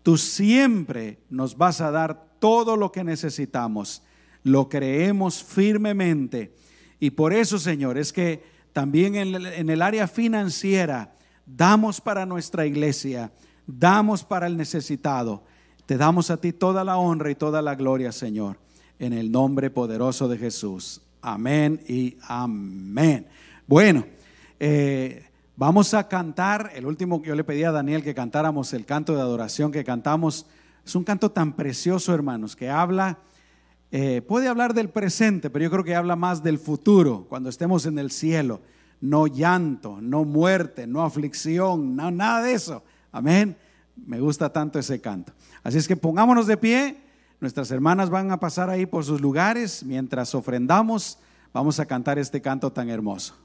Tú 0.04 0.18
siempre 0.18 1.18
nos 1.30 1.56
vas 1.56 1.80
a 1.80 1.90
dar 1.90 2.36
todo 2.38 2.76
lo 2.76 2.92
que 2.92 3.02
necesitamos. 3.02 4.02
Lo 4.42 4.68
creemos 4.68 5.42
firmemente. 5.42 6.54
Y 7.00 7.10
por 7.10 7.32
eso, 7.32 7.58
Señor, 7.58 7.96
es 7.96 8.12
que 8.12 8.44
también 8.74 9.14
en 9.14 9.70
el, 9.70 9.80
área 9.80 10.06
financiera 10.06 11.16
damos 11.46 12.02
para 12.02 12.26
nuestra 12.26 12.66
iglesia, 12.66 13.32
damos 13.66 14.22
para 14.22 14.46
el 14.46 14.58
necesitado. 14.58 15.42
Te 15.86 15.96
damos 15.96 16.30
a 16.30 16.36
ti 16.36 16.52
toda 16.52 16.84
la 16.84 16.98
honra 16.98 17.30
y 17.30 17.34
toda 17.34 17.62
la 17.62 17.74
gloria, 17.74 18.12
Señor, 18.12 18.58
en 18.98 19.14
el 19.14 19.32
nombre 19.32 19.70
poderoso 19.70 20.28
de 20.28 20.36
Jesús. 20.36 21.00
Amén 21.22 21.80
y 21.88 22.18
amén. 22.28 23.26
Bueno, 23.66 24.04
eh, 24.60 25.30
Vamos 25.56 25.94
a 25.94 26.08
cantar, 26.08 26.72
el 26.74 26.84
último 26.84 27.22
que 27.22 27.28
yo 27.28 27.36
le 27.36 27.44
pedí 27.44 27.62
a 27.62 27.70
Daniel 27.70 28.02
que 28.02 28.12
cantáramos, 28.12 28.72
el 28.72 28.84
canto 28.84 29.14
de 29.14 29.20
adoración 29.20 29.70
que 29.70 29.84
cantamos, 29.84 30.46
es 30.84 30.96
un 30.96 31.04
canto 31.04 31.30
tan 31.30 31.52
precioso, 31.52 32.12
hermanos, 32.12 32.56
que 32.56 32.68
habla, 32.68 33.18
eh, 33.92 34.20
puede 34.22 34.48
hablar 34.48 34.74
del 34.74 34.88
presente, 34.88 35.50
pero 35.50 35.62
yo 35.62 35.70
creo 35.70 35.84
que 35.84 35.94
habla 35.94 36.16
más 36.16 36.42
del 36.42 36.58
futuro, 36.58 37.26
cuando 37.28 37.48
estemos 37.48 37.86
en 37.86 38.00
el 38.00 38.10
cielo. 38.10 38.62
No 39.00 39.28
llanto, 39.28 40.00
no 40.00 40.24
muerte, 40.24 40.88
no 40.88 41.04
aflicción, 41.04 41.94
no, 41.94 42.10
nada 42.10 42.42
de 42.42 42.54
eso. 42.54 42.82
Amén. 43.12 43.56
Me 43.94 44.18
gusta 44.18 44.52
tanto 44.52 44.80
ese 44.80 45.00
canto. 45.00 45.32
Así 45.62 45.78
es 45.78 45.86
que 45.86 45.96
pongámonos 45.96 46.48
de 46.48 46.56
pie. 46.56 46.96
Nuestras 47.38 47.70
hermanas 47.70 48.10
van 48.10 48.32
a 48.32 48.40
pasar 48.40 48.70
ahí 48.70 48.86
por 48.86 49.04
sus 49.04 49.20
lugares. 49.20 49.84
Mientras 49.84 50.34
ofrendamos, 50.34 51.18
vamos 51.52 51.78
a 51.78 51.86
cantar 51.86 52.18
este 52.18 52.42
canto 52.42 52.72
tan 52.72 52.88
hermoso. 52.88 53.43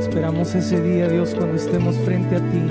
Esperamos 0.00 0.54
ese 0.54 0.80
día, 0.80 1.08
Dios, 1.08 1.34
cuando 1.34 1.56
estemos 1.56 1.96
frente 1.98 2.36
a 2.36 2.38
ti, 2.38 2.62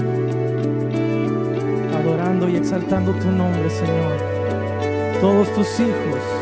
adorando 1.96 2.50
y 2.50 2.56
exaltando 2.56 3.12
tu 3.14 3.30
nombre, 3.32 3.70
Señor. 3.70 4.18
Todos 5.22 5.54
tus 5.54 5.80
hijos 5.80 6.39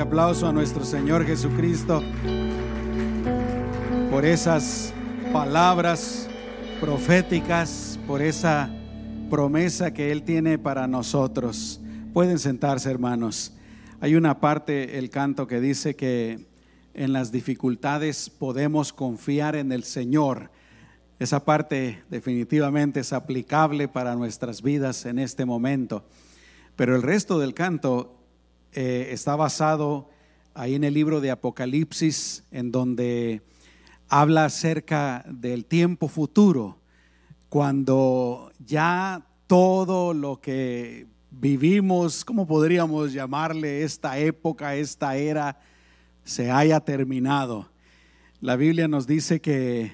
aplauso 0.00 0.46
a 0.46 0.52
nuestro 0.52 0.84
Señor 0.84 1.26
Jesucristo 1.26 2.02
por 4.10 4.24
esas 4.24 4.92
palabras 5.32 6.28
proféticas, 6.80 7.98
por 8.06 8.22
esa 8.22 8.70
promesa 9.28 9.92
que 9.92 10.12
Él 10.12 10.22
tiene 10.22 10.58
para 10.58 10.86
nosotros. 10.86 11.80
Pueden 12.12 12.38
sentarse, 12.38 12.90
hermanos. 12.90 13.54
Hay 14.00 14.14
una 14.14 14.40
parte, 14.40 14.98
el 14.98 15.10
canto, 15.10 15.46
que 15.46 15.60
dice 15.60 15.96
que 15.96 16.46
en 16.94 17.12
las 17.12 17.32
dificultades 17.32 18.30
podemos 18.30 18.92
confiar 18.92 19.56
en 19.56 19.72
el 19.72 19.84
Señor. 19.84 20.50
Esa 21.18 21.44
parte 21.44 22.04
definitivamente 22.08 23.00
es 23.00 23.12
aplicable 23.12 23.88
para 23.88 24.14
nuestras 24.14 24.62
vidas 24.62 25.06
en 25.06 25.18
este 25.18 25.44
momento. 25.44 26.04
Pero 26.76 26.94
el 26.94 27.02
resto 27.02 27.38
del 27.40 27.54
canto 27.54 28.17
eh, 28.72 29.08
está 29.12 29.36
basado 29.36 30.08
ahí 30.54 30.74
en 30.74 30.84
el 30.84 30.94
libro 30.94 31.20
de 31.20 31.30
Apocalipsis, 31.30 32.44
en 32.50 32.72
donde 32.72 33.42
habla 34.08 34.46
acerca 34.46 35.24
del 35.28 35.64
tiempo 35.64 36.08
futuro, 36.08 36.78
cuando 37.48 38.52
ya 38.64 39.26
todo 39.46 40.14
lo 40.14 40.40
que 40.40 41.06
vivimos, 41.30 42.24
¿cómo 42.24 42.46
podríamos 42.46 43.12
llamarle 43.12 43.82
esta 43.82 44.18
época, 44.18 44.76
esta 44.76 45.16
era, 45.16 45.60
se 46.24 46.50
haya 46.50 46.80
terminado? 46.80 47.68
La 48.40 48.56
Biblia 48.56 48.88
nos 48.88 49.06
dice 49.06 49.40
que 49.40 49.92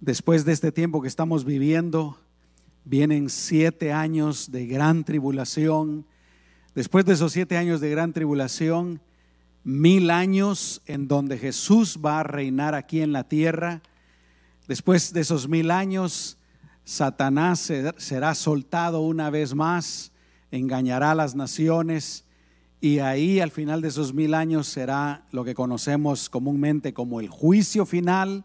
después 0.00 0.44
de 0.44 0.52
este 0.52 0.72
tiempo 0.72 1.02
que 1.02 1.08
estamos 1.08 1.44
viviendo, 1.44 2.18
vienen 2.84 3.28
siete 3.28 3.92
años 3.92 4.50
de 4.50 4.66
gran 4.66 5.04
tribulación. 5.04 6.06
Después 6.78 7.04
de 7.04 7.14
esos 7.14 7.32
siete 7.32 7.56
años 7.56 7.80
de 7.80 7.90
gran 7.90 8.12
tribulación, 8.12 9.00
mil 9.64 10.10
años 10.10 10.80
en 10.86 11.08
donde 11.08 11.36
Jesús 11.36 11.98
va 12.06 12.20
a 12.20 12.22
reinar 12.22 12.76
aquí 12.76 13.00
en 13.00 13.10
la 13.10 13.24
tierra. 13.24 13.82
Después 14.68 15.12
de 15.12 15.22
esos 15.22 15.48
mil 15.48 15.72
años, 15.72 16.38
Satanás 16.84 17.72
será 17.96 18.32
soltado 18.36 19.00
una 19.00 19.28
vez 19.28 19.56
más, 19.56 20.12
engañará 20.52 21.10
a 21.10 21.14
las 21.16 21.34
naciones 21.34 22.24
y 22.80 23.00
ahí 23.00 23.40
al 23.40 23.50
final 23.50 23.80
de 23.80 23.88
esos 23.88 24.14
mil 24.14 24.32
años 24.32 24.68
será 24.68 25.24
lo 25.32 25.42
que 25.42 25.56
conocemos 25.56 26.30
comúnmente 26.30 26.94
como 26.94 27.18
el 27.18 27.28
juicio 27.28 27.86
final. 27.86 28.44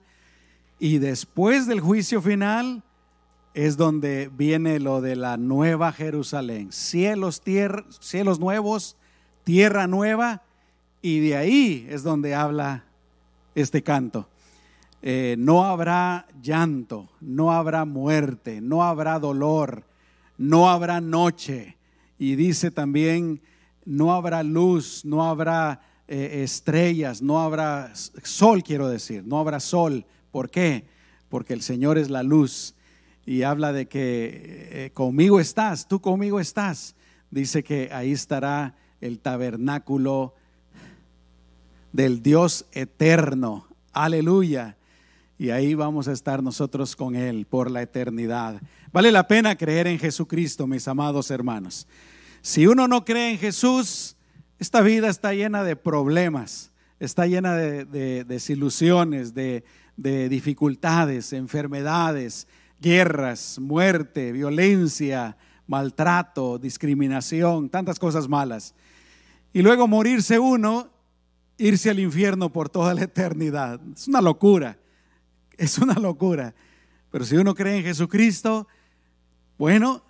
Y 0.80 0.98
después 0.98 1.68
del 1.68 1.82
juicio 1.82 2.20
final, 2.20 2.82
es 3.54 3.78
donde 3.78 4.30
viene 4.36 4.80
lo 4.80 5.02
de 5.02 5.16
la 5.16 5.38
nueva 5.38 5.92
Jerusalén. 5.92 6.72
Cielos, 6.72 7.42
tierra, 7.42 7.86
cielos 8.00 8.40
nuevos, 8.40 8.98
tierra 9.44 9.88
nueva, 9.88 10.42
y 11.02 11.20
de 11.20 11.36
ahí 11.36 11.88
es 11.90 12.04
donde 12.04 12.34
habla 12.34 12.86
este 13.56 13.84
canto. 13.84 14.28
Eh, 15.02 15.36
no 15.38 15.66
habrá 15.66 16.26
llanto, 16.42 17.10
no 17.20 17.52
habrá 17.52 17.86
muerte, 17.86 18.62
no 18.62 18.84
habrá 18.84 19.20
dolor, 19.20 19.84
no 20.38 20.70
habrá 20.70 21.02
noche. 21.02 21.78
Y 22.18 22.36
dice 22.36 22.72
también, 22.72 23.42
no 23.86 24.14
habrá 24.14 24.44
luz, 24.44 25.04
no 25.04 25.26
habrá 25.26 25.82
eh, 26.08 26.42
estrellas, 26.44 27.22
no 27.22 27.42
habrá 27.42 27.92
sol, 27.96 28.64
quiero 28.64 28.88
decir, 28.88 29.24
no 29.26 29.40
habrá 29.40 29.60
sol. 29.60 30.06
¿Por 30.32 30.50
qué? 30.50 30.86
Porque 31.28 31.54
el 31.54 31.62
Señor 31.62 31.98
es 31.98 32.10
la 32.10 32.24
luz 32.24 32.73
y 33.26 33.44
habla 33.44 33.72
de 33.72 33.88
que 33.88 34.68
eh, 34.72 34.92
conmigo 34.94 35.40
estás, 35.40 35.88
tú 35.88 36.02
conmigo 36.02 36.40
estás. 36.40 36.96
Dice 37.32 37.64
que 37.64 37.90
ahí 37.92 38.12
estará 38.12 38.76
el 39.02 39.20
tabernáculo 39.20 40.36
del 41.92 42.22
Dios 42.22 42.66
eterno. 42.74 43.68
Aleluya. 43.94 44.78
Y 45.38 45.50
ahí 45.50 45.74
vamos 45.74 46.08
a 46.08 46.12
estar 46.12 46.44
nosotros 46.44 46.96
con 46.96 47.16
Él 47.16 47.46
por 47.46 47.72
la 47.72 47.82
eternidad. 47.82 48.62
Vale 48.92 49.12
la 49.12 49.28
pena 49.28 49.58
creer 49.58 49.88
en 49.88 50.00
Jesucristo, 50.00 50.68
mis 50.68 50.88
amados 50.88 51.32
hermanos. 51.32 51.88
Si 52.42 52.68
uno 52.68 52.88
no 52.88 53.04
cree 53.06 53.32
en 53.32 53.40
Jesús, 53.40 54.16
esta 54.60 54.82
vida 54.82 55.10
está 55.10 55.34
llena 55.34 55.64
de 55.64 55.76
problemas, 55.76 56.72
está 57.00 57.26
llena 57.26 57.56
de, 57.56 58.24
desilusiones, 58.26 59.34
de 59.34 59.64
dificultades, 60.30 61.34
enfermedades, 61.34 62.48
guerras, 62.84 63.58
muerte, 63.60 64.34
violencia, 64.34 65.38
maltrato, 65.66 66.60
discriminación, 66.60 67.70
tantas 67.70 67.98
cosas 67.98 68.28
malas. 68.28 68.76
Y 69.54 69.62
luego 69.62 69.88
morirse 69.88 70.38
uno, 70.38 70.90
irse 71.58 71.90
al 71.90 72.00
infierno 72.00 72.52
por 72.52 72.70
toda 72.70 72.94
la 72.94 73.04
eternidad. 73.04 73.80
Es 73.96 74.08
una 74.10 74.22
locura, 74.22 74.78
es 75.58 75.78
una 75.78 75.94
locura. 75.94 76.54
Pero 77.10 77.24
si 77.24 77.38
uno 77.38 77.56
cree 77.56 77.78
en 77.78 77.84
Jesucristo, 77.84 78.68
bueno, 79.58 80.04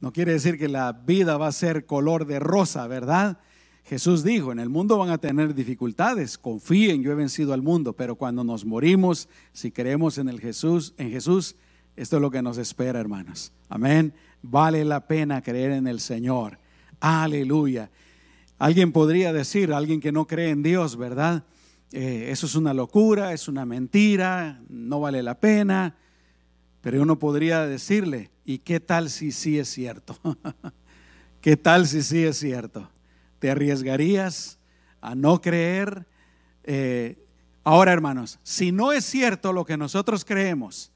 no 0.00 0.12
quiere 0.12 0.32
decir 0.32 0.58
que 0.58 0.68
la 0.68 0.92
vida 0.92 1.38
va 1.38 1.48
a 1.48 1.52
ser 1.52 1.86
color 1.86 2.26
de 2.26 2.40
rosa, 2.40 2.86
¿verdad? 2.86 3.38
Jesús 3.84 4.22
dijo, 4.22 4.52
en 4.52 4.58
el 4.58 4.68
mundo 4.68 4.98
van 4.98 5.08
a 5.08 5.16
tener 5.16 5.54
dificultades, 5.54 6.36
confíen, 6.36 7.02
yo 7.02 7.10
he 7.10 7.14
vencido 7.14 7.54
al 7.54 7.62
mundo, 7.62 7.94
pero 7.94 8.16
cuando 8.16 8.44
nos 8.44 8.66
morimos, 8.66 9.30
si 9.52 9.70
creemos 9.70 10.18
en 10.18 10.28
el 10.28 10.40
Jesús, 10.40 10.92
en 10.98 11.10
Jesús, 11.10 11.56
esto 11.98 12.16
es 12.16 12.22
lo 12.22 12.30
que 12.30 12.42
nos 12.42 12.58
espera, 12.58 13.00
hermanos. 13.00 13.52
Amén. 13.68 14.14
Vale 14.40 14.84
la 14.84 15.08
pena 15.08 15.42
creer 15.42 15.72
en 15.72 15.88
el 15.88 15.98
Señor. 15.98 16.60
Aleluya. 17.00 17.90
Alguien 18.56 18.92
podría 18.92 19.32
decir, 19.32 19.72
alguien 19.72 20.00
que 20.00 20.12
no 20.12 20.28
cree 20.28 20.50
en 20.50 20.62
Dios, 20.62 20.96
¿verdad? 20.96 21.42
Eh, 21.90 22.28
eso 22.30 22.46
es 22.46 22.54
una 22.54 22.72
locura, 22.72 23.32
es 23.32 23.48
una 23.48 23.66
mentira, 23.66 24.60
no 24.68 25.00
vale 25.00 25.24
la 25.24 25.40
pena. 25.40 25.96
Pero 26.82 27.02
uno 27.02 27.18
podría 27.18 27.66
decirle, 27.66 28.30
¿y 28.44 28.58
qué 28.58 28.78
tal 28.78 29.10
si 29.10 29.32
sí 29.32 29.58
es 29.58 29.68
cierto? 29.68 30.16
¿Qué 31.40 31.56
tal 31.56 31.88
si 31.88 32.04
sí 32.04 32.22
es 32.22 32.38
cierto? 32.38 32.88
¿Te 33.40 33.50
arriesgarías 33.50 34.60
a 35.00 35.16
no 35.16 35.40
creer? 35.40 36.06
Eh, 36.62 37.26
ahora, 37.64 37.92
hermanos, 37.92 38.38
si 38.44 38.70
no 38.70 38.92
es 38.92 39.04
cierto 39.04 39.52
lo 39.52 39.64
que 39.64 39.76
nosotros 39.76 40.24
creemos, 40.24 40.92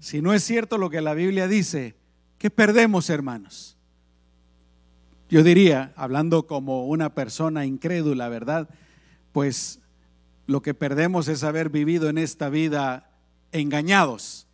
si 0.00 0.22
no 0.22 0.32
es 0.32 0.42
cierto 0.42 0.78
lo 0.78 0.90
que 0.90 1.02
la 1.02 1.14
Biblia 1.14 1.46
dice, 1.46 1.94
¿qué 2.38 2.50
perdemos, 2.50 3.10
hermanos? 3.10 3.76
Yo 5.28 5.44
diría, 5.44 5.92
hablando 5.94 6.46
como 6.46 6.86
una 6.86 7.14
persona 7.14 7.66
incrédula, 7.66 8.28
¿verdad? 8.28 8.68
Pues 9.30 9.78
lo 10.46 10.62
que 10.62 10.74
perdemos 10.74 11.28
es 11.28 11.44
haber 11.44 11.68
vivido 11.68 12.08
en 12.08 12.18
esta 12.18 12.48
vida 12.48 13.12
engañados. 13.52 14.48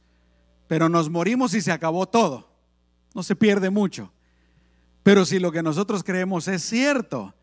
Pero 0.67 0.89
nos 0.89 1.09
morimos 1.09 1.55
y 1.55 1.63
se 1.63 1.73
acabó 1.73 2.07
todo. 2.07 2.51
No 3.15 3.23
se 3.23 3.37
pierde 3.37 3.71
mucho. 3.71 4.13
Pero 5.03 5.25
si 5.25 5.39
lo 5.39 5.53
que 5.53 5.63
nosotros 5.63 6.03
creemos 6.03 6.49
es 6.49 6.63
cierto, 6.63 7.35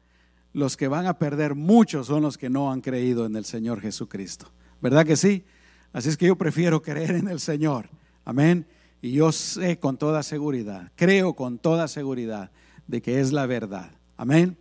los 0.52 0.76
que 0.78 0.90
van 0.90 1.08
a 1.08 1.18
perder 1.18 1.56
mucho 1.56 2.04
son 2.04 2.22
los 2.22 2.38
que 2.38 2.50
no 2.50 2.72
han 2.72 2.82
creído 2.82 3.26
en 3.26 3.38
el 3.38 3.46
Señor 3.46 3.80
Jesucristo. 3.82 4.52
¿Verdad 4.82 5.06
que 5.06 5.16
sí? 5.16 5.46
Así 5.94 6.10
es 6.10 6.18
que 6.18 6.26
yo 6.26 6.36
prefiero 6.36 6.82
creer 6.82 7.12
en 7.12 7.28
el 7.28 7.40
Señor. 7.40 7.88
Amén. 8.26 8.66
Y 9.00 9.12
yo 9.12 9.32
sé 9.32 9.78
con 9.78 9.98
toda 9.98 10.24
seguridad, 10.24 10.92
creo 10.96 11.36
con 11.36 11.60
toda 11.60 11.88
seguridad 11.88 12.52
de 12.88 13.02
que 13.02 13.20
es 13.20 13.32
la 13.32 13.46
verdad. 13.46 13.92
Amén. 14.18 14.58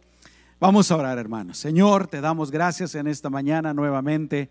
Vamos 0.60 0.90
a 0.90 0.96
orar, 0.96 1.18
hermanos. 1.18 1.58
Señor, 1.58 2.06
te 2.06 2.20
damos 2.20 2.50
gracias 2.50 2.94
en 2.94 3.06
esta 3.06 3.30
mañana 3.30 3.72
nuevamente 3.72 4.50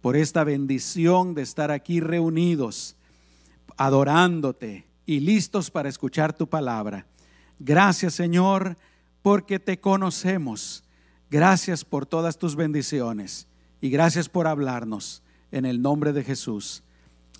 por 0.00 0.16
esta 0.16 0.44
bendición 0.44 1.34
de 1.34 1.42
estar 1.42 1.70
aquí 1.70 1.98
reunidos, 1.98 2.96
adorándote 3.76 4.86
y 5.06 5.20
listos 5.20 5.70
para 5.70 5.88
escuchar 5.88 6.32
tu 6.32 6.46
palabra. 6.46 7.06
Gracias, 7.58 8.14
Señor, 8.14 8.76
porque 9.20 9.58
te 9.58 9.80
conocemos. 9.80 10.84
Gracias 11.28 11.84
por 11.84 12.06
todas 12.06 12.38
tus 12.38 12.54
bendiciones 12.54 13.48
y 13.80 13.90
gracias 13.90 14.28
por 14.28 14.46
hablarnos 14.46 15.23
en 15.52 15.64
el 15.64 15.80
nombre 15.80 16.12
de 16.12 16.24
Jesús. 16.24 16.82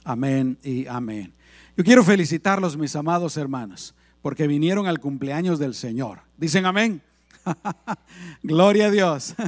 Amén 0.04 0.58
y 0.62 0.86
amén. 0.86 1.32
Yo 1.76 1.84
quiero 1.84 2.04
felicitarlos, 2.04 2.76
mis 2.76 2.94
amados 2.94 3.36
hermanos, 3.36 3.94
porque 4.22 4.46
vinieron 4.46 4.86
al 4.86 5.00
cumpleaños 5.00 5.58
del 5.58 5.74
Señor. 5.74 6.20
Dicen 6.36 6.66
amén. 6.66 7.02
Gloria 8.42 8.86
a 8.86 8.90
Dios. 8.90 9.34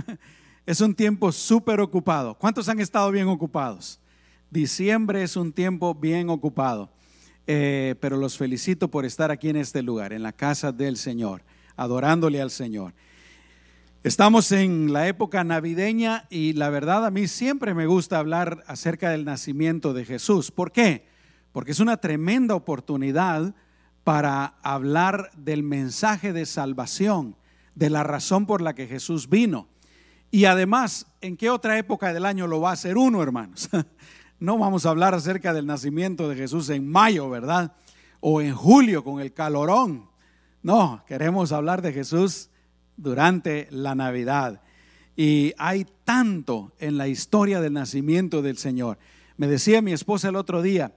Es 0.66 0.81
un 0.81 0.97
tiempo 0.97 1.31
súper 1.31 1.81
ocupado. 1.81 2.35
¿Cuántos 2.35 2.69
han 2.69 2.81
estado 2.81 3.12
bien 3.12 3.28
ocupados? 3.28 4.01
Diciembre 4.51 5.23
es 5.23 5.37
un 5.37 5.53
tiempo 5.53 5.95
bien 5.95 6.28
ocupado. 6.28 6.91
Eh, 7.47 7.95
pero 8.01 8.16
los 8.16 8.37
felicito 8.37 8.89
por 8.89 9.05
estar 9.05 9.31
aquí 9.31 9.49
en 9.49 9.57
este 9.57 9.81
lugar, 9.81 10.12
en 10.12 10.24
la 10.24 10.33
casa 10.33 10.73
del 10.73 10.97
Señor, 10.97 11.43
adorándole 11.77 12.43
al 12.43 12.51
Señor. 12.51 12.95
Estamos 14.07 14.53
en 14.53 14.93
la 14.93 15.09
época 15.09 15.43
navideña 15.43 16.28
y 16.31 16.53
la 16.53 16.70
verdad 16.70 17.05
a 17.05 17.11
mí 17.11 17.27
siempre 17.27 17.74
me 17.74 17.87
gusta 17.87 18.20
hablar 18.20 18.62
acerca 18.69 19.11
del 19.11 19.24
nacimiento 19.24 19.95
de 19.95 20.05
Jesús. 20.05 20.53
¿Por 20.53 20.70
qué? 20.70 21.09
Porque 21.51 21.73
es 21.73 21.81
una 21.81 21.97
tremenda 21.97 22.55
oportunidad 22.55 23.53
para 24.05 24.59
hablar 24.62 25.33
del 25.37 25.65
mensaje 25.65 26.33
de 26.33 26.47
salvación, 26.47 27.35
de 27.74 27.91
la 27.91 28.05
razón 28.05 28.47
por 28.47 28.61
la 28.61 28.77
que 28.77 28.87
Jesús 28.87 29.28
vino. 29.28 29.66
Y 30.31 30.45
además, 30.45 31.09
¿en 31.20 31.37
qué 31.37 31.51
otra 31.51 31.77
época 31.77 32.15
del 32.15 32.27
año 32.27 32.47
lo 32.47 32.61
va 32.61 32.70
a 32.70 32.74
hacer 32.74 32.97
uno, 32.97 33.24
hermanos? 33.24 33.69
No 34.39 34.57
vamos 34.57 34.87
a 34.87 34.91
hablar 34.91 35.15
acerca 35.15 35.53
del 35.53 35.66
nacimiento 35.66 36.28
de 36.28 36.37
Jesús 36.37 36.69
en 36.69 36.87
mayo, 36.87 37.28
¿verdad? 37.28 37.73
O 38.20 38.41
en 38.41 38.55
julio 38.55 39.03
con 39.03 39.19
el 39.19 39.33
calorón. 39.33 40.09
No, 40.62 41.03
queremos 41.09 41.51
hablar 41.51 41.83
de 41.83 41.93
Jesús 41.93 42.51
durante 42.97 43.68
la 43.70 43.94
Navidad. 43.94 44.60
Y 45.16 45.55
hay 45.59 45.86
tanto 46.05 46.73
en 46.78 46.98
la 46.98 47.09
historia 47.09 47.60
del 47.60 47.73
nacimiento 47.73 48.43
del 48.43 48.59
Señor. 48.59 48.98
Me 49.36 49.47
decía 49.47 49.82
mi 49.82 49.93
esposa 49.93 50.28
el 50.28 50.36
otro 50.36 50.62
día, 50.62 50.93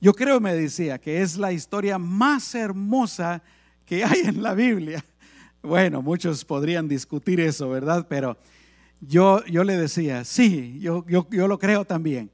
yo 0.00 0.12
creo, 0.12 0.38
me 0.38 0.54
decía, 0.54 0.98
que 0.98 1.22
es 1.22 1.38
la 1.38 1.52
historia 1.52 1.98
más 1.98 2.54
hermosa 2.54 3.42
que 3.86 4.04
hay 4.04 4.20
en 4.26 4.42
la 4.42 4.54
Biblia. 4.54 5.04
Bueno, 5.62 6.02
muchos 6.02 6.44
podrían 6.44 6.88
discutir 6.88 7.40
eso, 7.40 7.70
¿verdad? 7.70 8.06
Pero 8.06 8.36
yo, 9.00 9.42
yo 9.46 9.64
le 9.64 9.78
decía, 9.78 10.22
sí, 10.24 10.78
yo, 10.78 11.06
yo, 11.08 11.26
yo 11.30 11.48
lo 11.48 11.58
creo 11.58 11.86
también. 11.86 12.30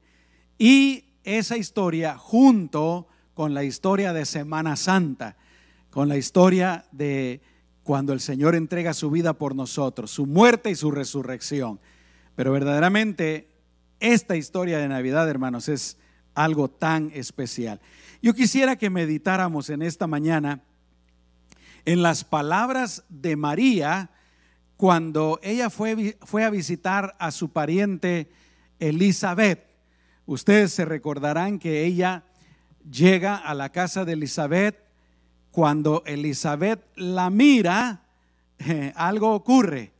Y 0.57 1.05
esa 1.23 1.55
historia 1.55 2.17
junto 2.17 3.07
con 3.33 3.53
la 3.53 3.63
historia 3.63 4.11
de 4.11 4.25
Semana 4.25 4.75
Santa, 4.75 5.37
con 5.91 6.09
la 6.09 6.17
historia 6.17 6.83
de 6.91 7.39
cuando 7.91 8.13
el 8.13 8.21
Señor 8.21 8.55
entrega 8.55 8.93
su 8.93 9.11
vida 9.11 9.33
por 9.33 9.53
nosotros, 9.53 10.11
su 10.11 10.25
muerte 10.25 10.71
y 10.71 10.75
su 10.75 10.91
resurrección. 10.91 11.81
Pero 12.37 12.53
verdaderamente 12.53 13.49
esta 13.99 14.37
historia 14.37 14.77
de 14.77 14.87
Navidad, 14.87 15.29
hermanos, 15.29 15.67
es 15.67 15.97
algo 16.33 16.69
tan 16.69 17.11
especial. 17.13 17.81
Yo 18.21 18.33
quisiera 18.33 18.77
que 18.77 18.89
meditáramos 18.89 19.69
en 19.69 19.81
esta 19.81 20.07
mañana 20.07 20.61
en 21.83 22.01
las 22.01 22.23
palabras 22.23 23.03
de 23.09 23.35
María 23.35 24.09
cuando 24.77 25.41
ella 25.43 25.69
fue, 25.69 26.17
fue 26.21 26.45
a 26.45 26.49
visitar 26.49 27.17
a 27.19 27.29
su 27.31 27.49
pariente 27.49 28.31
Elizabeth. 28.79 29.67
Ustedes 30.25 30.71
se 30.71 30.85
recordarán 30.85 31.59
que 31.59 31.83
ella 31.83 32.23
llega 32.89 33.35
a 33.35 33.53
la 33.53 33.67
casa 33.73 34.05
de 34.05 34.13
Elizabeth. 34.13 34.79
Cuando 35.51 36.03
Elizabeth 36.05 36.81
la 36.95 37.29
mira, 37.29 38.03
eh, 38.59 38.93
algo 38.95 39.33
ocurre 39.33 39.91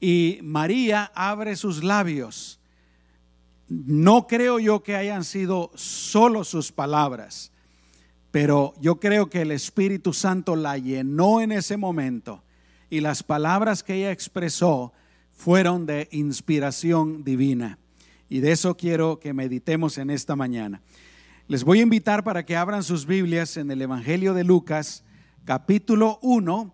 y 0.00 0.40
María 0.42 1.10
abre 1.14 1.56
sus 1.56 1.84
labios. 1.84 2.58
No 3.68 4.26
creo 4.26 4.58
yo 4.58 4.82
que 4.82 4.96
hayan 4.96 5.24
sido 5.24 5.70
solo 5.74 6.42
sus 6.44 6.72
palabras, 6.72 7.52
pero 8.30 8.74
yo 8.80 8.98
creo 8.98 9.30
que 9.30 9.42
el 9.42 9.52
Espíritu 9.52 10.12
Santo 10.12 10.56
la 10.56 10.76
llenó 10.78 11.40
en 11.40 11.52
ese 11.52 11.76
momento 11.76 12.42
y 12.88 13.00
las 13.00 13.22
palabras 13.22 13.82
que 13.82 13.94
ella 13.94 14.10
expresó 14.10 14.92
fueron 15.32 15.86
de 15.86 16.08
inspiración 16.10 17.22
divina. 17.22 17.78
Y 18.28 18.40
de 18.40 18.52
eso 18.52 18.76
quiero 18.76 19.20
que 19.20 19.32
meditemos 19.32 19.98
en 19.98 20.10
esta 20.10 20.36
mañana. 20.36 20.82
Les 21.50 21.64
voy 21.64 21.80
a 21.80 21.82
invitar 21.82 22.22
para 22.22 22.46
que 22.46 22.54
abran 22.54 22.84
sus 22.84 23.06
Biblias 23.06 23.56
en 23.56 23.72
el 23.72 23.82
Evangelio 23.82 24.34
de 24.34 24.44
Lucas, 24.44 25.02
capítulo 25.44 26.20
1, 26.22 26.72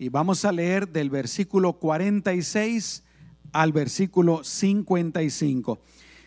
y 0.00 0.08
vamos 0.08 0.44
a 0.44 0.50
leer 0.50 0.88
del 0.88 1.10
versículo 1.10 1.74
46 1.74 3.04
al 3.52 3.70
versículo 3.70 4.42
55. 4.42 5.78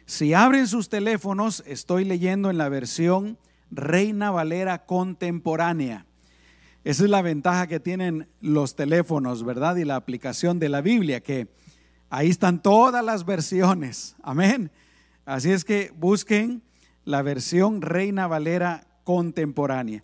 Si 0.05 0.33
abren 0.33 0.67
sus 0.67 0.87
teléfonos, 0.87 1.61
estoy 1.67 2.05
leyendo 2.05 2.49
en 2.49 2.57
la 2.57 2.69
versión 2.69 3.37
Reina 3.69 4.31
Valera 4.31 4.85
contemporánea. 4.85 6.05
Esa 6.85 7.03
es 7.03 7.09
la 7.09 7.21
ventaja 7.21 7.67
que 7.67 7.81
tienen 7.81 8.29
los 8.39 8.77
teléfonos, 8.77 9.43
¿verdad? 9.43 9.75
Y 9.75 9.83
la 9.83 9.97
aplicación 9.97 10.57
de 10.57 10.69
la 10.69 10.79
Biblia, 10.79 11.19
que 11.19 11.49
Ahí 12.09 12.29
están 12.29 12.61
todas 12.61 13.03
las 13.03 13.25
versiones. 13.25 14.15
Amén. 14.23 14.71
Así 15.25 15.51
es 15.51 15.65
que 15.65 15.91
busquen 15.95 16.63
la 17.09 17.23
versión 17.23 17.81
Reina 17.81 18.27
Valera 18.27 18.85
contemporánea. 19.03 20.03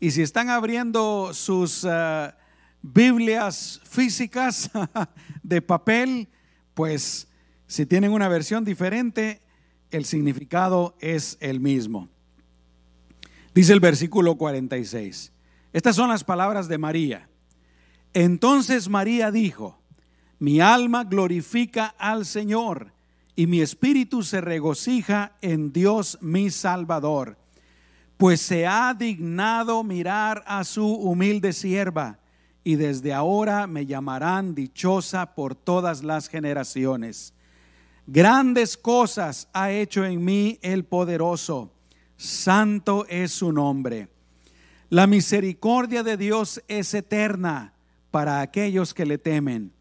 Y 0.00 0.12
si 0.12 0.22
están 0.22 0.48
abriendo 0.48 1.34
sus 1.34 1.84
uh, 1.84 2.30
Biblias 2.80 3.82
físicas 3.84 4.70
de 5.42 5.60
papel, 5.60 6.26
pues 6.72 7.28
si 7.66 7.84
tienen 7.84 8.12
una 8.12 8.28
versión 8.28 8.64
diferente, 8.64 9.42
el 9.90 10.06
significado 10.06 10.96
es 11.00 11.36
el 11.40 11.60
mismo. 11.60 12.08
Dice 13.52 13.74
el 13.74 13.80
versículo 13.80 14.36
46. 14.36 15.32
Estas 15.74 15.96
son 15.96 16.08
las 16.08 16.24
palabras 16.24 16.66
de 16.66 16.78
María. 16.78 17.28
Entonces 18.14 18.88
María 18.88 19.30
dijo, 19.30 19.78
mi 20.38 20.62
alma 20.62 21.04
glorifica 21.04 21.94
al 21.98 22.24
Señor 22.24 22.94
y 23.38 23.46
mi 23.46 23.60
espíritu 23.60 24.24
se 24.24 24.40
regocija 24.40 25.36
en 25.42 25.72
Dios 25.72 26.18
mi 26.20 26.50
Salvador, 26.50 27.38
pues 28.16 28.40
se 28.40 28.66
ha 28.66 28.92
dignado 28.94 29.84
mirar 29.84 30.42
a 30.44 30.64
su 30.64 30.84
humilde 30.84 31.52
sierva 31.52 32.18
y 32.64 32.74
desde 32.74 33.12
ahora 33.12 33.68
me 33.68 33.86
llamarán 33.86 34.56
dichosa 34.56 35.36
por 35.36 35.54
todas 35.54 36.02
las 36.02 36.28
generaciones. 36.28 37.32
Grandes 38.08 38.76
cosas 38.76 39.48
ha 39.52 39.70
hecho 39.70 40.04
en 40.04 40.24
mí 40.24 40.58
el 40.60 40.84
poderoso, 40.84 41.70
santo 42.16 43.06
es 43.08 43.30
su 43.30 43.52
nombre. 43.52 44.08
La 44.90 45.06
misericordia 45.06 46.02
de 46.02 46.16
Dios 46.16 46.60
es 46.66 46.92
eterna 46.92 47.72
para 48.10 48.40
aquellos 48.40 48.92
que 48.94 49.06
le 49.06 49.16
temen 49.16 49.78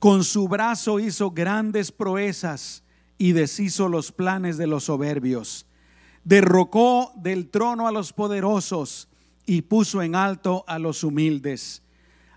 con 0.00 0.24
su 0.24 0.48
brazo 0.48 0.98
hizo 0.98 1.30
grandes 1.30 1.92
proezas 1.92 2.82
y 3.20 3.32
deshizo 3.32 3.90
los 3.90 4.12
planes 4.12 4.56
de 4.56 4.66
los 4.66 4.84
soberbios. 4.84 5.66
Derrocó 6.24 7.12
del 7.16 7.50
trono 7.50 7.86
a 7.86 7.92
los 7.92 8.14
poderosos 8.14 9.08
y 9.44 9.60
puso 9.60 10.00
en 10.00 10.14
alto 10.14 10.64
a 10.66 10.78
los 10.78 11.04
humildes. 11.04 11.82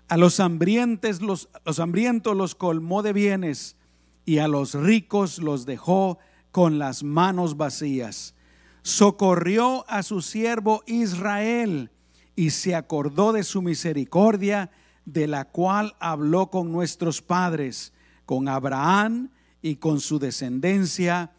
A 0.08 0.18
los 0.18 0.40
hambrientes 0.40 1.22
los, 1.22 1.48
los 1.64 1.80
hambrientos 1.80 2.36
los 2.36 2.54
colmó 2.54 3.02
de 3.02 3.14
bienes 3.14 3.78
y 4.26 4.38
a 4.38 4.46
los 4.46 4.74
ricos 4.74 5.38
los 5.38 5.64
dejó 5.64 6.18
con 6.52 6.78
las 6.78 7.02
manos 7.02 7.56
vacías. 7.56 8.34
Socorrió 8.82 9.86
a 9.88 10.02
su 10.02 10.20
siervo 10.20 10.82
Israel 10.86 11.92
y 12.36 12.50
se 12.50 12.74
acordó 12.74 13.32
de 13.32 13.42
su 13.42 13.62
misericordia 13.62 14.70
de 15.06 15.28
la 15.28 15.46
cual 15.46 15.96
habló 15.98 16.50
con 16.50 16.72
nuestros 16.72 17.22
padres, 17.22 17.94
con 18.26 18.48
Abraham 18.48 19.30
y 19.64 19.76
con 19.76 19.98
su 19.98 20.18
descendencia 20.18 21.32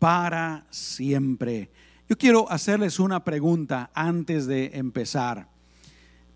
para 0.00 0.66
siempre. 0.70 1.70
Yo 2.08 2.18
quiero 2.18 2.50
hacerles 2.50 2.98
una 2.98 3.22
pregunta 3.22 3.92
antes 3.94 4.48
de 4.48 4.72
empezar. 4.74 5.46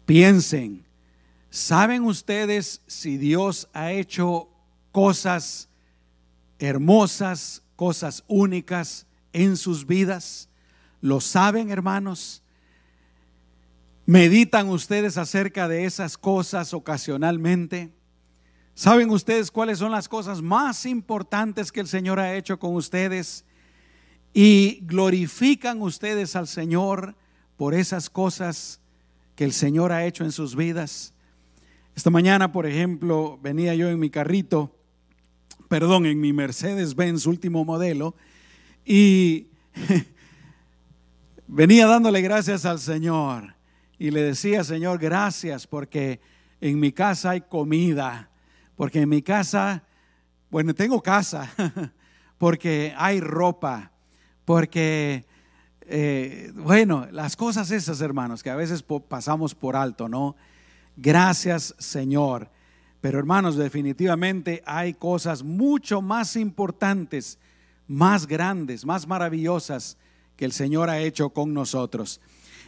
Piensen, 0.07 0.85
¿saben 1.51 2.05
ustedes 2.05 2.83
si 2.87 3.17
Dios 3.17 3.69
ha 3.73 3.91
hecho 3.91 4.49
cosas 4.93 5.69
hermosas, 6.61 7.65
cosas 7.75 8.23
únicas 8.29 9.05
en 9.33 9.57
sus 9.57 9.89
vidas? 9.89 10.49
¿Lo 11.01 11.21
saben, 11.21 11.73
hermanos? 11.73 12.45
¿Meditan 14.07 14.69
ustedes 14.69 15.19
acerca 15.19 15.67
de 15.67 15.85
esas 15.85 16.17
cosas 16.17 16.73
ocasionalmente? 16.73 17.91
¿Saben 18.77 19.11
ustedes 19.11 19.53
cuáles 19.53 19.79
son 19.79 19.93
las 19.93 20.09
cosas 20.09 20.43
más 20.43 20.85
importantes 20.85 21.71
que 21.71 21.79
el 21.79 21.87
Señor 21.87 22.19
ha 22.19 22.35
hecho 22.35 22.59
con 22.59 22.75
ustedes? 22.75 23.45
¿Y 24.33 24.81
glorifican 24.83 25.81
ustedes 25.81 26.35
al 26.35 26.49
Señor 26.49 27.15
por 27.57 27.73
esas 27.73 28.11
cosas 28.11 28.81
que 29.37 29.45
el 29.45 29.53
Señor 29.53 29.93
ha 29.93 30.05
hecho 30.05 30.25
en 30.25 30.33
sus 30.33 30.57
vidas? 30.57 31.15
Esta 31.95 32.11
mañana, 32.11 32.51
por 32.51 32.67
ejemplo, 32.67 33.39
venía 33.41 33.77
yo 33.77 33.89
en 33.89 34.01
mi 34.01 34.11
carrito, 34.11 34.77
perdón, 35.69 36.07
en 36.07 36.21
mi 36.21 36.33
Mercedes-Benz 36.33 37.27
último 37.27 37.65
modelo, 37.65 38.17
y 38.85 39.47
venía 41.47 41.87
dándole 41.87 42.23
gracias 42.23 42.65
al 42.65 42.81
Señor 42.81 43.55
y 44.01 44.11
le 44.11 44.23
decía, 44.23 44.65
Señor, 44.65 44.99
gracias 44.99 45.69
porque 45.69 46.19
en 46.61 46.81
mi 46.81 46.91
casa 46.91 47.31
hay 47.31 47.43
comida, 47.43 48.31
porque 48.77 49.03
en 49.03 49.09
mi 49.09 49.23
casa, 49.23 49.85
bueno, 50.51 50.75
tengo 50.75 51.03
casa, 51.03 51.51
porque 52.39 52.95
hay 52.97 53.21
ropa, 53.21 53.93
porque, 54.45 55.25
eh, 55.83 56.53
bueno, 56.55 57.07
las 57.11 57.37
cosas 57.37 57.71
esas, 57.71 58.01
hermanos, 58.01 58.43
que 58.43 58.51
a 58.51 58.57
veces 58.57 58.85
pasamos 59.09 59.55
por 59.55 59.77
alto, 59.77 60.09
¿no? 60.09 60.37
Gracias, 60.97 61.75
Señor. 61.79 62.51
Pero 63.01 63.19
hermanos, 63.19 63.57
definitivamente 63.57 64.63
hay 64.65 64.95
cosas 64.95 65.43
mucho 65.43 66.01
más 66.01 66.37
importantes, 66.37 67.39
más 67.87 68.27
grandes, 68.27 68.87
más 68.87 69.07
maravillosas 69.07 69.99
que 70.37 70.47
el 70.47 70.53
Señor 70.53 70.89
ha 70.89 70.99
hecho 71.01 71.31
con 71.31 71.53
nosotros. 71.53 72.21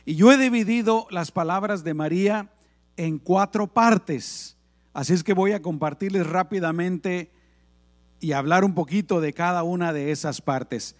Y 0.05 0.15
yo 0.15 0.31
he 0.31 0.37
dividido 0.37 1.07
las 1.11 1.31
palabras 1.31 1.85
de 1.85 1.95
María 1.95 2.51
en 2.97 3.19
cuatro 3.19 3.67
partes. 3.67 4.56
Así 4.97 5.13
es 5.13 5.23
que 5.23 5.35
voy 5.35 5.53
a 5.53 5.61
compartirles 5.61 6.27
rápidamente 6.27 7.31
y 8.19 8.33
hablar 8.33 8.65
un 8.65 8.73
poquito 8.75 9.21
de 9.21 9.35
cada 9.35 9.63
una 9.63 9.93
de 9.93 10.11
esas 10.11 10.41
partes. 10.41 10.97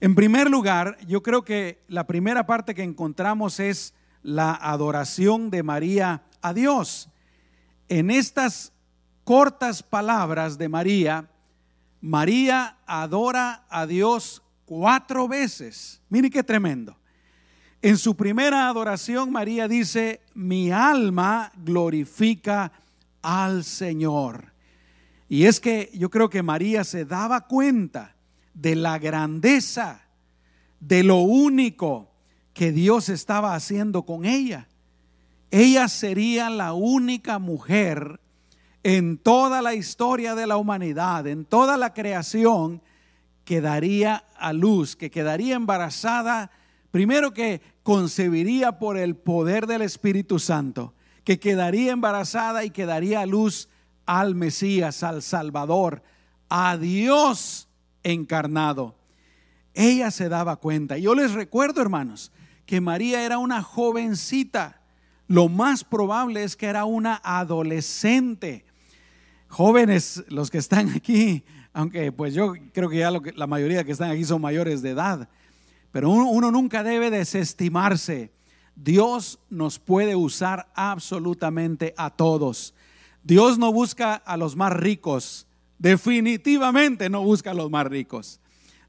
En 0.00 0.14
primer 0.14 0.50
lugar, 0.50 0.96
yo 1.06 1.22
creo 1.22 1.44
que 1.44 1.84
la 1.86 2.06
primera 2.06 2.46
parte 2.46 2.74
que 2.74 2.82
encontramos 2.82 3.60
es 3.60 3.92
la 4.22 4.54
adoración 4.54 5.50
de 5.50 5.62
María 5.62 6.22
a 6.40 6.54
Dios. 6.54 7.10
En 7.90 8.10
estas 8.10 8.72
cortas 9.24 9.82
palabras 9.82 10.56
de 10.56 10.70
María, 10.70 11.28
María 12.00 12.78
adora 12.86 13.66
a 13.68 13.86
Dios 13.86 14.42
cuatro 14.64 15.28
veces. 15.28 16.00
Mire 16.08 16.30
qué 16.30 16.42
tremendo. 16.42 16.96
En 17.82 17.98
su 17.98 18.16
primera 18.16 18.70
adoración, 18.70 19.30
María 19.30 19.68
dice, 19.68 20.22
mi 20.32 20.70
alma 20.70 21.52
glorifica 21.56 22.72
al 23.24 23.64
Señor. 23.64 24.52
Y 25.28 25.46
es 25.46 25.58
que 25.58 25.90
yo 25.94 26.10
creo 26.10 26.30
que 26.30 26.42
María 26.42 26.84
se 26.84 27.04
daba 27.04 27.48
cuenta 27.48 28.14
de 28.52 28.76
la 28.76 28.98
grandeza, 28.98 30.02
de 30.78 31.02
lo 31.02 31.16
único 31.16 32.10
que 32.52 32.70
Dios 32.70 33.08
estaba 33.08 33.54
haciendo 33.54 34.04
con 34.04 34.24
ella. 34.26 34.68
Ella 35.50 35.88
sería 35.88 36.50
la 36.50 36.72
única 36.72 37.38
mujer 37.38 38.20
en 38.82 39.16
toda 39.18 39.62
la 39.62 39.74
historia 39.74 40.34
de 40.34 40.46
la 40.46 40.56
humanidad, 40.56 41.26
en 41.26 41.44
toda 41.44 41.76
la 41.76 41.94
creación, 41.94 42.82
que 43.44 43.60
daría 43.60 44.24
a 44.36 44.52
luz, 44.52 44.96
que 44.96 45.10
quedaría 45.10 45.56
embarazada, 45.56 46.50
primero 46.90 47.32
que 47.32 47.60
concebiría 47.82 48.78
por 48.78 48.96
el 48.96 49.16
poder 49.16 49.66
del 49.66 49.82
Espíritu 49.82 50.38
Santo, 50.38 50.93
que 51.24 51.40
quedaría 51.40 51.92
embarazada 51.92 52.64
y 52.64 52.70
que 52.70 52.86
daría 52.86 53.20
a 53.20 53.26
luz 53.26 53.68
al 54.06 54.34
Mesías, 54.34 55.02
al 55.02 55.22
Salvador, 55.22 56.02
a 56.48 56.76
Dios 56.76 57.68
encarnado. 58.02 58.94
Ella 59.72 60.10
se 60.10 60.28
daba 60.28 60.56
cuenta. 60.56 60.98
Yo 60.98 61.14
les 61.14 61.32
recuerdo, 61.32 61.82
hermanos, 61.82 62.30
que 62.66 62.80
María 62.80 63.24
era 63.24 63.38
una 63.38 63.62
jovencita. 63.62 64.80
Lo 65.26 65.48
más 65.48 65.82
probable 65.82 66.44
es 66.44 66.56
que 66.56 66.66
era 66.66 66.84
una 66.84 67.20
adolescente. 67.24 68.64
Jóvenes, 69.48 70.24
los 70.28 70.50
que 70.50 70.58
están 70.58 70.90
aquí, 70.90 71.44
aunque 71.72 72.12
pues 72.12 72.34
yo 72.34 72.54
creo 72.72 72.88
que 72.88 72.98
ya 72.98 73.10
la 73.10 73.46
mayoría 73.46 73.84
que 73.84 73.92
están 73.92 74.10
aquí 74.10 74.24
son 74.24 74.40
mayores 74.40 74.82
de 74.82 74.90
edad, 74.90 75.28
pero 75.90 76.10
uno 76.10 76.50
nunca 76.50 76.82
debe 76.82 77.10
desestimarse. 77.10 78.32
Dios 78.76 79.38
nos 79.50 79.78
puede 79.78 80.16
usar 80.16 80.70
absolutamente 80.74 81.94
a 81.96 82.10
todos. 82.10 82.74
Dios 83.22 83.58
no 83.58 83.72
busca 83.72 84.14
a 84.14 84.36
los 84.36 84.56
más 84.56 84.72
ricos, 84.72 85.46
definitivamente 85.78 87.08
no 87.08 87.22
busca 87.22 87.52
a 87.52 87.54
los 87.54 87.70
más 87.70 87.86
ricos. 87.86 88.40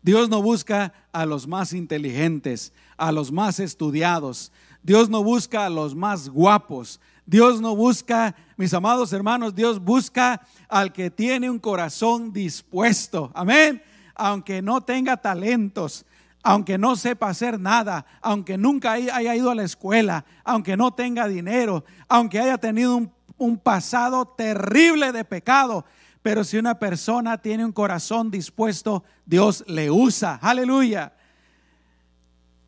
Dios 0.02 0.30
no 0.30 0.42
busca 0.42 0.94
a 1.12 1.26
los 1.26 1.48
más 1.48 1.74
inteligentes, 1.74 2.74
a 2.96 3.12
los 3.12 3.32
más 3.32 3.60
estudiados. 3.60 4.52
Dios 4.84 5.10
no 5.10 5.24
busca 5.24 5.66
a 5.66 5.70
los 5.70 5.96
más 5.96 6.30
guapos. 6.30 7.00
Dios 7.26 7.60
no 7.60 7.76
busca, 7.76 8.36
mis 8.56 8.72
amados 8.76 9.12
hermanos, 9.14 9.56
Dios 9.56 9.80
busca 9.80 10.46
al 10.70 10.94
que 10.94 11.10
tiene 11.10 11.50
un 11.50 11.58
corazón 11.58 12.32
dispuesto. 12.32 13.32
Amén. 13.34 13.82
Aunque 14.14 14.62
no 14.62 14.82
tenga 14.82 15.18
talentos, 15.18 16.06
aunque 16.46 16.78
no 16.78 16.96
sepa 16.96 17.30
hacer 17.30 17.60
nada, 17.60 18.06
aunque 18.22 18.56
nunca 18.56 18.92
haya 18.94 19.36
ido 19.36 19.50
a 19.50 19.56
la 19.56 19.64
escuela, 19.64 20.26
aunque 20.44 20.78
no 20.78 20.94
tenga 20.94 21.28
dinero, 21.28 21.84
aunque 22.08 22.40
haya 22.40 22.60
tenido 22.60 23.12
un, 23.38 23.58
pasado 23.58 24.28
terrible 24.28 25.12
de 25.12 25.26
pecado, 25.26 25.86
pero 26.22 26.44
si 26.44 26.58
una 26.58 26.78
persona 26.78 27.40
tiene 27.42 27.66
un 27.66 27.72
corazón 27.72 28.30
dispuesto, 28.30 29.04
Dios 29.26 29.64
le 29.66 29.90
usa. 29.90 30.36
Aleluya. 30.40 31.14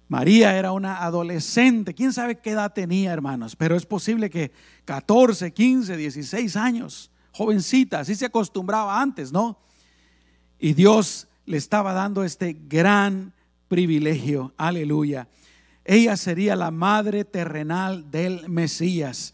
María 0.07 0.57
era 0.57 0.71
una 0.71 1.03
adolescente, 1.03 1.93
quién 1.93 2.13
sabe 2.13 2.39
qué 2.39 2.51
edad 2.51 2.73
tenía, 2.73 3.13
hermanos, 3.13 3.55
pero 3.55 3.75
es 3.75 3.85
posible 3.85 4.31
que 4.31 4.51
14, 4.85 5.53
15, 5.53 5.95
16 5.95 6.55
años, 6.55 7.11
jovencita, 7.31 7.99
así 7.99 8.15
se 8.15 8.25
acostumbraba 8.25 8.99
antes, 8.99 9.31
¿no? 9.31 9.59
Y 10.57 10.73
Dios 10.73 11.27
le 11.45 11.57
estaba 11.57 11.93
dando 11.93 12.23
este 12.23 12.57
gran 12.67 13.36
privilegio, 13.67 14.53
aleluya. 14.57 15.27
Ella 15.85 16.17
sería 16.17 16.55
la 16.55 16.71
madre 16.71 17.23
terrenal 17.23 18.11
del 18.11 18.49
Mesías. 18.49 19.33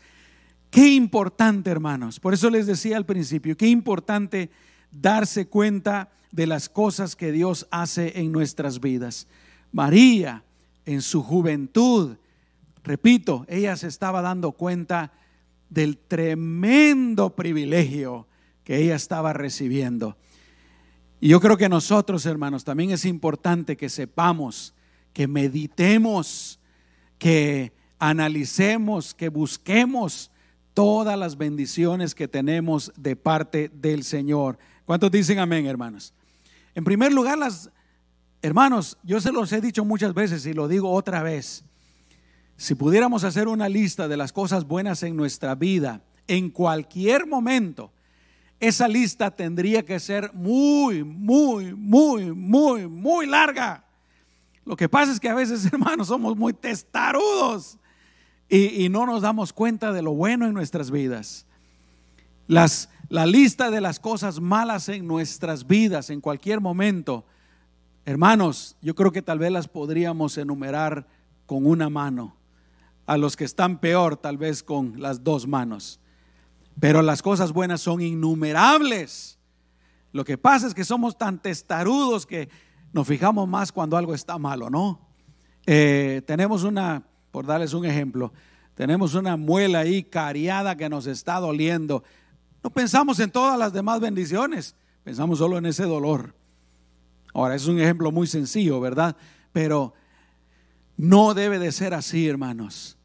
Qué 0.70 0.94
importante, 0.94 1.70
hermanos. 1.70 2.20
Por 2.20 2.34
eso 2.34 2.50
les 2.50 2.68
decía 2.68 2.98
al 2.98 3.06
principio, 3.06 3.58
qué 3.58 3.68
importante 3.68 4.50
darse 4.92 5.48
cuenta 5.48 6.12
de 6.32 6.48
las 6.48 6.70
cosas 6.70 7.16
que 7.16 7.32
Dios 7.32 7.68
hace 7.72 8.20
en 8.20 8.32
nuestras 8.32 8.80
vidas. 8.80 9.28
María, 9.72 10.44
en 10.86 11.02
su 11.02 11.24
juventud, 11.24 12.18
repito, 12.84 13.46
ella 13.48 13.76
se 13.76 13.88
estaba 13.88 14.22
dando 14.22 14.52
cuenta 14.52 15.12
del 15.70 15.98
tremendo 15.98 17.36
privilegio 17.36 18.28
que 18.64 18.78
ella 18.78 18.96
estaba 18.96 19.34
recibiendo. 19.34 20.18
Y 21.24 21.30
yo 21.30 21.40
creo 21.40 21.56
que 21.56 21.70
nosotros, 21.70 22.26
hermanos, 22.26 22.66
también 22.66 22.92
es 22.92 23.06
importante 23.06 23.78
que 23.78 23.88
sepamos, 23.88 24.74
que 25.14 25.26
meditemos, 25.26 26.60
que 27.18 27.72
analicemos, 27.98 29.14
que 29.14 29.30
busquemos 29.30 30.32
todas 30.74 31.18
las 31.18 31.38
bendiciones 31.38 32.14
que 32.14 32.28
tenemos 32.28 32.92
de 32.98 33.16
parte 33.16 33.72
del 33.74 34.04
Señor. 34.04 34.58
¿Cuántos 34.84 35.12
dicen 35.12 35.40
amén, 35.40 35.66
hermanos? 35.66 36.14
En 36.76 36.84
primer 36.84 37.14
lugar, 37.14 37.38
las 37.38 37.70
hermanos, 38.42 38.98
yo 39.02 39.22
se 39.22 39.32
los 39.32 39.50
he 39.54 39.62
dicho 39.62 39.86
muchas 39.86 40.14
veces 40.14 40.46
y 40.46 40.52
lo 40.52 40.68
digo 40.68 40.92
otra 40.92 41.24
vez. 41.24 41.64
Si 42.58 42.76
pudiéramos 42.76 43.24
hacer 43.24 43.48
una 43.48 43.70
lista 43.70 44.10
de 44.10 44.18
las 44.18 44.34
cosas 44.34 44.68
buenas 44.68 45.04
en 45.04 45.16
nuestra 45.16 45.56
vida, 45.56 46.02
en 46.28 46.50
cualquier 46.50 47.28
momento, 47.28 47.94
esa 48.68 48.88
lista 48.88 49.30
tendría 49.30 49.84
que 49.84 50.00
ser 50.00 50.34
muy, 50.34 51.04
muy, 51.04 51.74
muy, 51.76 52.32
muy, 52.32 52.88
muy 52.88 53.26
larga. 53.26 53.84
Lo 54.64 54.78
que 54.78 54.88
pasa 54.88 55.12
es 55.12 55.20
que 55.20 55.28
a 55.28 55.34
veces, 55.34 55.66
hermanos, 55.74 56.08
somos 56.08 56.38
muy 56.38 56.54
testarudos 56.54 57.78
y, 58.48 58.88
no 58.88 59.06
nos 59.06 59.22
damos 59.24 59.52
cuenta 59.52 59.92
de 59.92 60.02
lo 60.02 60.14
bueno 60.14 60.46
en 60.46 60.54
nuestras 60.54 60.92
vidas. 60.92 61.46
Las, 62.48 62.90
la 63.10 63.26
lista 63.26 63.70
de 63.70 63.82
las 63.82 64.00
cosas 64.00 64.40
malas 64.40 64.88
en 64.88 65.08
nuestras 65.08 65.68
vidas 65.68 66.10
en 66.10 66.22
cualquier 66.22 66.62
momento, 66.62 67.26
hermanos, 68.06 68.78
yo 68.82 68.96
creo 68.96 69.12
que 69.12 69.22
tal 69.22 69.40
vez 69.40 69.52
las 69.52 69.68
podríamos 69.68 70.38
enumerar 70.38 71.06
con 71.46 71.66
una 71.66 71.90
mano. 71.90 72.38
A 73.06 73.18
los 73.18 73.36
que 73.36 73.44
están 73.44 73.80
peor, 73.80 74.16
tal 74.16 74.38
vez 74.38 74.64
con 74.64 75.02
las 75.02 75.22
dos 75.22 75.46
manos. 75.48 76.00
Pero 76.80 77.02
las 77.02 77.22
cosas 77.22 77.52
buenas 77.52 77.82
son 77.82 78.02
innumerables. 78.02 79.38
Lo 80.12 80.24
que 80.26 80.38
pasa 80.38 80.68
es 80.68 80.74
que 80.74 80.84
somos 80.84 81.18
tan 81.18 81.42
testarudos 81.42 82.26
que 82.26 82.50
nos 82.92 83.08
fijamos 83.08 83.48
más 83.48 83.72
cuando 83.72 83.98
algo 83.98 84.14
está 84.14 84.38
malo, 84.38 84.70
¿no? 84.70 85.00
Eh, 85.66 86.22
tenemos 86.26 86.64
una 86.64 87.04
por 87.34 87.48
darles 87.48 87.74
un 87.74 87.84
ejemplo, 87.84 88.32
tenemos 88.76 89.16
una 89.16 89.36
muela 89.38 89.80
ahí 89.80 90.04
cariada 90.04 90.78
que 90.78 90.88
nos 90.88 91.08
está 91.08 91.40
doliendo. 91.40 92.04
No 92.64 92.70
pensamos 92.70 93.20
en 93.20 93.32
todas 93.32 93.58
las 93.58 93.74
demás 93.74 94.00
bendiciones, 94.00 94.76
pensamos 95.04 95.40
solo 95.40 95.58
en 95.58 95.66
ese 95.66 95.84
dolor. 95.84 96.36
Ahora, 97.34 97.56
es 97.56 97.66
un 97.66 97.80
ejemplo 97.80 98.12
muy 98.12 98.28
sencillo, 98.28 98.80
¿verdad? 98.80 99.18
Pero 99.52 99.96
no 100.96 101.34
debe 101.34 101.58
de 101.58 101.72
ser 101.72 101.96
así, 101.96 102.28
hermanos. 102.28 102.98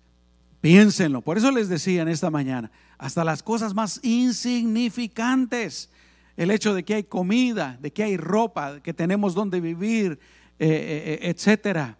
Piénsenlo. 0.60 1.22
Por 1.22 1.38
eso 1.38 1.50
les 1.50 1.70
decía 1.70 2.02
en 2.02 2.08
esta 2.08 2.30
mañana, 2.30 2.70
hasta 2.98 3.24
las 3.24 3.42
cosas 3.42 3.74
más 3.74 4.00
insignificantes, 4.02 5.90
el 6.36 6.50
hecho 6.50 6.74
de 6.74 6.84
que 6.84 6.94
hay 6.94 7.04
comida, 7.04 7.78
de 7.80 7.92
que 7.92 8.02
hay 8.02 8.16
ropa, 8.16 8.80
que 8.80 8.92
tenemos 8.92 9.34
donde 9.34 9.60
vivir, 9.60 10.18
eh, 10.58 10.68
eh, 10.68 11.18
eh, 11.22 11.30
etcétera. 11.30 11.98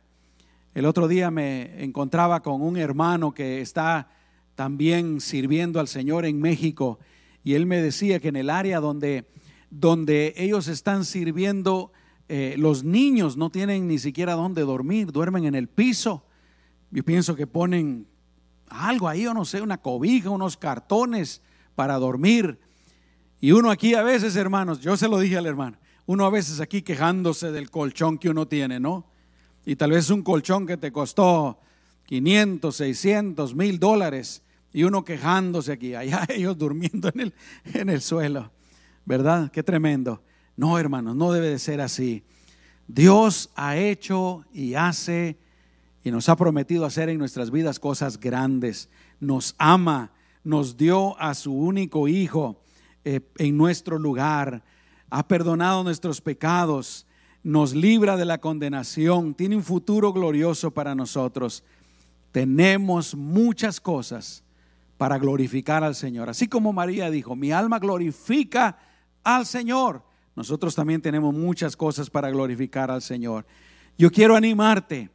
El 0.75 0.85
otro 0.85 1.09
día 1.09 1.31
me 1.31 1.83
encontraba 1.83 2.41
con 2.41 2.61
un 2.61 2.77
hermano 2.77 3.33
que 3.33 3.61
está 3.61 4.11
también 4.55 5.21
sirviendo 5.21 5.81
al 5.81 5.89
Señor 5.89 6.25
en 6.25 6.41
México 6.41 6.99
y 7.45 7.55
él 7.55 7.67
me 7.67 7.81
decía 7.81 8.21
que 8.21 8.29
en 8.29 8.37
el 8.37 8.51
área 8.51 8.81
donde, 8.81 9.25
donde 9.71 10.35
ellos 10.37 10.69
están 10.69 11.05
sirviendo, 11.05 11.93
eh, 12.29 12.57
los 12.59 12.85
niños 12.85 13.37
no 13.37 13.51
tienen 13.51 13.89
ni 13.89 13.99
siquiera 13.99 14.35
dónde 14.35 14.63
dormir, 14.63 15.13
duermen 15.13 15.45
en 15.45 15.55
el 15.55 15.69
piso. 15.69 16.25
Yo 16.91 17.03
pienso 17.05 17.37
que 17.37 17.47
ponen 17.47 18.07
algo 18.71 19.09
ahí, 19.09 19.27
o 19.27 19.35
no 19.35 19.45
sé, 19.45 19.61
una 19.61 19.79
cobija, 19.79 20.31
unos 20.31 20.57
cartones 20.57 21.43
para 21.75 21.97
dormir. 21.97 22.59
Y 23.41 23.53
uno 23.53 23.71
aquí 23.71 23.95
a 23.95 24.03
veces, 24.03 24.37
hermanos, 24.37 24.81
yo 24.81 24.97
se 24.97 25.09
lo 25.09 25.19
dije 25.19 25.39
al 25.39 25.47
hermano, 25.47 25.79
uno 26.07 26.25
a 26.25 26.31
veces 26.31 26.61
aquí 26.61 26.83
quejándose 26.83 27.53
del 27.53 27.71
colchón 27.71 28.19
que 28.19 28.31
uno 28.31 28.49
tiene, 28.49 28.81
¿no? 28.81 29.07
y 29.69 29.77
tal 29.77 29.91
vez 29.91 30.09
un 30.09 30.23
colchón 30.23 30.67
que 30.67 30.79
te 30.79 30.91
costó 30.91 31.61
500, 32.07 32.75
600, 32.75 33.55
mil 33.55 33.79
dólares 33.79 34.43
y 34.73 34.85
uno 34.85 35.05
quejándose 35.05 35.73
aquí, 35.73 35.95
allá 35.95 36.27
ellos 36.31 36.57
durmiendo 36.57 37.11
en 37.13 37.21
el, 37.21 37.35
en 37.75 37.91
el 37.91 38.01
suelo, 38.01 38.51
¿verdad? 39.05 39.51
Qué 39.53 39.63
tremendo. 39.63 40.23
No, 40.57 40.79
hermanos, 40.79 41.17
no 41.17 41.33
debe 41.33 41.51
de 41.51 41.59
ser 41.59 41.83
así. 41.83 42.25
Dios 42.87 43.51
ha 43.57 43.77
hecho 43.77 44.47
y 44.55 44.73
hace 44.73 45.37
y 46.09 46.11
nos 46.11 46.31
ha 46.31 46.37
prometido 46.37 46.87
hacer 46.87 47.11
en 47.11 47.19
nuestras 47.19 47.51
vidas 47.51 47.79
cosas 47.79 48.19
grandes. 48.19 48.89
Nos 49.21 49.55
ama, 49.59 50.11
nos 50.43 50.79
dio 50.79 51.21
a 51.21 51.35
su 51.35 51.53
único 51.53 52.09
Hijo 52.09 52.63
eh, 53.05 53.21
en 53.37 53.59
nuestro 53.59 53.99
lugar, 53.99 54.65
ha 55.11 55.29
perdonado 55.29 55.85
nuestros 55.85 56.23
pecados, 56.23 57.07
nos 57.43 57.75
libra 57.75 58.17
de 58.17 58.25
la 58.25 58.39
condenación, 58.39 59.35
tiene 59.35 59.57
un 59.57 59.63
futuro 59.63 60.15
glorioso 60.15 60.71
para 60.71 60.95
nosotros. 60.95 61.63
Tenemos 62.33 63.15
muchas 63.15 63.79
cosas 63.79 64.43
para 64.97 65.19
glorificar 65.19 65.85
al 65.85 65.95
Señor. 65.95 66.31
Así 66.31 66.49
como 66.49 66.73
María 66.73 67.11
dijo, 67.11 67.37
mi 67.37 67.53
alma 67.53 67.79
glorifica 67.79 68.79
al 69.23 69.45
Señor. 69.45 70.03
Nosotros 70.35 70.75
también 70.75 71.03
tenemos 71.03 71.35
muchas 71.35 71.77
cosas 71.77 72.09
para 72.09 72.31
glorificar 72.31 72.91
al 72.91 73.03
Señor. 73.03 73.45
Yo 73.99 74.11
quiero 74.11 74.37
animarte 74.37 75.11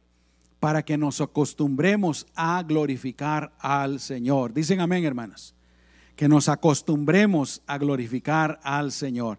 para 0.64 0.82
que 0.82 0.96
nos 0.96 1.20
acostumbremos 1.20 2.26
a 2.34 2.62
glorificar 2.62 3.52
al 3.58 4.00
Señor. 4.00 4.54
Dicen 4.54 4.80
amén, 4.80 5.04
hermanos. 5.04 5.54
Que 6.16 6.26
nos 6.26 6.48
acostumbremos 6.48 7.60
a 7.66 7.76
glorificar 7.76 8.60
al 8.62 8.90
Señor. 8.90 9.38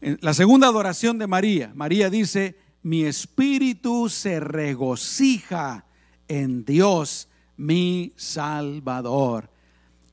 La 0.00 0.32
segunda 0.34 0.68
adoración 0.68 1.18
de 1.18 1.26
María, 1.26 1.72
María 1.74 2.08
dice, 2.08 2.56
mi 2.84 3.02
espíritu 3.02 4.08
se 4.08 4.38
regocija 4.38 5.86
en 6.28 6.64
Dios, 6.64 7.28
mi 7.56 8.12
Salvador. 8.14 9.50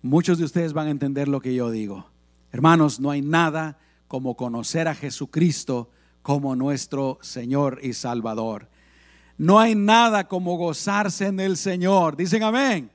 Muchos 0.01 0.39
de 0.39 0.45
ustedes 0.45 0.73
van 0.73 0.87
a 0.87 0.89
entender 0.89 1.27
lo 1.27 1.39
que 1.39 1.53
yo 1.53 1.69
digo. 1.69 2.09
Hermanos, 2.51 2.99
no 2.99 3.11
hay 3.11 3.21
nada 3.21 3.77
como 4.07 4.35
conocer 4.35 4.87
a 4.87 4.95
Jesucristo 4.95 5.91
como 6.23 6.55
nuestro 6.55 7.19
Señor 7.21 7.79
y 7.83 7.93
Salvador. 7.93 8.69
No 9.37 9.59
hay 9.59 9.75
nada 9.75 10.27
como 10.27 10.57
gozarse 10.57 11.27
en 11.27 11.39
el 11.39 11.57
Señor. 11.57 12.15
Dicen 12.15 12.43
amén. 12.43 12.91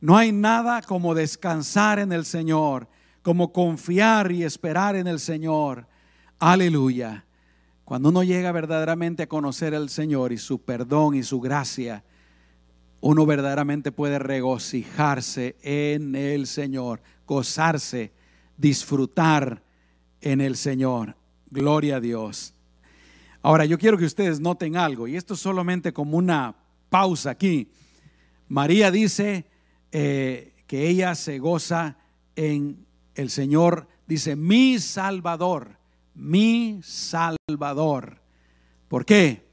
No 0.00 0.16
hay 0.16 0.32
nada 0.32 0.82
como 0.82 1.14
descansar 1.14 1.98
en 1.98 2.12
el 2.12 2.24
Señor, 2.24 2.88
como 3.22 3.52
confiar 3.52 4.30
y 4.30 4.44
esperar 4.44 4.94
en 4.94 5.06
el 5.06 5.18
Señor. 5.18 5.86
Aleluya. 6.38 7.24
Cuando 7.84 8.10
uno 8.10 8.22
llega 8.22 8.52
verdaderamente 8.52 9.22
a 9.22 9.28
conocer 9.28 9.74
al 9.74 9.88
Señor 9.88 10.32
y 10.32 10.38
su 10.38 10.60
perdón 10.60 11.14
y 11.14 11.22
su 11.22 11.40
gracia, 11.40 12.04
uno 13.00 13.24
verdaderamente 13.24 13.92
puede 13.92 14.18
regocijarse 14.18 15.56
en 15.62 16.16
el 16.16 16.46
Señor, 16.46 17.00
gozarse, 17.26 18.12
disfrutar 18.56 19.62
en 20.20 20.40
el 20.40 20.56
Señor. 20.56 21.16
Gloria 21.50 21.96
a 21.96 22.00
Dios. 22.00 22.55
Ahora, 23.46 23.64
yo 23.64 23.78
quiero 23.78 23.96
que 23.96 24.06
ustedes 24.06 24.40
noten 24.40 24.76
algo, 24.76 25.06
y 25.06 25.14
esto 25.14 25.34
es 25.34 25.40
solamente 25.40 25.92
como 25.92 26.16
una 26.16 26.56
pausa 26.90 27.30
aquí. 27.30 27.70
María 28.48 28.90
dice 28.90 29.46
eh, 29.92 30.52
que 30.66 30.88
ella 30.88 31.14
se 31.14 31.38
goza 31.38 31.96
en 32.34 32.84
el 33.14 33.30
Señor, 33.30 33.86
dice, 34.08 34.34
mi 34.34 34.80
Salvador, 34.80 35.78
mi 36.12 36.80
Salvador. 36.82 38.20
¿Por 38.88 39.04
qué? 39.04 39.46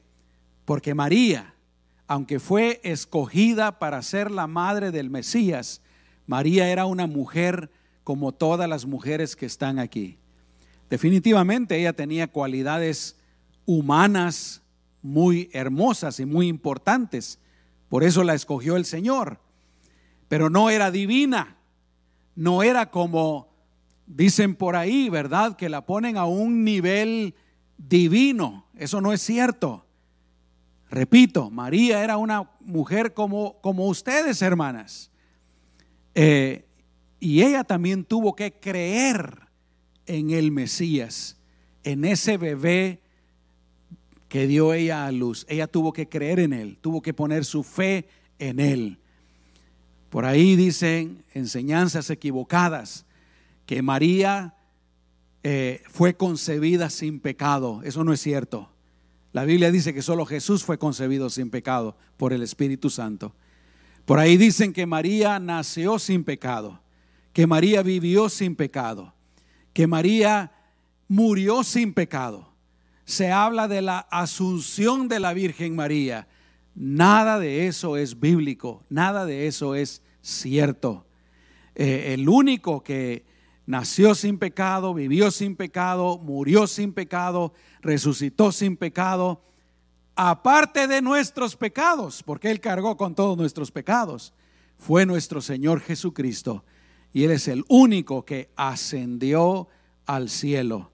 Porque 0.66 0.96
María, 0.96 1.54
aunque 2.08 2.40
fue 2.40 2.82
escogida 2.84 3.78
para 3.78 4.02
ser 4.02 4.32
la 4.32 4.48
madre 4.48 4.90
del 4.90 5.12
Mesías, 5.12 5.84
María 6.26 6.68
era 6.68 6.88
una 6.88 7.06
mujer 7.06 7.70
como 8.04 8.32
todas 8.32 8.68
las 8.68 8.88
mujeres 8.88 9.36
que 9.36 9.46
están 9.46 9.78
aquí. 9.78 10.18
Definitivamente 10.90 11.78
ella 11.78 11.94
tenía 11.94 12.26
cualidades 12.26 13.18
humanas 13.66 14.62
muy 15.02 15.50
hermosas 15.54 16.20
y 16.20 16.26
muy 16.26 16.48
importantes. 16.48 17.40
Por 17.90 18.04
eso 18.04 18.24
la 18.24 18.34
escogió 18.34 18.76
el 18.76 18.86
Señor. 18.86 19.40
Pero 20.28 20.50
no 20.50 20.70
era 20.70 20.90
divina. 20.90 21.58
No 22.36 22.64
era 22.64 22.90
como 22.90 23.54
dicen 24.08 24.56
por 24.56 24.76
ahí, 24.76 25.10
¿verdad? 25.10 25.56
Que 25.56 25.70
la 25.70 25.86
ponen 25.86 26.18
a 26.18 26.26
un 26.26 26.64
nivel 26.64 27.36
divino. 27.78 28.66
Eso 28.76 29.02
no 29.02 29.14
es 29.14 29.22
cierto. 29.22 29.86
Repito, 30.90 31.50
María 31.50 32.04
era 32.04 32.18
una 32.18 32.52
mujer 32.62 33.14
como, 33.14 33.60
como 33.62 33.88
ustedes, 33.88 34.42
hermanas. 34.42 35.12
Eh, 36.16 36.66
y 37.20 37.42
ella 37.42 37.64
también 37.64 38.04
tuvo 38.04 38.36
que 38.36 38.54
creer 38.54 39.48
en 40.06 40.32
el 40.32 40.52
Mesías, 40.52 41.38
en 41.84 42.06
ese 42.06 42.38
bebé 42.38 43.03
que 44.34 44.48
dio 44.48 44.74
ella 44.74 45.06
a 45.06 45.12
luz. 45.12 45.46
Ella 45.48 45.68
tuvo 45.68 45.94
que 45.94 46.10
creer 46.10 46.40
en 46.40 46.54
Él, 46.54 46.80
tuvo 46.82 47.04
que 47.04 47.14
poner 47.14 47.46
su 47.46 47.62
fe 47.62 48.08
en 48.40 48.60
Él. 48.60 48.98
Por 50.10 50.26
ahí 50.26 50.56
dicen 50.56 51.24
enseñanzas 51.36 52.10
equivocadas 52.10 53.06
que 53.68 53.84
María 53.84 54.56
eh, 55.44 55.84
fue 55.88 56.16
concebida 56.16 56.90
sin 56.90 57.20
pecado. 57.20 57.82
Eso 57.84 58.04
no 58.04 58.12
es 58.12 58.22
cierto. 58.22 58.72
La 59.34 59.46
Biblia 59.46 59.70
dice 59.70 59.94
que 59.94 60.02
solo 60.02 60.26
Jesús 60.26 60.64
fue 60.64 60.80
concebido 60.80 61.30
sin 61.30 61.52
pecado 61.52 61.96
por 62.18 62.34
el 62.34 62.42
Espíritu 62.42 62.90
Santo. 62.90 63.36
Por 64.04 64.18
ahí 64.18 64.36
dicen 64.36 64.74
que 64.74 64.88
María 64.88 65.38
nació 65.38 66.00
sin 66.00 66.24
pecado, 66.24 66.82
que 67.34 67.46
María 67.46 67.84
vivió 67.84 68.30
sin 68.30 68.56
pecado, 68.56 69.14
que 69.74 69.86
María 69.86 70.54
murió 71.08 71.64
sin 71.64 71.94
pecado 71.94 72.53
se 73.06 73.32
habla 73.32 73.68
de 73.68 73.82
la 73.82 74.00
asunción 74.00 75.08
de 75.08 75.20
la 75.20 75.34
Virgen 75.34 75.76
María. 75.76 76.28
Nada 76.76 77.40
de 77.40 77.68
eso 77.68 77.98
es 77.98 78.20
bíblico, 78.20 78.84
nada 78.90 79.26
de 79.26 79.48
eso 79.48 79.76
es 79.76 80.02
cierto. 80.22 81.06
Eh, 81.76 82.14
el 82.14 82.30
único 82.30 82.84
que 82.84 83.26
nació 83.66 84.16
sin 84.16 84.38
pecado, 84.38 84.94
vivió 84.94 85.32
sin 85.32 85.56
pecado, 85.56 86.18
murió 86.18 86.68
sin 86.68 86.94
pecado, 86.94 87.54
resucitó 87.82 88.52
sin 88.52 88.78
pecado, 88.78 89.42
aparte 90.16 90.88
de 90.88 91.02
nuestros 91.02 91.56
pecados, 91.56 92.24
porque 92.24 92.52
Él 92.52 92.60
cargó 92.60 92.98
con 92.98 93.16
todos 93.16 93.38
nuestros 93.38 93.72
pecados, 93.72 94.34
fue 94.78 95.06
nuestro 95.06 95.42
Señor 95.42 95.80
Jesucristo. 95.80 96.64
Y 97.12 97.24
Él 97.24 97.32
es 97.32 97.48
el 97.48 97.64
único 97.68 98.26
que 98.26 98.50
ascendió 98.56 99.68
al 100.06 100.30
cielo. 100.30 100.93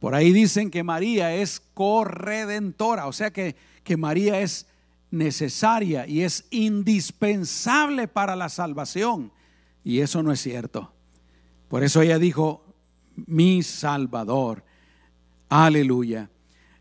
Por 0.00 0.14
ahí 0.14 0.32
dicen 0.32 0.70
que 0.70 0.84
María 0.84 1.34
es 1.34 1.60
corredentora, 1.74 3.06
o 3.06 3.12
sea 3.12 3.32
que, 3.32 3.56
que 3.82 3.96
María 3.96 4.40
es 4.40 4.66
necesaria 5.10 6.06
y 6.06 6.22
es 6.22 6.46
indispensable 6.50 8.06
para 8.06 8.36
la 8.36 8.48
salvación. 8.48 9.32
Y 9.82 10.00
eso 10.00 10.22
no 10.22 10.32
es 10.32 10.40
cierto. 10.40 10.92
Por 11.68 11.82
eso 11.82 12.02
ella 12.02 12.18
dijo, 12.18 12.64
mi 13.26 13.62
Salvador. 13.62 14.64
Aleluya. 15.48 16.30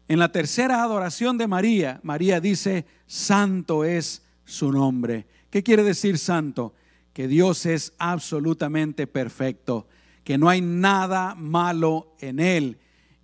En 0.07 0.19
la 0.19 0.31
tercera 0.31 0.83
adoración 0.83 1.37
de 1.37 1.47
María, 1.47 1.99
María 2.03 2.39
dice, 2.39 2.85
santo 3.07 3.83
es 3.83 4.21
su 4.45 4.71
nombre. 4.71 5.25
¿Qué 5.49 5.63
quiere 5.63 5.83
decir 5.83 6.17
santo? 6.17 6.73
Que 7.13 7.27
Dios 7.27 7.65
es 7.65 7.93
absolutamente 7.97 9.07
perfecto, 9.07 9.87
que 10.23 10.37
no 10.37 10.49
hay 10.49 10.61
nada 10.61 11.33
malo 11.35 12.13
en 12.19 12.39
él 12.39 12.77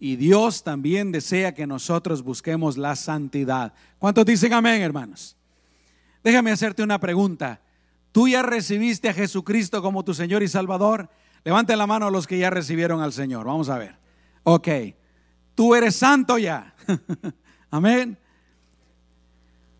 y 0.03 0.17
Dios 0.17 0.65
también 0.65 1.13
desea 1.13 1.53
que 1.53 1.65
nosotros 1.65 2.23
busquemos 2.23 2.75
la 2.75 2.93
santidad. 2.97 3.71
¿Cuántos 3.99 4.25
dicen 4.25 4.51
amén, 4.51 4.81
hermanos? 4.81 5.37
Déjame 6.21 6.51
hacerte 6.51 6.83
una 6.83 6.99
pregunta. 6.99 7.61
¿Tú 8.11 8.27
ya 8.27 8.41
recibiste 8.41 9.07
a 9.07 9.13
Jesucristo 9.13 9.81
como 9.81 10.03
tu 10.03 10.13
Señor 10.13 10.43
y 10.43 10.49
Salvador? 10.49 11.09
Levante 11.45 11.73
la 11.77 11.87
mano 11.87 12.07
a 12.07 12.11
los 12.11 12.27
que 12.27 12.37
ya 12.37 12.49
recibieron 12.49 12.99
al 12.99 13.13
Señor. 13.13 13.45
Vamos 13.45 13.69
a 13.69 13.77
ver. 13.77 13.95
Ok. 14.43 14.67
Tú 15.55 15.73
eres 15.73 15.95
santo 15.95 16.37
ya. 16.37 16.75
amén. 17.71 18.17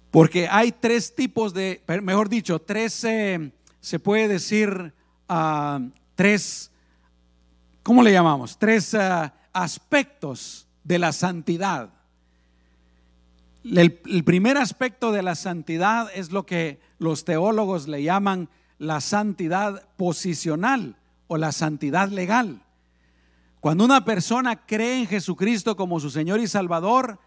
Porque 0.09 0.47
hay 0.47 0.71
tres 0.71 1.13
tipos 1.13 1.53
de, 1.53 1.83
mejor 2.01 2.29
dicho, 2.29 2.59
tres, 2.59 3.03
eh, 3.03 3.51
se 3.81 3.99
puede 3.99 4.29
decir, 4.29 4.93
ah, 5.27 5.81
tres, 6.15 6.71
¿cómo 7.83 8.01
le 8.01 8.13
llamamos? 8.13 8.57
Tres 8.57 8.93
ah, 8.93 9.33
aspectos 9.53 10.67
de 10.83 10.99
la 10.99 11.13
santidad. 11.13 11.89
El, 13.63 14.23
primer 14.25 14.57
aspecto 14.57 15.11
de 15.11 15.23
la 15.23 15.35
santidad 15.35 16.09
es 16.13 16.31
lo 16.31 16.45
que 16.45 16.81
los 16.99 17.23
teólogos 17.23 17.87
le 17.87 18.03
llaman 18.03 18.49
la 18.77 18.99
santidad 18.99 19.87
posicional 19.95 20.97
o 21.27 21.37
la 21.37 21.53
santidad 21.53 22.09
legal. 22.09 22.61
Cuando 23.61 23.85
una 23.85 24.03
persona 24.03 24.65
cree 24.65 24.99
en 24.99 25.07
Jesucristo 25.07 25.77
como 25.77 26.01
su 26.01 26.09
Señor 26.09 26.41
y 26.41 26.47
Salvador, 26.47 27.19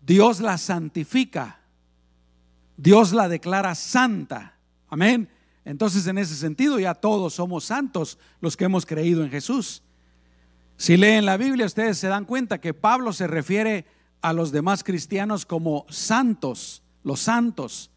Dios 0.00 0.38
la 0.38 0.56
santifica. 0.56 1.58
Dios 2.76 3.12
la 3.12 3.28
declara 3.28 3.74
santa. 3.74 4.56
Amén. 4.88 5.28
Entonces, 5.64 6.06
en 6.06 6.18
ese 6.18 6.36
sentido, 6.36 6.78
ya 6.78 6.94
todos 6.94 7.34
somos 7.34 7.64
santos 7.64 8.18
los 8.40 8.56
que 8.56 8.66
hemos 8.66 8.86
creído 8.86 9.24
en 9.24 9.30
Jesús. 9.30 9.82
Si 10.76 10.96
leen 10.96 11.24
la 11.24 11.36
Biblia, 11.36 11.66
ustedes 11.66 11.98
se 11.98 12.08
dan 12.08 12.24
cuenta 12.24 12.60
que 12.60 12.74
Pablo 12.74 13.12
se 13.12 13.26
refiere 13.26 13.86
a 14.20 14.32
los 14.32 14.52
demás 14.52 14.84
cristianos 14.84 15.46
como 15.46 15.86
santos, 15.88 16.82
los 17.02 17.20
santos. 17.20 17.90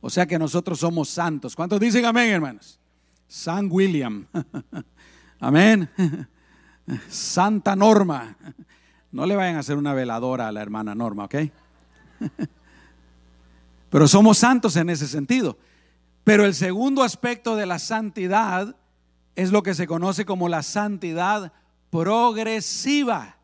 O 0.00 0.10
sea 0.10 0.26
que 0.26 0.38
nosotros 0.38 0.80
somos 0.80 1.08
santos. 1.08 1.54
¿Cuántos 1.54 1.78
dicen 1.78 2.04
amén, 2.04 2.30
hermanos? 2.30 2.80
San 3.28 3.68
William. 3.70 4.26
amén. 5.40 5.88
Santa 7.08 7.76
Norma. 7.76 8.36
No 9.10 9.26
le 9.26 9.36
vayan 9.36 9.56
a 9.56 9.60
hacer 9.60 9.76
una 9.76 9.94
veladora 9.94 10.48
a 10.48 10.52
la 10.52 10.62
hermana 10.62 10.94
Norma, 10.94 11.24
¿ok? 11.24 11.34
Pero 13.90 14.08
somos 14.08 14.38
santos 14.38 14.74
en 14.76 14.88
ese 14.88 15.06
sentido. 15.06 15.58
Pero 16.24 16.46
el 16.46 16.54
segundo 16.54 17.02
aspecto 17.02 17.56
de 17.56 17.66
la 17.66 17.78
santidad 17.78 18.76
es 19.34 19.52
lo 19.52 19.62
que 19.62 19.74
se 19.74 19.86
conoce 19.86 20.24
como 20.24 20.48
la 20.48 20.62
santidad 20.62 21.52
progresiva. 21.92 23.36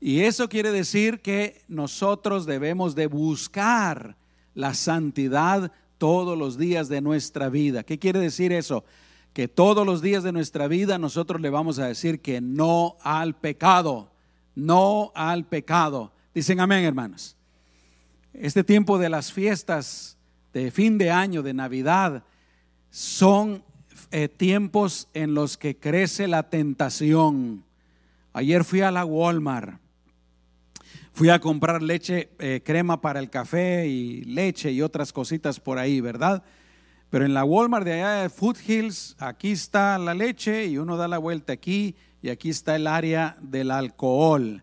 Y 0.00 0.20
eso 0.20 0.48
quiere 0.48 0.70
decir 0.70 1.20
que 1.20 1.64
nosotros 1.66 2.46
debemos 2.46 2.94
de 2.94 3.08
buscar 3.08 4.16
la 4.54 4.72
santidad 4.72 5.72
todos 5.98 6.38
los 6.38 6.56
días 6.58 6.88
de 6.88 7.00
nuestra 7.00 7.48
vida. 7.48 7.82
¿Qué 7.82 7.98
quiere 7.98 8.20
decir 8.20 8.52
eso? 8.52 8.84
Que 9.32 9.48
todos 9.48 9.84
los 9.84 10.00
días 10.00 10.22
de 10.22 10.30
nuestra 10.30 10.68
vida 10.68 10.96
nosotros 10.96 11.40
le 11.40 11.50
vamos 11.50 11.80
a 11.80 11.88
decir 11.88 12.20
que 12.20 12.40
no 12.40 12.98
al 13.00 13.34
pecado, 13.34 14.12
no 14.54 15.10
al 15.16 15.44
pecado. 15.44 16.12
Dicen 16.32 16.60
amén, 16.60 16.84
hermanos. 16.84 17.36
Este 18.32 18.62
tiempo 18.62 18.96
de 18.96 19.08
las 19.08 19.32
fiestas 19.32 20.16
de 20.52 20.70
fin 20.70 20.98
de 20.98 21.10
año, 21.10 21.42
de 21.42 21.52
Navidad, 21.52 22.22
son 22.90 23.64
eh, 24.10 24.28
tiempos 24.28 25.08
en 25.14 25.34
los 25.34 25.56
que 25.56 25.76
crece 25.76 26.28
la 26.28 26.44
tentación. 26.44 27.64
Ayer 28.32 28.64
fui 28.64 28.82
a 28.82 28.90
la 28.90 29.04
Walmart 29.04 29.80
Fui 31.16 31.30
a 31.30 31.40
comprar 31.40 31.82
leche, 31.82 32.28
eh, 32.38 32.60
crema 32.62 33.00
para 33.00 33.20
el 33.20 33.30
café 33.30 33.86
y 33.86 34.22
leche 34.24 34.70
y 34.70 34.82
otras 34.82 35.14
cositas 35.14 35.58
por 35.58 35.78
ahí, 35.78 36.02
¿verdad? 36.02 36.42
Pero 37.08 37.24
en 37.24 37.32
la 37.32 37.42
Walmart 37.42 37.86
de 37.86 37.94
allá 37.94 38.10
de 38.20 38.28
Foothills, 38.28 39.16
aquí 39.18 39.52
está 39.52 39.96
la 39.96 40.12
leche 40.12 40.66
y 40.66 40.76
uno 40.76 40.98
da 40.98 41.08
la 41.08 41.16
vuelta 41.16 41.54
aquí 41.54 41.96
y 42.20 42.28
aquí 42.28 42.50
está 42.50 42.76
el 42.76 42.86
área 42.86 43.38
del 43.40 43.70
alcohol. 43.70 44.62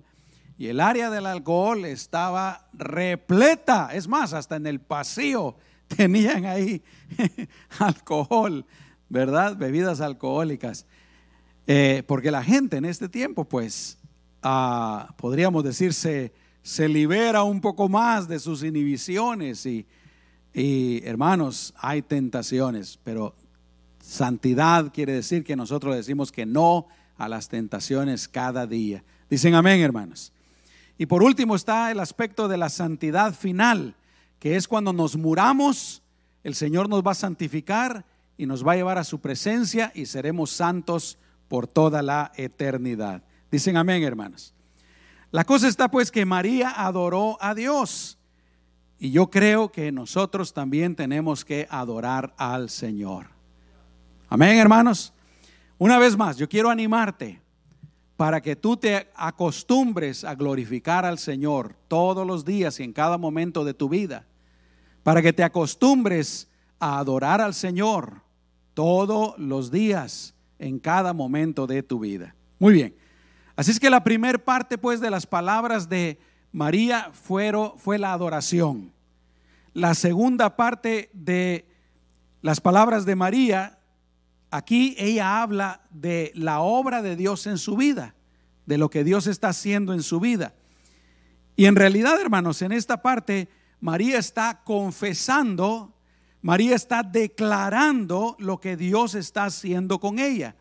Y 0.59 0.67
el 0.67 0.79
área 0.79 1.09
del 1.09 1.25
alcohol 1.25 1.85
estaba 1.85 2.67
repleta, 2.73 3.89
es 3.91 4.07
más, 4.07 4.33
hasta 4.33 4.55
en 4.55 4.67
el 4.67 4.79
pasillo 4.79 5.55
tenían 5.87 6.45
ahí 6.45 6.83
alcohol, 7.79 8.63
¿verdad? 9.09 9.57
Bebidas 9.57 10.01
alcohólicas. 10.01 10.85
Eh, 11.65 12.03
porque 12.07 12.31
la 12.31 12.43
gente 12.43 12.77
en 12.77 12.85
este 12.85 13.07
tiempo, 13.07 13.45
pues, 13.45 13.97
ah, 14.41 15.13
podríamos 15.17 15.63
decirse, 15.63 16.33
se 16.61 16.87
libera 16.87 17.43
un 17.43 17.61
poco 17.61 17.89
más 17.89 18.27
de 18.27 18.39
sus 18.39 18.63
inhibiciones 18.63 19.65
y, 19.65 19.85
hermanos, 21.03 21.73
hay 21.77 22.01
tentaciones, 22.01 22.99
pero 23.03 23.35
santidad 23.99 24.91
quiere 24.93 25.13
decir 25.13 25.43
que 25.43 25.55
nosotros 25.55 25.95
decimos 25.95 26.31
que 26.31 26.45
no 26.45 26.87
a 27.17 27.27
las 27.27 27.49
tentaciones 27.49 28.27
cada 28.27 28.65
día. 28.65 29.03
Dicen 29.29 29.55
amén, 29.55 29.81
hermanos. 29.81 30.31
Y 30.97 31.05
por 31.05 31.23
último 31.23 31.55
está 31.55 31.91
el 31.91 31.99
aspecto 31.99 32.47
de 32.47 32.57
la 32.57 32.69
santidad 32.69 33.33
final, 33.33 33.95
que 34.39 34.55
es 34.55 34.67
cuando 34.67 34.93
nos 34.93 35.17
muramos, 35.17 36.01
el 36.43 36.55
Señor 36.55 36.89
nos 36.89 37.03
va 37.03 37.11
a 37.11 37.15
santificar 37.15 38.05
y 38.37 38.45
nos 38.45 38.65
va 38.65 38.73
a 38.73 38.75
llevar 38.75 38.97
a 38.97 39.03
su 39.03 39.19
presencia 39.19 39.91
y 39.93 40.05
seremos 40.05 40.51
santos 40.51 41.17
por 41.47 41.67
toda 41.67 42.01
la 42.01 42.31
eternidad. 42.35 43.23
Dicen 43.51 43.77
amén, 43.77 44.03
hermanos. 44.03 44.53
La 45.31 45.43
cosa 45.43 45.67
está 45.67 45.89
pues 45.89 46.11
que 46.11 46.25
María 46.25 46.69
adoró 46.75 47.37
a 47.41 47.53
Dios. 47.53 48.17
Y 48.99 49.11
yo 49.11 49.29
creo 49.29 49.71
que 49.71 49.91
nosotros 49.91 50.53
también 50.53 50.95
tenemos 50.95 51.43
que 51.43 51.67
adorar 51.69 52.33
al 52.37 52.69
Señor. 52.69 53.27
Amén, 54.29 54.57
hermanos. 54.57 55.13
Una 55.77 55.99
vez 55.99 56.17
más, 56.17 56.37
yo 56.37 56.47
quiero 56.49 56.69
animarte 56.69 57.41
para 58.17 58.41
que 58.41 58.55
tú 58.55 58.77
te 58.77 59.11
acostumbres 59.15 60.23
a 60.23 60.33
glorificar 60.35 61.05
al 61.05 61.19
Señor 61.19 61.75
todos 61.87 62.25
los 62.25 62.45
días 62.45 62.79
y 62.79 62.83
en 62.83 62.93
cada 62.93 63.17
momento 63.17 63.65
de 63.65 63.73
tu 63.73 63.89
vida. 63.89 64.25
Para 65.03 65.21
que 65.21 65.33
te 65.33 65.43
acostumbres 65.43 66.49
a 66.79 66.97
adorar 66.97 67.41
al 67.41 67.53
Señor 67.53 68.22
todos 68.73 69.37
los 69.37 69.71
días 69.71 70.33
en 70.59 70.79
cada 70.79 71.13
momento 71.13 71.67
de 71.67 71.83
tu 71.83 71.99
vida. 71.99 72.35
Muy 72.59 72.73
bien. 72.73 72.95
Así 73.55 73.71
es 73.71 73.79
que 73.79 73.89
la 73.89 74.03
primera 74.03 74.37
parte 74.37 74.77
pues 74.77 74.99
de 74.99 75.09
las 75.09 75.27
palabras 75.27 75.89
de 75.89 76.19
María 76.51 77.09
fueron, 77.11 77.77
fue 77.77 77.99
la 77.99 78.13
adoración. 78.13 78.91
La 79.73 79.95
segunda 79.95 80.55
parte 80.55 81.09
de 81.13 81.65
las 82.41 82.61
palabras 82.61 83.05
de 83.05 83.15
María, 83.15 83.79
aquí 84.51 84.95
ella 84.97 85.41
habla 85.41 85.81
de 85.91 86.31
la 86.35 86.59
obra 86.59 87.01
de 87.01 87.15
Dios 87.15 87.47
en 87.47 87.57
su 87.57 87.75
vida, 87.75 88.15
de 88.65 88.77
lo 88.77 88.89
que 88.89 89.03
Dios 89.03 89.27
está 89.27 89.49
haciendo 89.49 89.93
en 89.93 90.03
su 90.03 90.19
vida. 90.19 90.53
Y 91.55 91.65
en 91.65 91.75
realidad, 91.75 92.19
hermanos, 92.19 92.61
en 92.61 92.71
esta 92.71 93.01
parte, 93.01 93.49
María 93.79 94.17
está 94.17 94.61
confesando, 94.63 95.92
María 96.43 96.75
está 96.75 97.03
declarando 97.03 98.35
lo 98.37 98.59
que 98.59 98.75
Dios 98.75 99.15
está 99.15 99.45
haciendo 99.45 99.99
con 99.99 100.19
ella. 100.19 100.57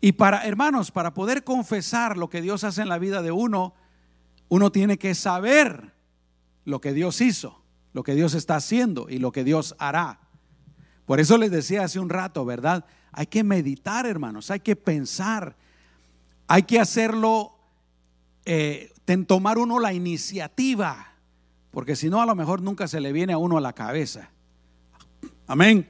Y 0.00 0.12
para, 0.12 0.44
hermanos, 0.44 0.90
para 0.90 1.14
poder 1.14 1.44
confesar 1.44 2.16
lo 2.16 2.28
que 2.28 2.42
Dios 2.42 2.64
hace 2.64 2.82
en 2.82 2.88
la 2.88 2.98
vida 2.98 3.22
de 3.22 3.30
uno, 3.30 3.74
uno 4.48 4.72
tiene 4.72 4.98
que 4.98 5.14
saber 5.14 5.94
lo 6.64 6.80
que 6.80 6.92
Dios 6.92 7.20
hizo, 7.20 7.62
lo 7.92 8.02
que 8.02 8.16
Dios 8.16 8.34
está 8.34 8.56
haciendo 8.56 9.08
y 9.08 9.18
lo 9.18 9.30
que 9.30 9.44
Dios 9.44 9.76
hará. 9.78 10.18
Por 11.06 11.20
eso 11.20 11.38
les 11.38 11.52
decía 11.52 11.84
hace 11.84 12.00
un 12.00 12.10
rato, 12.10 12.44
¿verdad? 12.44 12.84
Hay 13.12 13.26
que 13.26 13.44
meditar, 13.44 14.04
hermanos, 14.04 14.50
hay 14.50 14.60
que 14.60 14.74
pensar, 14.74 15.56
hay 16.48 16.64
que 16.64 16.80
hacerlo, 16.80 17.56
eh, 18.44 18.92
tomar 19.28 19.58
uno 19.58 19.78
la 19.78 19.92
iniciativa, 19.92 21.14
porque 21.70 21.94
si 21.94 22.10
no, 22.10 22.20
a 22.20 22.26
lo 22.26 22.34
mejor 22.34 22.62
nunca 22.62 22.88
se 22.88 23.00
le 23.00 23.12
viene 23.12 23.32
a 23.32 23.38
uno 23.38 23.58
a 23.58 23.60
la 23.60 23.74
cabeza. 23.74 24.32
Amén. 25.48 25.88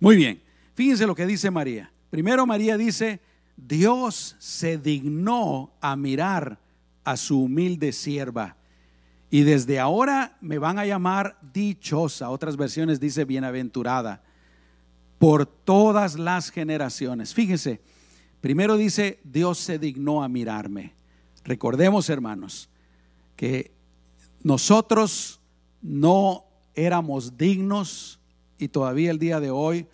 Muy 0.00 0.16
bien. 0.16 0.42
Fíjense 0.74 1.06
lo 1.06 1.14
que 1.14 1.26
dice 1.26 1.48
María. 1.48 1.92
Primero 2.10 2.44
María 2.44 2.76
dice, 2.76 3.20
Dios 3.56 4.34
se 4.40 4.78
dignó 4.78 5.72
a 5.80 5.94
mirar 5.94 6.58
a 7.04 7.16
su 7.16 7.40
humilde 7.42 7.92
sierva. 7.92 8.56
Y 9.30 9.42
desde 9.42 9.78
ahora 9.78 10.36
me 10.40 10.58
van 10.58 10.80
a 10.80 10.86
llamar 10.86 11.38
dichosa. 11.52 12.30
Otras 12.30 12.56
versiones 12.56 12.98
dice 12.98 13.24
bienaventurada. 13.24 14.24
Por 15.18 15.46
todas 15.46 16.18
las 16.18 16.50
generaciones. 16.50 17.32
Fíjense, 17.32 17.80
primero 18.40 18.76
dice, 18.76 19.20
Dios 19.22 19.58
se 19.58 19.78
dignó 19.78 20.24
a 20.24 20.28
mirarme. 20.28 20.94
Recordemos, 21.44 22.10
hermanos, 22.10 22.68
que 23.36 23.70
nosotros 24.42 25.40
no 25.80 26.44
éramos 26.74 27.38
dignos 27.38 28.18
y 28.58 28.68
todavía 28.68 29.10
el 29.10 29.18
día 29.18 29.40
de 29.40 29.50
hoy 29.50 29.86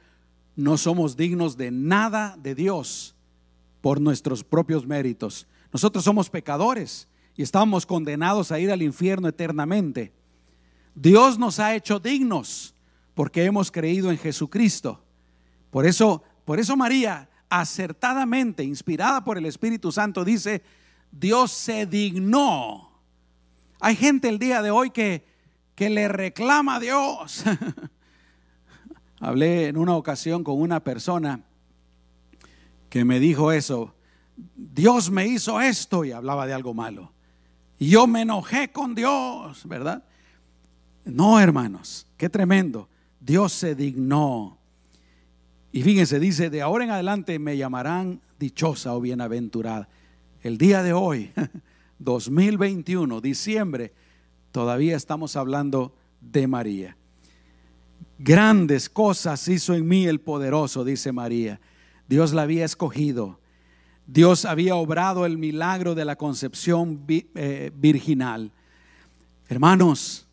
no 0.57 0.77
somos 0.77 1.17
dignos 1.17 1.57
de 1.57 1.71
nada 1.71 2.37
de 2.41 2.55
Dios 2.55 3.15
por 3.81 4.01
nuestros 4.01 4.45
propios 4.45 4.87
méritos. 4.87 5.47
Nosotros 5.73 6.05
somos 6.05 6.31
pecadores 6.31 7.09
y 7.37 7.43
estamos 7.43 7.87
condenados 7.87 8.53
a 8.53 8.59
ir 8.59 8.71
al 8.71 8.83
infierno 8.83 9.29
eternamente. 9.29 10.13
Dios 10.95 11.39
nos 11.39 11.59
ha 11.59 11.75
hecho 11.75 11.99
dignos 11.99 12.75
porque 13.15 13.45
hemos 13.45 13.71
creído 13.71 14.11
en 14.11 14.19
Jesucristo. 14.19 15.03
Por 15.71 15.87
eso, 15.87 16.23
por 16.45 16.61
eso 16.61 16.77
María, 16.77 17.31
acertadamente, 17.49 18.63
inspirada 18.63 19.25
por 19.25 19.39
el 19.39 19.47
Espíritu 19.47 19.91
Santo, 19.91 20.25
dice, 20.25 20.63
Dios 21.11 21.51
se 21.51 21.87
dignó. 21.87 22.93
Hay 23.81 23.97
gente 23.97 24.29
el 24.29 24.39
día 24.39 24.63
de 24.63 24.71
hoy 24.71 24.91
que, 24.91 25.25
que 25.75 25.91
le 25.91 26.09
reclama 26.09 26.77
a 26.77 26.81
Dios. 26.81 27.45
Hablé 29.23 29.69
en 29.69 29.77
una 29.77 29.95
ocasión 29.95 30.43
con 30.43 30.61
una 30.61 30.83
persona 30.83 31.45
que 32.91 33.05
me 33.05 33.21
dijo 33.21 33.53
eso, 33.53 33.95
Dios 34.57 35.13
me 35.13 35.29
hizo 35.29 35.61
esto 35.61 36.05
y 36.05 36.11
hablaba 36.11 36.45
de 36.45 36.55
algo 36.55 36.75
malo. 36.75 37.13
Y 37.79 37.91
yo 37.91 38.09
me 38.09 38.23
enojé 38.23 38.73
con 38.73 38.97
Dios, 38.97 39.65
¿verdad? 39.69 40.03
No, 41.05 41.39
hermanos, 41.39 42.05
qué 42.17 42.29
tremendo. 42.29 42.89
Dios 43.21 43.53
se 43.53 43.77
dignó. 43.77 44.59
Y 45.71 45.85
fíjense, 45.85 46.19
dice, 46.19 46.51
de 46.51 46.61
ahora 46.61 46.83
en 46.83 46.91
adelante 46.91 47.39
me 47.39 47.57
llamarán 47.57 48.21
dichosa 48.41 48.93
o 48.93 49.01
bienaventurada. 49.01 49.89
El 50.41 50.59
día 50.59 50.83
de 50.83 50.95
hoy, 50.95 51.31
2021, 52.01 53.21
diciembre, 53.21 53.95
todavía 54.51 54.97
estamos 54.97 55.37
hablando 55.37 55.95
de 56.21 56.49
María. 56.49 56.97
Grandes 58.25 58.89
cosas 58.89 59.49
hizo 59.49 59.75
en 59.75 59.89
mí 59.89 60.07
el 60.07 60.21
poderoso, 60.21 60.85
dice 60.85 61.11
María. 61.11 61.61
Dios 62.07 62.33
la 62.33 62.43
había 62.43 62.65
escogido. 62.65 63.41
Dios 64.07 64.45
había 64.45 64.77
obrado 64.77 65.27
el 65.27 65.39
milagro 65.39 65.97
de 65.97 66.05
la 66.05 66.15
concepción 66.15 67.05
eh, 67.09 67.73
virginal. 67.75 68.53
Hermanos, 69.49 70.29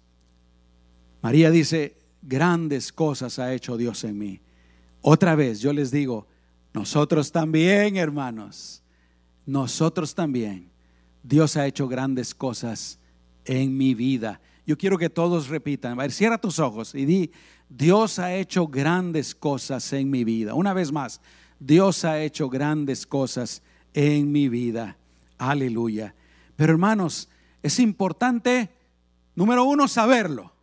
María 1.24 1.50
dice, 1.50 1.98
grandes 2.22 2.94
cosas 2.94 3.40
ha 3.40 3.54
hecho 3.56 3.76
Dios 3.76 4.04
en 4.04 4.20
mí. 4.20 4.40
Otra 5.02 5.34
vez, 5.34 5.60
yo 5.60 5.74
les 5.74 5.90
digo, 5.90 6.28
nosotros 6.74 7.32
también, 7.32 7.98
hermanos, 7.98 8.84
nosotros 9.48 10.14
también. 10.14 10.70
Dios 11.24 11.58
ha 11.58 11.66
hecho 11.66 11.88
grandes 11.88 12.36
cosas 12.36 13.00
en 13.46 13.76
mi 13.76 13.96
vida. 13.96 14.40
Yo 14.70 14.78
quiero 14.78 15.00
que 15.00 15.10
todos 15.10 15.48
repitan, 15.48 16.00
a 16.00 16.08
cierra 16.10 16.38
tus 16.38 16.60
ojos 16.60 16.94
y 16.94 17.04
di, 17.04 17.32
Dios 17.70 18.20
ha 18.20 18.36
hecho 18.36 18.68
grandes 18.68 19.34
cosas 19.34 19.92
en 19.94 20.12
mi 20.12 20.24
vida. 20.24 20.54
Una 20.54 20.74
vez 20.76 20.92
más, 20.92 21.22
Dios 21.60 22.06
ha 22.06 22.22
hecho 22.22 22.50
grandes 22.50 23.08
cosas 23.08 23.64
en 23.96 24.32
mi 24.32 24.48
vida. 24.48 24.96
Aleluya. 25.40 26.14
Pero 26.56 26.72
hermanos, 26.74 27.30
es 27.64 27.80
importante, 27.80 28.70
número 29.34 29.64
uno, 29.64 29.88
saberlo. 29.88 30.54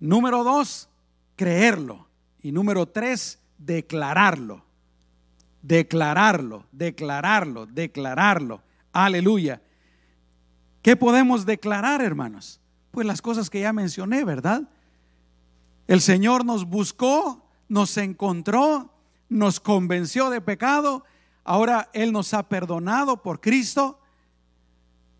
Número 0.00 0.42
dos, 0.42 0.88
creerlo. 1.36 2.08
Y 2.42 2.50
número 2.50 2.86
tres, 2.86 3.40
declararlo. 3.58 4.64
Declararlo, 5.60 6.64
declararlo, 6.72 7.66
declararlo. 7.66 8.62
Aleluya. 8.90 9.60
¿Qué 10.80 10.96
podemos 10.96 11.44
declarar, 11.44 12.00
hermanos? 12.00 12.61
Pues 12.92 13.06
las 13.06 13.22
cosas 13.22 13.50
que 13.50 13.62
ya 13.62 13.72
mencioné, 13.72 14.24
¿verdad? 14.24 14.62
El 15.88 16.00
Señor 16.00 16.44
nos 16.44 16.66
buscó, 16.66 17.42
nos 17.68 17.96
encontró, 17.96 18.90
nos 19.30 19.60
convenció 19.60 20.30
de 20.30 20.42
pecado. 20.42 21.04
Ahora 21.42 21.88
Él 21.94 22.12
nos 22.12 22.34
ha 22.34 22.48
perdonado 22.48 23.22
por 23.22 23.40
Cristo. 23.40 23.98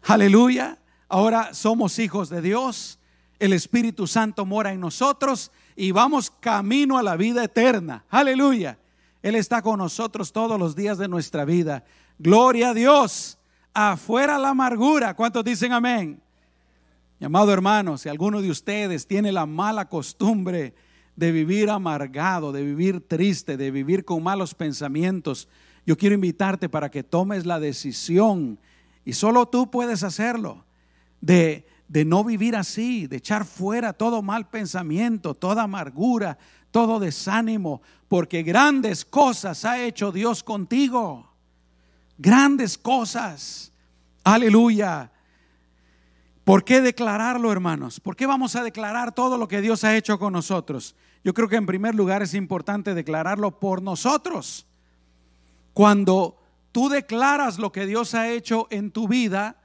Aleluya. 0.02 0.78
Ahora 1.08 1.54
somos 1.54 1.98
hijos 1.98 2.28
de 2.28 2.42
Dios. 2.42 2.98
El 3.38 3.54
Espíritu 3.54 4.06
Santo 4.06 4.44
mora 4.44 4.72
en 4.72 4.80
nosotros 4.80 5.50
y 5.74 5.92
vamos 5.92 6.30
camino 6.30 6.98
a 6.98 7.02
la 7.02 7.16
vida 7.16 7.42
eterna. 7.42 8.04
Aleluya. 8.10 8.78
Él 9.22 9.34
está 9.34 9.62
con 9.62 9.78
nosotros 9.78 10.30
todos 10.30 10.58
los 10.58 10.76
días 10.76 10.98
de 10.98 11.08
nuestra 11.08 11.46
vida. 11.46 11.84
Gloria 12.18 12.70
a 12.70 12.74
Dios. 12.74 13.38
Afuera 13.72 14.38
la 14.38 14.50
amargura. 14.50 15.14
¿Cuántos 15.14 15.42
dicen 15.42 15.72
amén? 15.72 16.22
Amado 17.24 17.52
hermano, 17.52 17.98
si 17.98 18.08
alguno 18.08 18.42
de 18.42 18.50
ustedes 18.50 19.06
tiene 19.06 19.30
la 19.30 19.46
mala 19.46 19.88
costumbre 19.88 20.74
de 21.14 21.30
vivir 21.30 21.70
amargado, 21.70 22.50
de 22.50 22.64
vivir 22.64 23.00
triste, 23.00 23.56
de 23.56 23.70
vivir 23.70 24.04
con 24.04 24.24
malos 24.24 24.54
pensamientos, 24.54 25.48
yo 25.86 25.96
quiero 25.96 26.16
invitarte 26.16 26.68
para 26.68 26.90
que 26.90 27.04
tomes 27.04 27.46
la 27.46 27.60
decisión, 27.60 28.58
y 29.04 29.12
solo 29.12 29.46
tú 29.46 29.70
puedes 29.70 30.02
hacerlo, 30.02 30.64
de, 31.20 31.64
de 31.86 32.04
no 32.04 32.24
vivir 32.24 32.56
así, 32.56 33.06
de 33.06 33.18
echar 33.18 33.44
fuera 33.44 33.92
todo 33.92 34.20
mal 34.20 34.48
pensamiento, 34.48 35.34
toda 35.34 35.62
amargura, 35.62 36.38
todo 36.72 36.98
desánimo, 36.98 37.82
porque 38.08 38.42
grandes 38.42 39.04
cosas 39.04 39.64
ha 39.64 39.80
hecho 39.80 40.10
Dios 40.10 40.42
contigo. 40.42 41.30
Grandes 42.18 42.76
cosas. 42.76 43.70
Aleluya. 44.24 45.11
¿Por 46.44 46.64
qué 46.64 46.80
declararlo, 46.80 47.52
hermanos? 47.52 48.00
¿Por 48.00 48.16
qué 48.16 48.26
vamos 48.26 48.56
a 48.56 48.64
declarar 48.64 49.12
todo 49.12 49.38
lo 49.38 49.46
que 49.46 49.60
Dios 49.60 49.84
ha 49.84 49.96
hecho 49.96 50.18
con 50.18 50.32
nosotros? 50.32 50.96
Yo 51.22 51.34
creo 51.34 51.48
que 51.48 51.56
en 51.56 51.66
primer 51.66 51.94
lugar 51.94 52.22
es 52.22 52.34
importante 52.34 52.94
declararlo 52.94 53.60
por 53.60 53.80
nosotros. 53.80 54.66
Cuando 55.72 56.36
tú 56.72 56.88
declaras 56.88 57.58
lo 57.58 57.70
que 57.70 57.86
Dios 57.86 58.14
ha 58.14 58.28
hecho 58.28 58.66
en 58.70 58.90
tu 58.90 59.06
vida, 59.06 59.56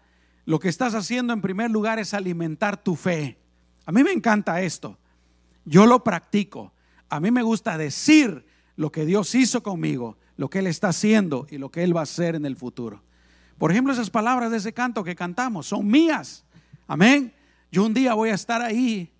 lo 0.45 0.59
que 0.59 0.69
estás 0.69 0.93
haciendo 0.93 1.33
en 1.33 1.41
primer 1.41 1.71
lugar 1.71 1.97
es 1.97 2.13
alimentar 2.13 2.77
tu 2.77 2.95
fe. 2.95 3.39
A 3.85 3.91
mí 3.91 4.03
me 4.03 4.11
encanta 4.11 4.61
esto. 4.61 4.97
Yo 5.65 5.87
lo 5.87 6.03
practico. 6.03 6.73
A 7.09 7.19
mí 7.19 7.31
me 7.31 7.41
gusta 7.41 7.77
decir 7.77 8.45
lo 8.75 8.91
que 8.91 9.05
Dios 9.05 9.33
hizo 9.33 9.63
conmigo, 9.63 10.17
lo 10.35 10.49
que 10.49 10.59
Él 10.59 10.67
está 10.67 10.89
haciendo 10.89 11.47
y 11.49 11.57
lo 11.57 11.71
que 11.71 11.83
Él 11.83 11.95
va 11.95 12.01
a 12.01 12.03
hacer 12.03 12.35
en 12.35 12.45
el 12.45 12.55
futuro. 12.55 13.01
Por 13.57 13.71
ejemplo, 13.71 13.91
esas 13.91 14.11
palabras 14.11 14.51
de 14.51 14.57
ese 14.57 14.73
canto 14.73 15.03
que 15.03 15.15
cantamos 15.15 15.65
son 15.65 15.87
mías. 15.87 16.45
Amén. 16.87 17.33
Yo 17.71 17.85
un 17.85 17.93
día 17.93 18.13
voy 18.13 18.29
a 18.29 18.35
estar 18.35 18.61
ahí. 18.61 19.11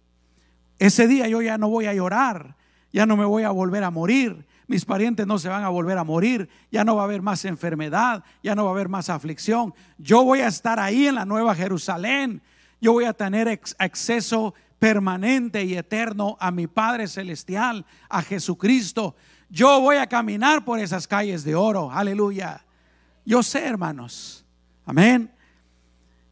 Ese 0.80 1.08
día 1.08 1.28
yo 1.28 1.42
ya 1.42 1.58
no 1.58 1.70
voy 1.70 1.86
a 1.86 1.94
llorar. 1.94 2.56
Ya 2.92 3.06
no 3.06 3.18
me 3.18 3.26
voy 3.26 3.44
a 3.44 3.50
volver 3.50 3.84
a 3.84 3.92
morir. 3.92 4.48
Mis 4.68 4.86
parientes 4.86 5.28
no 5.28 5.40
se 5.40 5.50
van 5.50 5.64
a 5.64 5.70
volver 5.70 5.98
a 5.98 6.04
morir. 6.04 6.50
Ya 6.72 6.84
no 6.84 6.96
va 6.96 7.02
a 7.02 7.06
haber 7.06 7.22
más 7.22 7.46
enfermedad. 7.46 8.24
Ya 8.42 8.56
no 8.56 8.64
va 8.64 8.72
a 8.72 8.74
haber 8.74 8.90
más 8.90 9.10
aflicción. 9.10 9.74
Yo 9.98 10.24
voy 10.24 10.40
a 10.40 10.48
estar 10.48 10.80
ahí 10.80 11.08
en 11.08 11.16
la 11.16 11.26
Nueva 11.26 11.56
Jerusalén. 11.56 12.42
Yo 12.80 12.94
voy 12.94 13.06
a 13.06 13.14
tener 13.14 13.62
acceso 13.78 14.54
permanente 14.80 15.64
y 15.64 15.76
eterno 15.76 16.38
a 16.40 16.52
mi 16.52 16.68
Padre 16.68 17.08
Celestial, 17.08 17.86
a 18.10 18.22
Jesucristo. 18.22 19.16
Yo 19.50 19.82
voy 19.82 19.98
a 19.98 20.08
caminar 20.08 20.64
por 20.64 20.80
esas 20.80 21.08
calles 21.08 21.44
de 21.44 21.56
oro. 21.56 21.92
Aleluya. 21.92 22.64
Yo 23.26 23.44
sé, 23.44 23.66
hermanos. 23.66 24.46
Amén. 24.86 25.32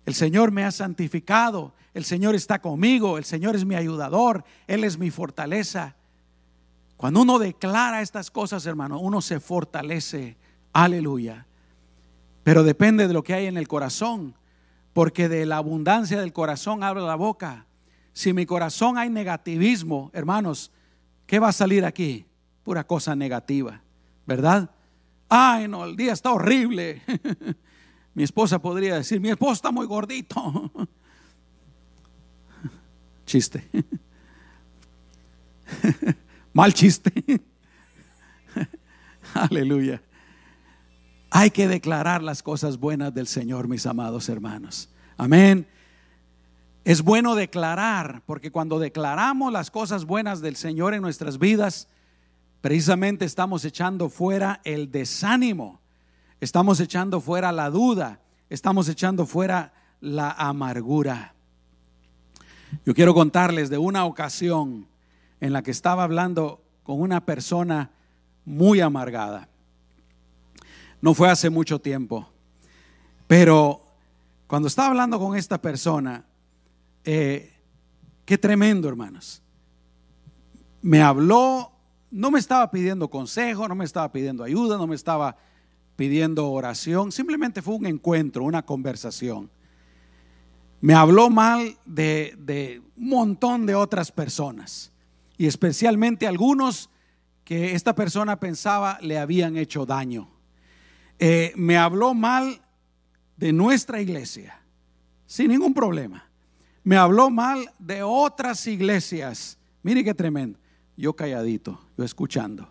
El 0.05 0.13
Señor 0.13 0.51
me 0.51 0.63
ha 0.63 0.71
santificado. 0.71 1.73
El 1.93 2.05
Señor 2.05 2.35
está 2.35 2.59
conmigo. 2.59 3.17
El 3.17 3.25
Señor 3.25 3.55
es 3.55 3.65
mi 3.65 3.75
ayudador. 3.75 4.43
Él 4.67 4.83
es 4.83 4.97
mi 4.97 5.09
fortaleza. 5.11 5.95
Cuando 6.97 7.21
uno 7.21 7.39
declara 7.39 8.01
estas 8.01 8.31
cosas, 8.31 8.65
hermano, 8.65 8.99
uno 8.99 9.21
se 9.21 9.39
fortalece. 9.39 10.37
Aleluya. 10.73 11.45
Pero 12.43 12.63
depende 12.63 13.07
de 13.07 13.13
lo 13.13 13.23
que 13.23 13.33
hay 13.33 13.47
en 13.47 13.57
el 13.57 13.67
corazón. 13.67 14.35
Porque 14.93 15.27
de 15.27 15.45
la 15.45 15.57
abundancia 15.57 16.19
del 16.19 16.33
corazón 16.33 16.83
habla 16.83 17.01
la 17.01 17.15
boca. 17.15 17.65
Si 18.13 18.29
en 18.29 18.37
mi 18.37 18.45
corazón 18.45 18.97
hay 18.97 19.09
negativismo, 19.09 20.09
hermanos, 20.13 20.71
¿qué 21.25 21.39
va 21.39 21.49
a 21.49 21.53
salir 21.53 21.83
aquí? 21.83 22.25
Pura 22.63 22.85
cosa 22.85 23.13
negativa, 23.13 23.81
¿verdad? 24.25 24.69
Ay, 25.27 25.67
no, 25.67 25.83
el 25.83 25.97
día 25.97 26.13
está 26.13 26.31
horrible. 26.31 27.01
Mi 28.15 28.23
esposa 28.23 28.59
podría 28.59 28.95
decir, 28.95 29.21
mi 29.21 29.29
esposo 29.29 29.53
está 29.53 29.71
muy 29.71 29.85
gordito. 29.85 30.71
Chiste. 33.25 33.69
Mal 36.53 36.73
chiste. 36.73 37.11
Aleluya. 39.33 40.01
Hay 41.29 41.51
que 41.51 41.67
declarar 41.67 42.23
las 42.23 42.41
cosas 42.41 42.79
buenas 42.79 43.13
del 43.13 43.27
Señor, 43.27 43.67
mis 43.67 43.85
amados 43.85 44.29
hermanos. 44.29 44.89
Amén. 45.17 45.67
Es 46.85 47.01
bueno 47.01 47.35
declarar, 47.35 48.21
porque 48.25 48.51
cuando 48.51 48.79
declaramos 48.79 49.51
las 49.51 49.71
cosas 49.71 50.05
buenas 50.05 50.39
del 50.39 50.55
Señor 50.55 50.93
en 50.93 51.01
nuestras 51.01 51.39
vidas, 51.39 51.89
precisamente 52.61 53.25
estamos 53.25 53.65
echando 53.65 54.07
fuera 54.09 54.61
el 54.63 54.91
desánimo, 54.91 55.81
estamos 56.45 56.79
echando 56.79 57.21
fuera 57.21 57.51
la 57.51 57.71
duda, 57.71 58.19
estamos 58.51 58.87
echando 58.87 59.25
fuera 59.25 59.73
la 59.99 60.29
amargura. 60.31 61.33
Yo 62.85 62.93
quiero 62.93 63.15
contarles 63.15 63.71
de 63.71 63.79
una 63.79 64.05
ocasión 64.05 64.87
en 65.41 65.53
la 65.53 65.63
que 65.63 65.71
estaba 65.71 66.03
hablando 66.03 66.61
con 66.83 67.01
una 67.01 67.25
persona 67.25 67.89
muy 68.45 68.79
amargada. 68.79 69.49
No 71.01 71.15
fue 71.15 71.31
hace 71.31 71.49
mucho 71.49 71.79
tiempo, 71.79 72.29
pero 73.25 73.81
cuando 74.45 74.67
estaba 74.67 74.89
hablando 74.89 75.17
con 75.17 75.35
esta 75.35 75.59
persona, 75.59 76.25
eh, 77.03 77.57
qué 78.23 78.37
tremendo, 78.37 78.87
hermanos. 78.87 79.41
Me 80.83 81.01
habló, 81.01 81.71
no 82.11 82.29
me 82.29 82.37
estaba 82.37 82.69
pidiendo 82.69 83.09
consejo, 83.09 83.67
no 83.67 83.73
me 83.73 83.85
estaba 83.85 84.11
pidiendo 84.11 84.43
ayuda, 84.43 84.77
no 84.77 84.85
me 84.85 84.95
estaba 84.95 85.37
pidiendo 85.95 86.51
oración, 86.51 87.11
simplemente 87.11 87.61
fue 87.61 87.75
un 87.75 87.85
encuentro, 87.85 88.43
una 88.43 88.65
conversación. 88.65 89.49
Me 90.81 90.93
habló 90.93 91.29
mal 91.29 91.77
de, 91.85 92.35
de 92.37 92.81
un 92.97 93.09
montón 93.09 93.65
de 93.65 93.75
otras 93.75 94.11
personas 94.11 94.91
y 95.37 95.47
especialmente 95.47 96.27
algunos 96.27 96.89
que 97.43 97.73
esta 97.73 97.93
persona 97.95 98.39
pensaba 98.39 98.97
le 99.01 99.17
habían 99.17 99.55
hecho 99.57 99.85
daño. 99.85 100.29
Eh, 101.19 101.53
me 101.55 101.77
habló 101.77 102.13
mal 102.13 102.61
de 103.37 103.53
nuestra 103.53 104.01
iglesia, 104.01 104.59
sin 105.25 105.49
ningún 105.49 105.73
problema. 105.73 106.29
Me 106.83 106.97
habló 106.97 107.29
mal 107.29 107.71
de 107.79 108.03
otras 108.03 108.65
iglesias. 108.67 109.57
Mire 109.83 110.03
qué 110.03 110.13
tremendo. 110.13 110.59
Yo 110.97 111.15
calladito, 111.15 111.79
yo 111.97 112.03
escuchando. 112.03 112.67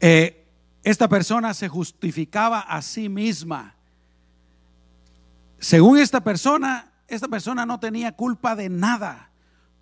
Eh, 0.00 0.45
esta 0.86 1.08
persona 1.08 1.52
se 1.52 1.66
justificaba 1.68 2.60
a 2.60 2.80
sí 2.80 3.08
misma. 3.08 3.74
Según 5.58 5.98
esta 5.98 6.22
persona, 6.22 6.92
esta 7.08 7.26
persona 7.26 7.66
no 7.66 7.80
tenía 7.80 8.12
culpa 8.12 8.54
de 8.54 8.68
nada. 8.68 9.32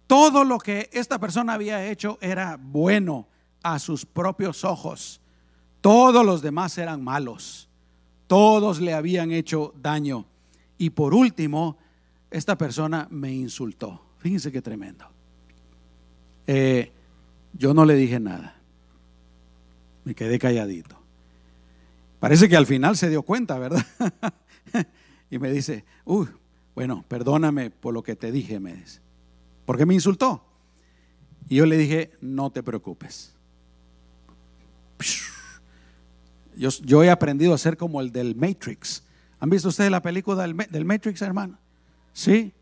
Todo 0.06 0.44
lo 0.44 0.58
que 0.58 0.88
esta 0.94 1.18
persona 1.18 1.52
había 1.52 1.84
hecho 1.90 2.16
era 2.22 2.56
bueno 2.58 3.28
a 3.62 3.78
sus 3.78 4.06
propios 4.06 4.64
ojos. 4.64 5.20
Todos 5.82 6.24
los 6.24 6.40
demás 6.40 6.78
eran 6.78 7.04
malos. 7.04 7.68
Todos 8.26 8.80
le 8.80 8.94
habían 8.94 9.30
hecho 9.30 9.74
daño. 9.76 10.24
Y 10.78 10.88
por 10.88 11.12
último, 11.12 11.76
esta 12.30 12.56
persona 12.56 13.08
me 13.10 13.30
insultó. 13.30 14.06
Fíjense 14.16 14.50
qué 14.50 14.62
tremendo. 14.62 15.04
Eh, 16.46 16.90
yo 17.52 17.74
no 17.74 17.84
le 17.84 17.94
dije 17.94 18.18
nada. 18.18 18.63
Me 20.04 20.14
quedé 20.14 20.38
calladito. 20.38 20.98
Parece 22.20 22.48
que 22.48 22.56
al 22.56 22.66
final 22.66 22.96
se 22.96 23.10
dio 23.10 23.22
cuenta, 23.22 23.58
¿verdad? 23.58 23.84
y 25.30 25.38
me 25.38 25.50
dice, 25.50 25.84
uy, 26.04 26.28
bueno, 26.74 27.04
perdóname 27.08 27.70
por 27.70 27.92
lo 27.94 28.02
que 28.02 28.16
te 28.16 28.32
dije, 28.32 28.60
me 28.60 28.74
dice. 28.74 29.00
Porque 29.66 29.86
me 29.86 29.94
insultó. 29.94 30.44
Y 31.48 31.56
yo 31.56 31.66
le 31.66 31.76
dije, 31.76 32.12
no 32.20 32.50
te 32.50 32.62
preocupes. 32.62 33.34
Yo, 36.56 36.68
yo, 36.84 37.02
he 37.02 37.10
aprendido 37.10 37.52
a 37.52 37.58
ser 37.58 37.76
como 37.76 38.00
el 38.00 38.12
del 38.12 38.36
Matrix. 38.36 39.02
¿Han 39.40 39.50
visto 39.50 39.70
ustedes 39.70 39.90
la 39.90 40.00
película 40.00 40.40
del, 40.40 40.56
del 40.56 40.84
Matrix, 40.84 41.20
hermano? 41.20 41.58
Sí. 42.12 42.52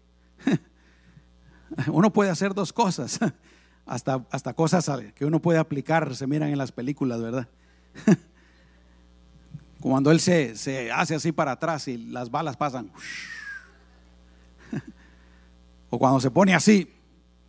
Uno 1.88 2.10
puede 2.10 2.30
hacer 2.30 2.54
dos 2.54 2.72
cosas. 2.72 3.20
Hasta, 3.84 4.24
hasta 4.30 4.54
cosas 4.54 4.88
que 5.14 5.24
uno 5.24 5.40
puede 5.40 5.58
aplicar 5.58 6.14
se 6.14 6.26
miran 6.26 6.50
en 6.50 6.58
las 6.58 6.72
películas, 6.72 7.20
¿verdad? 7.20 7.48
Cuando 9.80 10.12
él 10.12 10.20
se, 10.20 10.56
se 10.56 10.92
hace 10.92 11.16
así 11.16 11.32
para 11.32 11.52
atrás 11.52 11.88
y 11.88 11.96
las 11.96 12.30
balas 12.30 12.56
pasan. 12.56 12.90
O 15.94 15.98
cuando 15.98 16.20
se 16.20 16.30
pone 16.30 16.54
así 16.54 16.90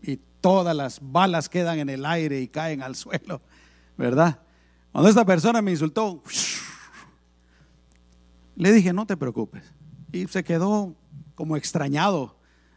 y 0.01 0.19
todas 0.41 0.76
las 0.76 0.99
balas 1.01 1.47
quedan 1.47 1.80
en 1.80 1.88
el 1.88 2.05
aire 2.05 2.41
y 2.41 2.49
caen 2.49 2.84
al 2.84 2.93
suelo, 2.93 3.39
¿verdad? 3.97 4.41
Cuando 4.91 5.10
esta 5.10 5.23
persona 5.23 5.61
me 5.61 5.72
insultó, 5.72 6.22
le 8.57 8.73
dije, 8.73 8.91
no 8.91 9.05
te 9.05 9.15
preocupes. 9.15 9.64
Y 10.11 10.27
se 10.27 10.43
quedó 10.43 10.93
como 11.35 11.55
extrañado, 11.55 12.35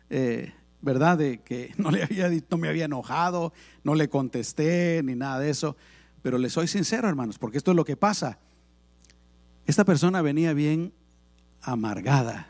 eh, 0.08 0.54
¿verdad? 0.86 1.18
De 1.18 1.42
que 1.42 1.74
no, 1.76 1.90
le 1.90 2.04
había, 2.04 2.30
no 2.48 2.56
me 2.56 2.68
había 2.68 2.86
enojado, 2.86 3.52
no 3.84 3.94
le 3.94 4.08
contesté 4.08 5.02
ni 5.04 5.14
nada 5.14 5.40
de 5.40 5.50
eso. 5.50 5.76
Pero 6.22 6.38
le 6.38 6.48
soy 6.48 6.66
sincero, 6.66 7.08
hermanos, 7.08 7.38
porque 7.38 7.58
esto 7.58 7.72
es 7.72 7.76
lo 7.76 7.84
que 7.84 7.96
pasa. 7.96 8.38
Esta 9.66 9.84
persona 9.84 10.22
venía 10.22 10.54
bien 10.54 10.92
amargada 11.60 12.48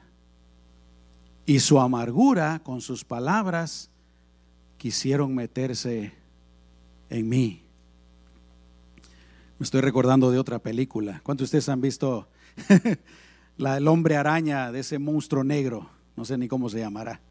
y 1.47 1.61
su 1.61 1.81
amargura 1.81 2.61
con 2.63 2.81
sus 2.81 3.05
palabras 3.05 3.91
quisieron 4.77 5.35
meterse 5.35 6.13
en 7.09 7.29
mí. 7.29 7.63
Me 9.59 9.65
estoy 9.65 9.81
recordando 9.81 10.31
de 10.31 10.39
otra 10.39 10.59
película. 10.59 11.21
¿Cuántos 11.25 11.45
de 11.51 11.59
ustedes 11.59 11.71
han 11.71 11.81
visto 11.81 12.29
la, 13.57 13.79
el 13.79 13.89
hombre 13.89 14.17
araña 14.17 14.71
de 14.71 14.81
ese 14.81 14.99
monstruo 14.99 15.43
negro? 15.43 15.89
No 16.17 16.27
sé 16.27 16.37
ni 16.37 16.49
cómo 16.49 16.69
se 16.69 16.81
llamará. 16.81 17.23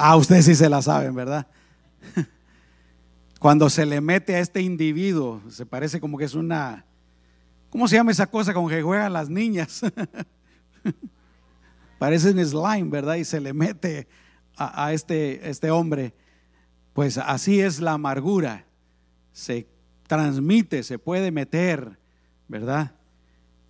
Ah, 0.00 0.16
ustedes 0.16 0.44
sí 0.44 0.54
se 0.54 0.68
la 0.68 0.80
saben, 0.80 1.12
¿verdad? 1.12 1.48
Cuando 3.40 3.68
se 3.68 3.84
le 3.84 4.00
mete 4.00 4.36
a 4.36 4.38
este 4.38 4.62
individuo, 4.62 5.42
se 5.48 5.66
parece 5.66 5.98
como 5.98 6.16
que 6.16 6.24
es 6.24 6.34
una... 6.34 6.86
¿Cómo 7.68 7.88
se 7.88 7.96
llama 7.96 8.12
esa 8.12 8.28
cosa 8.28 8.54
con 8.54 8.68
que 8.68 8.80
juegan 8.80 9.12
las 9.12 9.28
niñas? 9.28 9.82
parece 11.98 12.30
un 12.30 12.46
slime, 12.46 12.90
¿verdad? 12.90 13.16
Y 13.16 13.24
se 13.24 13.40
le 13.40 13.52
mete 13.52 14.06
a, 14.56 14.92
este, 14.92 15.50
este 15.50 15.72
hombre. 15.72 16.14
Pues 16.92 17.18
así 17.18 17.60
es 17.60 17.80
la 17.80 17.94
amargura. 17.94 18.66
Se 19.32 19.66
transmite, 20.06 20.84
se 20.84 21.00
puede 21.00 21.32
meter, 21.32 21.98
¿verdad? 22.46 22.92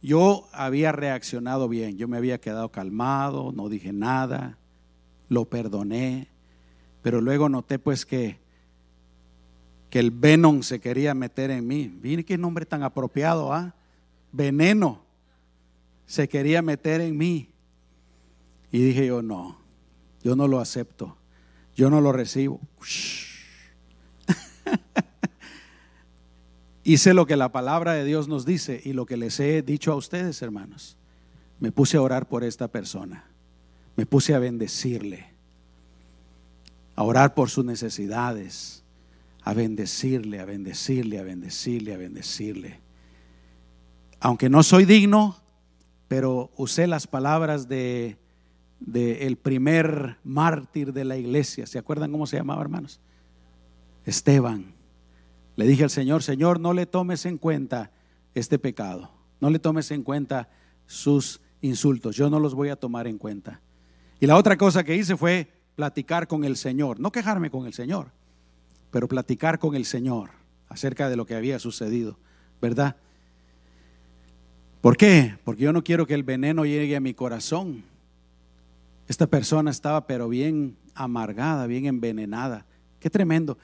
Yo 0.02 0.46
había 0.52 0.92
reaccionado 0.92 1.70
bien, 1.70 1.96
yo 1.96 2.06
me 2.06 2.18
había 2.18 2.38
quedado 2.38 2.70
calmado, 2.70 3.50
no 3.50 3.70
dije 3.70 3.94
nada, 3.94 4.57
lo 5.28 5.44
perdoné, 5.44 6.28
pero 7.02 7.20
luego 7.20 7.48
noté 7.48 7.78
pues 7.78 8.04
que, 8.04 8.38
que 9.90 9.98
el 9.98 10.10
venom 10.10 10.62
se 10.62 10.80
quería 10.80 11.14
meter 11.14 11.50
en 11.50 11.66
mí. 11.66 11.88
Miren 12.02 12.24
qué 12.24 12.38
nombre 12.38 12.66
tan 12.66 12.82
apropiado, 12.82 13.52
¿ah? 13.52 13.74
Veneno 14.32 15.02
se 16.06 16.28
quería 16.28 16.62
meter 16.62 17.00
en 17.00 17.16
mí. 17.16 17.50
Y 18.72 18.82
dije 18.82 19.06
yo, 19.06 19.22
no, 19.22 19.58
yo 20.22 20.36
no 20.36 20.48
lo 20.48 20.60
acepto, 20.60 21.16
yo 21.76 21.90
no 21.90 22.00
lo 22.00 22.12
recibo. 22.12 22.60
Hice 26.84 27.14
lo 27.14 27.26
que 27.26 27.36
la 27.36 27.52
palabra 27.52 27.92
de 27.92 28.04
Dios 28.04 28.28
nos 28.28 28.46
dice 28.46 28.80
y 28.84 28.94
lo 28.94 29.06
que 29.06 29.16
les 29.16 29.38
he 29.40 29.62
dicho 29.62 29.92
a 29.92 29.96
ustedes, 29.96 30.40
hermanos. 30.42 30.96
Me 31.60 31.72
puse 31.72 31.96
a 31.96 32.02
orar 32.02 32.28
por 32.28 32.44
esta 32.44 32.68
persona, 32.68 33.27
me 33.98 34.06
puse 34.06 34.32
a 34.32 34.38
bendecirle, 34.38 35.26
a 36.94 37.02
orar 37.02 37.34
por 37.34 37.50
sus 37.50 37.64
necesidades, 37.64 38.84
a 39.42 39.54
bendecirle, 39.54 40.38
a 40.38 40.44
bendecirle, 40.44 41.18
a 41.18 41.24
bendecirle, 41.24 41.94
a 41.94 41.96
bendecirle. 41.98 42.78
Aunque 44.20 44.48
no 44.48 44.62
soy 44.62 44.84
digno, 44.84 45.36
pero 46.06 46.52
usé 46.56 46.86
las 46.86 47.08
palabras 47.08 47.68
de 47.68 48.16
del 48.78 49.36
primer 49.36 50.18
mártir 50.22 50.92
de 50.92 51.04
la 51.04 51.16
iglesia. 51.16 51.66
¿Se 51.66 51.80
acuerdan 51.80 52.12
cómo 52.12 52.28
se 52.28 52.36
llamaba, 52.36 52.62
hermanos? 52.62 53.00
Esteban. 54.04 54.74
Le 55.56 55.66
dije 55.66 55.82
al 55.82 55.90
Señor, 55.90 56.22
Señor, 56.22 56.60
no 56.60 56.72
le 56.72 56.86
tomes 56.86 57.26
en 57.26 57.36
cuenta 57.36 57.90
este 58.32 58.60
pecado, 58.60 59.10
no 59.40 59.50
le 59.50 59.58
tomes 59.58 59.90
en 59.90 60.04
cuenta 60.04 60.48
sus 60.86 61.40
insultos, 61.62 62.14
yo 62.14 62.30
no 62.30 62.38
los 62.38 62.54
voy 62.54 62.68
a 62.68 62.76
tomar 62.76 63.08
en 63.08 63.18
cuenta. 63.18 63.60
Y 64.20 64.26
la 64.26 64.36
otra 64.36 64.56
cosa 64.56 64.84
que 64.84 64.96
hice 64.96 65.16
fue 65.16 65.48
platicar 65.76 66.26
con 66.26 66.44
el 66.44 66.56
Señor, 66.56 66.98
no 66.98 67.12
quejarme 67.12 67.50
con 67.50 67.66
el 67.66 67.72
Señor, 67.72 68.08
pero 68.90 69.06
platicar 69.06 69.58
con 69.58 69.74
el 69.74 69.84
Señor 69.84 70.30
acerca 70.68 71.08
de 71.08 71.16
lo 71.16 71.24
que 71.24 71.34
había 71.34 71.58
sucedido, 71.58 72.18
¿verdad? 72.60 72.96
¿Por 74.80 74.96
qué? 74.96 75.36
Porque 75.44 75.62
yo 75.62 75.72
no 75.72 75.84
quiero 75.84 76.06
que 76.06 76.14
el 76.14 76.22
veneno 76.22 76.64
llegue 76.64 76.96
a 76.96 77.00
mi 77.00 77.14
corazón. 77.14 77.84
Esta 79.06 79.26
persona 79.26 79.70
estaba 79.70 80.06
pero 80.06 80.28
bien 80.28 80.76
amargada, 80.94 81.66
bien 81.66 81.86
envenenada. 81.86 82.64
Qué 83.00 83.10
tremendo. 83.10 83.56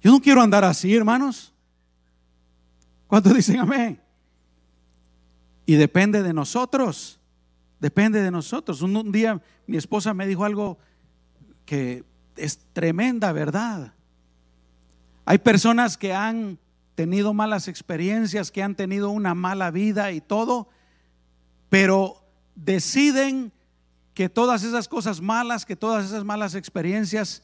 Yo 0.00 0.10
no 0.10 0.20
quiero 0.20 0.40
andar 0.40 0.64
así, 0.64 0.94
hermanos. 0.94 1.52
¿Cuántos 3.06 3.34
dicen 3.34 3.58
amén? 3.60 4.00
Y 5.66 5.74
depende 5.74 6.22
de 6.22 6.32
nosotros. 6.32 7.18
Depende 7.84 8.22
de 8.22 8.30
nosotros. 8.30 8.80
Un, 8.80 9.12
día 9.12 9.42
mi 9.66 9.76
esposa 9.76 10.14
me 10.14 10.26
dijo 10.26 10.46
algo 10.46 10.78
que 11.66 12.02
es 12.34 12.58
tremenda 12.72 13.30
verdad. 13.30 13.92
Hay 15.26 15.36
personas 15.36 15.98
que 15.98 16.14
han 16.14 16.58
tenido 16.94 17.34
malas 17.34 17.68
experiencias, 17.68 18.50
que 18.50 18.62
han 18.62 18.74
tenido 18.74 19.10
una 19.10 19.34
mala 19.34 19.70
vida 19.70 20.12
y 20.12 20.22
todo, 20.22 20.70
pero 21.68 22.24
deciden 22.54 23.52
que 24.14 24.30
todas 24.30 24.64
esas 24.64 24.88
cosas 24.88 25.20
malas, 25.20 25.66
que 25.66 25.76
todas 25.76 26.06
esas 26.06 26.24
malas 26.24 26.54
experiencias 26.54 27.42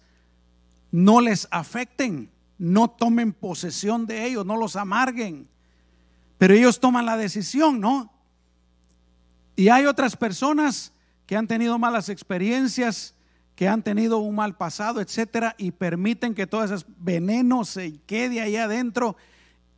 no 0.91 1.21
les 1.21 1.49
afecten, 1.51 2.31
no 2.57 2.89
tomen 2.89 3.35
posesión 3.35 4.07
de 4.07 4.25
ellos, 4.25 4.47
no 4.47 4.57
los 4.57 4.75
amarguen. 4.77 5.51
Pero 6.39 6.55
ellos 6.55 6.81
toman 6.81 7.05
la 7.05 7.19
decisión, 7.19 7.79
¿no? 7.79 8.11
Y 9.56 9.68
hay 9.68 9.86
otras 9.86 10.16
personas 10.16 10.93
que 11.27 11.36
han 11.36 11.47
tenido 11.47 11.78
malas 11.78 12.09
experiencias, 12.09 13.14
que 13.55 13.68
han 13.68 13.82
tenido 13.82 14.18
un 14.18 14.35
mal 14.35 14.56
pasado, 14.56 15.01
etcétera, 15.01 15.55
y 15.59 15.70
permiten 15.70 16.35
que 16.35 16.47
todo 16.47 16.64
ese 16.64 16.85
veneno 16.98 17.64
se 17.64 17.98
quede 18.06 18.40
ahí 18.40 18.56
adentro 18.56 19.16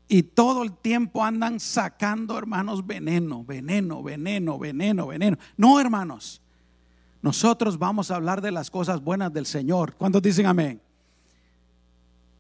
y 0.08 0.22
todo 0.22 0.62
el 0.62 0.72
tiempo 0.72 1.24
andan 1.24 1.58
sacando, 1.58 2.36
hermanos, 2.36 2.86
veneno, 2.86 3.44
veneno, 3.44 4.02
veneno, 4.02 4.58
veneno, 4.58 5.06
veneno. 5.06 5.38
No, 5.56 5.80
hermanos. 5.80 6.42
Nosotros 7.22 7.78
vamos 7.78 8.10
a 8.10 8.16
hablar 8.16 8.42
de 8.42 8.50
las 8.50 8.70
cosas 8.70 9.00
buenas 9.00 9.32
del 9.32 9.46
Señor. 9.46 9.94
¿Cuántos 9.94 10.20
dicen 10.20 10.46
amén? 10.46 10.80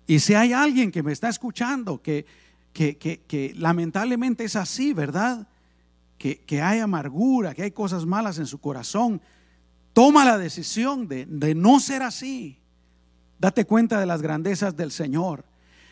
Y 0.06 0.18
si 0.18 0.34
hay 0.34 0.52
alguien 0.52 0.90
que 0.90 1.02
me 1.02 1.12
está 1.12 1.28
escuchando 1.28 2.02
que, 2.02 2.26
que, 2.72 2.96
que, 2.98 3.52
lamentablemente 3.56 4.44
es 4.44 4.56
así, 4.56 4.92
¿verdad? 4.92 5.46
Que, 6.22 6.62
hay 6.62 6.78
amargura, 6.78 7.52
que 7.52 7.64
hay 7.64 7.72
cosas 7.72 8.06
malas 8.06 8.38
en 8.38 8.46
su 8.46 8.60
corazón, 8.60 9.20
toma 9.92 10.24
la 10.24 10.38
decisión 10.38 11.08
de, 11.08 11.26
de 11.26 11.56
no 11.56 11.80
ser 11.80 12.02
así. 12.02 12.60
Date 13.40 13.64
cuenta 13.64 13.98
de 13.98 14.06
las 14.06 14.22
grandezas 14.22 14.76
del 14.76 14.92
Señor. 14.92 15.44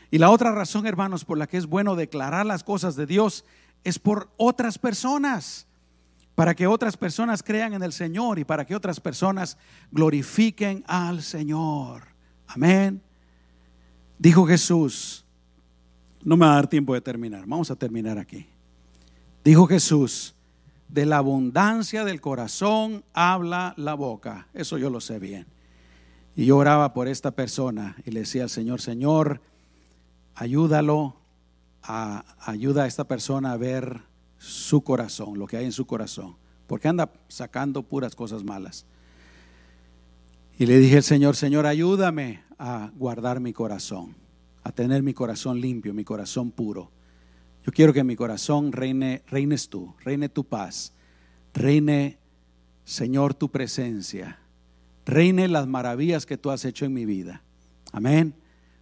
Y 0.09 0.19
la 0.19 0.31
otra 0.31 0.53
razón, 0.53 0.87
hermanos, 0.87 1.25
por 1.25 1.37
la 1.37 1.49
que 1.49 1.57
es 1.57 1.67
bueno 1.67 1.97
declarar 1.97 2.47
las 2.47 2.63
cosas 2.63 2.95
de 2.95 3.07
Dios 3.07 3.45
es 3.83 3.99
por 3.99 4.31
otras 4.37 4.79
personas 4.79 5.67
para 6.37 6.55
que 6.55 6.69
otras 6.69 6.97
personas 6.97 7.43
crean 7.43 7.75
en 7.75 7.83
el 7.83 7.93
Señor 7.93 8.39
y 8.39 8.45
para 8.45 8.65
que 8.65 8.77
otras 8.77 9.01
personas 9.01 9.59
glorifiquen 9.91 10.85
al 10.87 11.23
Señor. 11.23 12.05
Amén. 12.47 13.03
Dijo 14.17 14.47
Jesús, 14.47 15.25
no 16.23 16.37
me 16.37 16.47
va 16.47 16.53
a 16.53 16.55
dar 16.55 16.69
tiempo 16.69 16.95
de 16.95 17.01
terminar, 17.01 17.45
vamos 17.47 17.71
a 17.71 17.77
terminar 17.77 18.17
aquí. 18.17 18.47
Dijo 19.45 19.67
Jesús, 19.67 20.35
de 20.89 21.07
la 21.07 21.19
abundancia 21.19 22.05
del 22.05 22.21
corazón 22.21 23.05
habla 23.15 23.75
la 23.77 23.95
boca. 23.95 24.49
Eso 24.55 24.77
yo 24.77 24.91
lo 24.91 25.01
sé 25.01 25.19
bien. 25.19 25.47
Y 26.37 26.47
yo 26.47 26.57
oraba 26.57 26.93
por 26.93 27.09
esta 27.09 27.31
persona 27.31 27.97
y 28.05 28.11
le 28.11 28.21
decía 28.21 28.43
al 28.43 28.51
Señor, 28.51 28.81
Señor, 28.81 29.41
ayúdalo, 30.35 31.17
a, 31.83 32.25
ayuda 32.41 32.85
a 32.85 32.87
esta 32.87 33.05
persona 33.05 33.53
a 33.53 33.57
ver 33.57 34.03
su 34.39 34.83
corazón, 34.83 35.39
lo 35.39 35.47
que 35.47 35.57
hay 35.57 35.65
en 35.65 35.73
su 35.73 35.87
corazón, 35.87 36.37
porque 36.67 36.89
anda 36.89 37.11
sacando 37.29 37.83
puras 37.83 38.15
cosas 38.15 38.45
malas. 38.45 38.87
Y 40.59 40.67
le 40.67 40.79
dije 40.79 40.99
al 40.99 41.03
Señor, 41.03 41.37
Señor, 41.37 41.67
ayúdame 41.67 42.43
a 42.59 42.91
guardar 42.97 43.41
mi 43.41 43.53
corazón, 43.53 44.15
a 44.63 44.73
tener 44.73 45.03
mi 45.03 45.15
corazón 45.15 45.61
limpio, 45.61 45.95
mi 45.95 46.05
corazón 46.05 46.51
puro. 46.51 46.91
Yo 47.65 47.73
quiero 47.73 47.93
que 47.93 48.01
en 48.01 48.07
mi 48.07 48.17
corazón 48.17 48.73
reine, 48.73 49.23
reines 49.27 49.69
tú, 49.69 49.95
reine 50.03 50.29
tu 50.29 50.45
paz, 50.45 50.93
reine, 51.53 52.19
Señor, 52.85 53.35
tu 53.35 53.51
presencia, 53.51 54.39
reine 55.05 55.47
las 55.49 55.67
maravillas 55.67 56.25
que 56.25 56.39
tú 56.39 56.51
has 56.51 56.65
hecho 56.65 56.85
en 56.87 56.95
mi 56.95 57.05
vida. 57.05 57.43
Amén. 57.93 58.35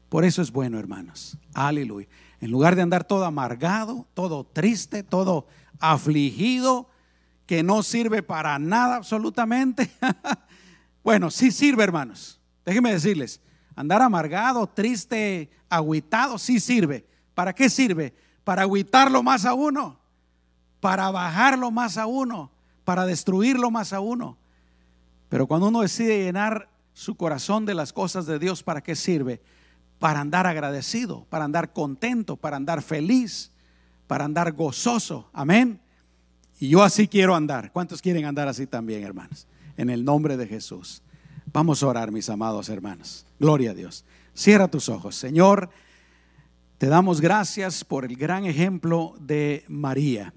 Por 0.09 0.25
eso 0.25 0.43
es 0.43 0.53
bueno, 0.53 0.79
hermanos. 0.79 1.37
Aleluya. 1.55 2.07
En 2.41 2.51
lugar 2.51 2.77
de 2.77 2.83
andar 2.83 3.05
todo 3.05 3.25
amargado, 3.25 4.07
todo 4.15 4.45
triste, 4.45 5.03
todo 5.03 5.47
afligido, 5.81 6.89
que 7.47 7.63
no 7.63 7.83
sirve 7.83 8.23
para 8.23 8.59
nada 8.59 8.97
absolutamente. 8.97 9.91
bueno, 11.03 11.31
sí 11.31 11.51
sirve, 11.51 11.83
hermanos. 11.83 12.39
Déjenme 12.65 12.93
decirles, 12.93 13.41
andar 13.75 14.03
amargado, 14.03 14.67
triste, 14.67 15.51
agüitado, 15.69 16.39
sí 16.39 16.61
sirve. 16.61 17.07
¿Para 17.35 17.55
qué 17.55 17.71
sirve? 17.71 18.15
Para 18.49 18.63
agüitarlo 18.63 19.23
más 19.23 19.45
a 19.45 19.53
uno, 19.53 19.99
para 20.81 21.11
bajarlo 21.11 21.71
más 21.71 21.99
a 21.99 22.07
uno, 22.07 22.51
para 22.87 23.05
destruirlo 23.05 23.71
más 23.71 23.93
a 23.93 24.01
uno. 24.01 24.39
Pero 25.29 25.47
cuando 25.47 25.69
uno 25.69 25.83
decide 25.83 26.25
llenar 26.25 26.71
su 26.95 27.15
corazón 27.15 27.67
de 27.67 27.75
las 27.75 27.93
cosas 27.93 28.25
de 28.25 28.39
Dios, 28.39 28.63
¿para 28.63 28.81
qué 28.81 28.97
sirve? 28.97 29.43
Para 29.99 30.21
andar 30.21 30.47
agradecido, 30.47 31.27
para 31.29 31.45
andar 31.45 31.75
contento, 31.75 32.37
para 32.37 32.57
andar 32.57 32.81
feliz, 32.81 33.51
para 34.07 34.25
andar 34.25 34.53
gozoso. 34.53 35.29
Amén. 35.35 35.79
Y 36.59 36.71
yo 36.71 36.83
así 36.83 37.07
quiero 37.07 37.37
andar. 37.37 37.71
¿Cuántos 37.71 38.01
quieren 38.01 38.25
andar 38.25 38.49
así 38.49 38.67
también, 38.67 39.05
hermanos? 39.05 39.47
En 39.77 39.91
el 39.91 40.07
nombre 40.07 40.39
de 40.39 40.47
Jesús. 40.47 41.03
Vamos 41.53 41.83
a 41.83 41.87
orar, 41.89 42.13
mis 42.13 42.31
amados 42.31 42.71
hermanos. 42.71 43.27
Gloria 43.39 43.73
a 43.73 43.75
Dios. 43.75 44.07
Cierra 44.33 44.69
tus 44.69 44.89
ojos. 44.89 45.17
Señor, 45.17 45.69
te 46.79 46.87
damos 46.87 47.21
gracias 47.21 47.85
por 47.85 48.05
el 48.05 48.15
gran 48.15 48.45
ejemplo 48.45 49.17
de 49.19 49.65
María. 49.67 50.33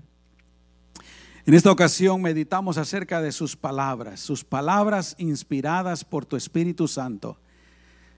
En 1.46 1.54
esta 1.54 1.72
ocasión 1.72 2.20
meditamos 2.20 2.80
acerca 2.80 3.22
de 3.22 3.32
sus 3.32 3.56
palabras, 3.56 4.20
sus 4.20 4.44
palabras 4.44 5.16
inspiradas 5.20 6.04
por 6.04 6.26
tu 6.26 6.36
Espíritu 6.36 6.88
Santo. 6.88 7.38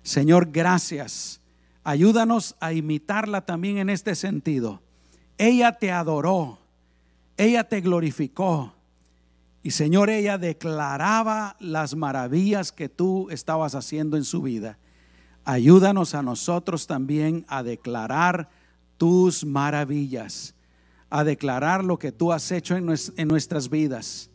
Señor, 0.04 0.52
gracias. 0.52 1.42
Ayúdanos 1.84 2.56
a 2.62 2.72
imitarla 2.72 3.42
también 3.42 3.78
en 3.78 3.90
este 3.90 4.16
sentido. 4.16 4.82
Ella 5.38 5.74
te 5.74 5.92
adoró, 5.92 6.60
ella 7.36 7.66
te 7.66 7.82
glorificó. 7.82 8.74
Y 9.64 9.72
Señor, 9.72 10.10
ella 10.10 10.38
declaraba 10.38 11.58
las 11.60 11.96
maravillas 11.96 12.72
que 12.72 12.88
tú 12.88 13.30
estabas 13.32 13.76
haciendo 13.76 14.16
en 14.16 14.24
su 14.24 14.42
vida. 14.42 14.78
Ayúdanos 15.46 16.16
a 16.16 16.22
nosotros 16.22 16.88
también 16.88 17.46
a 17.48 17.64
declarar 17.64 18.50
tus 18.98 19.46
maravillas 19.46 20.56
a 21.14 21.24
declarar 21.24 21.84
lo 21.84 22.00
que 22.00 22.12
tú 22.12 22.32
has 22.32 22.52
hecho 22.52 22.76
en, 22.76 22.88
nuestras 23.28 23.70
vidas, 23.70 24.32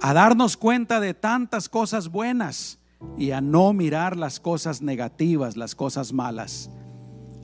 a 0.00 0.12
darnos 0.12 0.56
cuenta 0.56 1.00
de 1.00 1.14
tantas 1.14 1.68
cosas 1.68 2.10
buenas 2.10 2.78
y 3.16 3.32
a 3.32 3.40
no 3.40 3.72
mirar 3.72 4.16
las 4.16 4.38
cosas 4.38 4.82
negativas, 4.82 5.56
las 5.56 5.74
cosas 5.74 6.12
malas. 6.12 6.70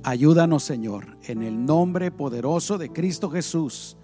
Ayúdanos, 0.04 0.62
Señor, 0.62 1.18
en 1.24 1.42
el 1.42 1.66
nombre 1.66 2.12
poderoso 2.12 2.78
de 2.78 2.92
Cristo 2.92 3.30
Jesús. 3.30 3.96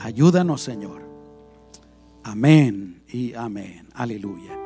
Ayúdanos, 0.00 0.60
Señor. 0.60 1.08
Amén 2.24 3.04
y 3.06 3.34
amén. 3.34 3.88
Aleluya. 3.94 4.57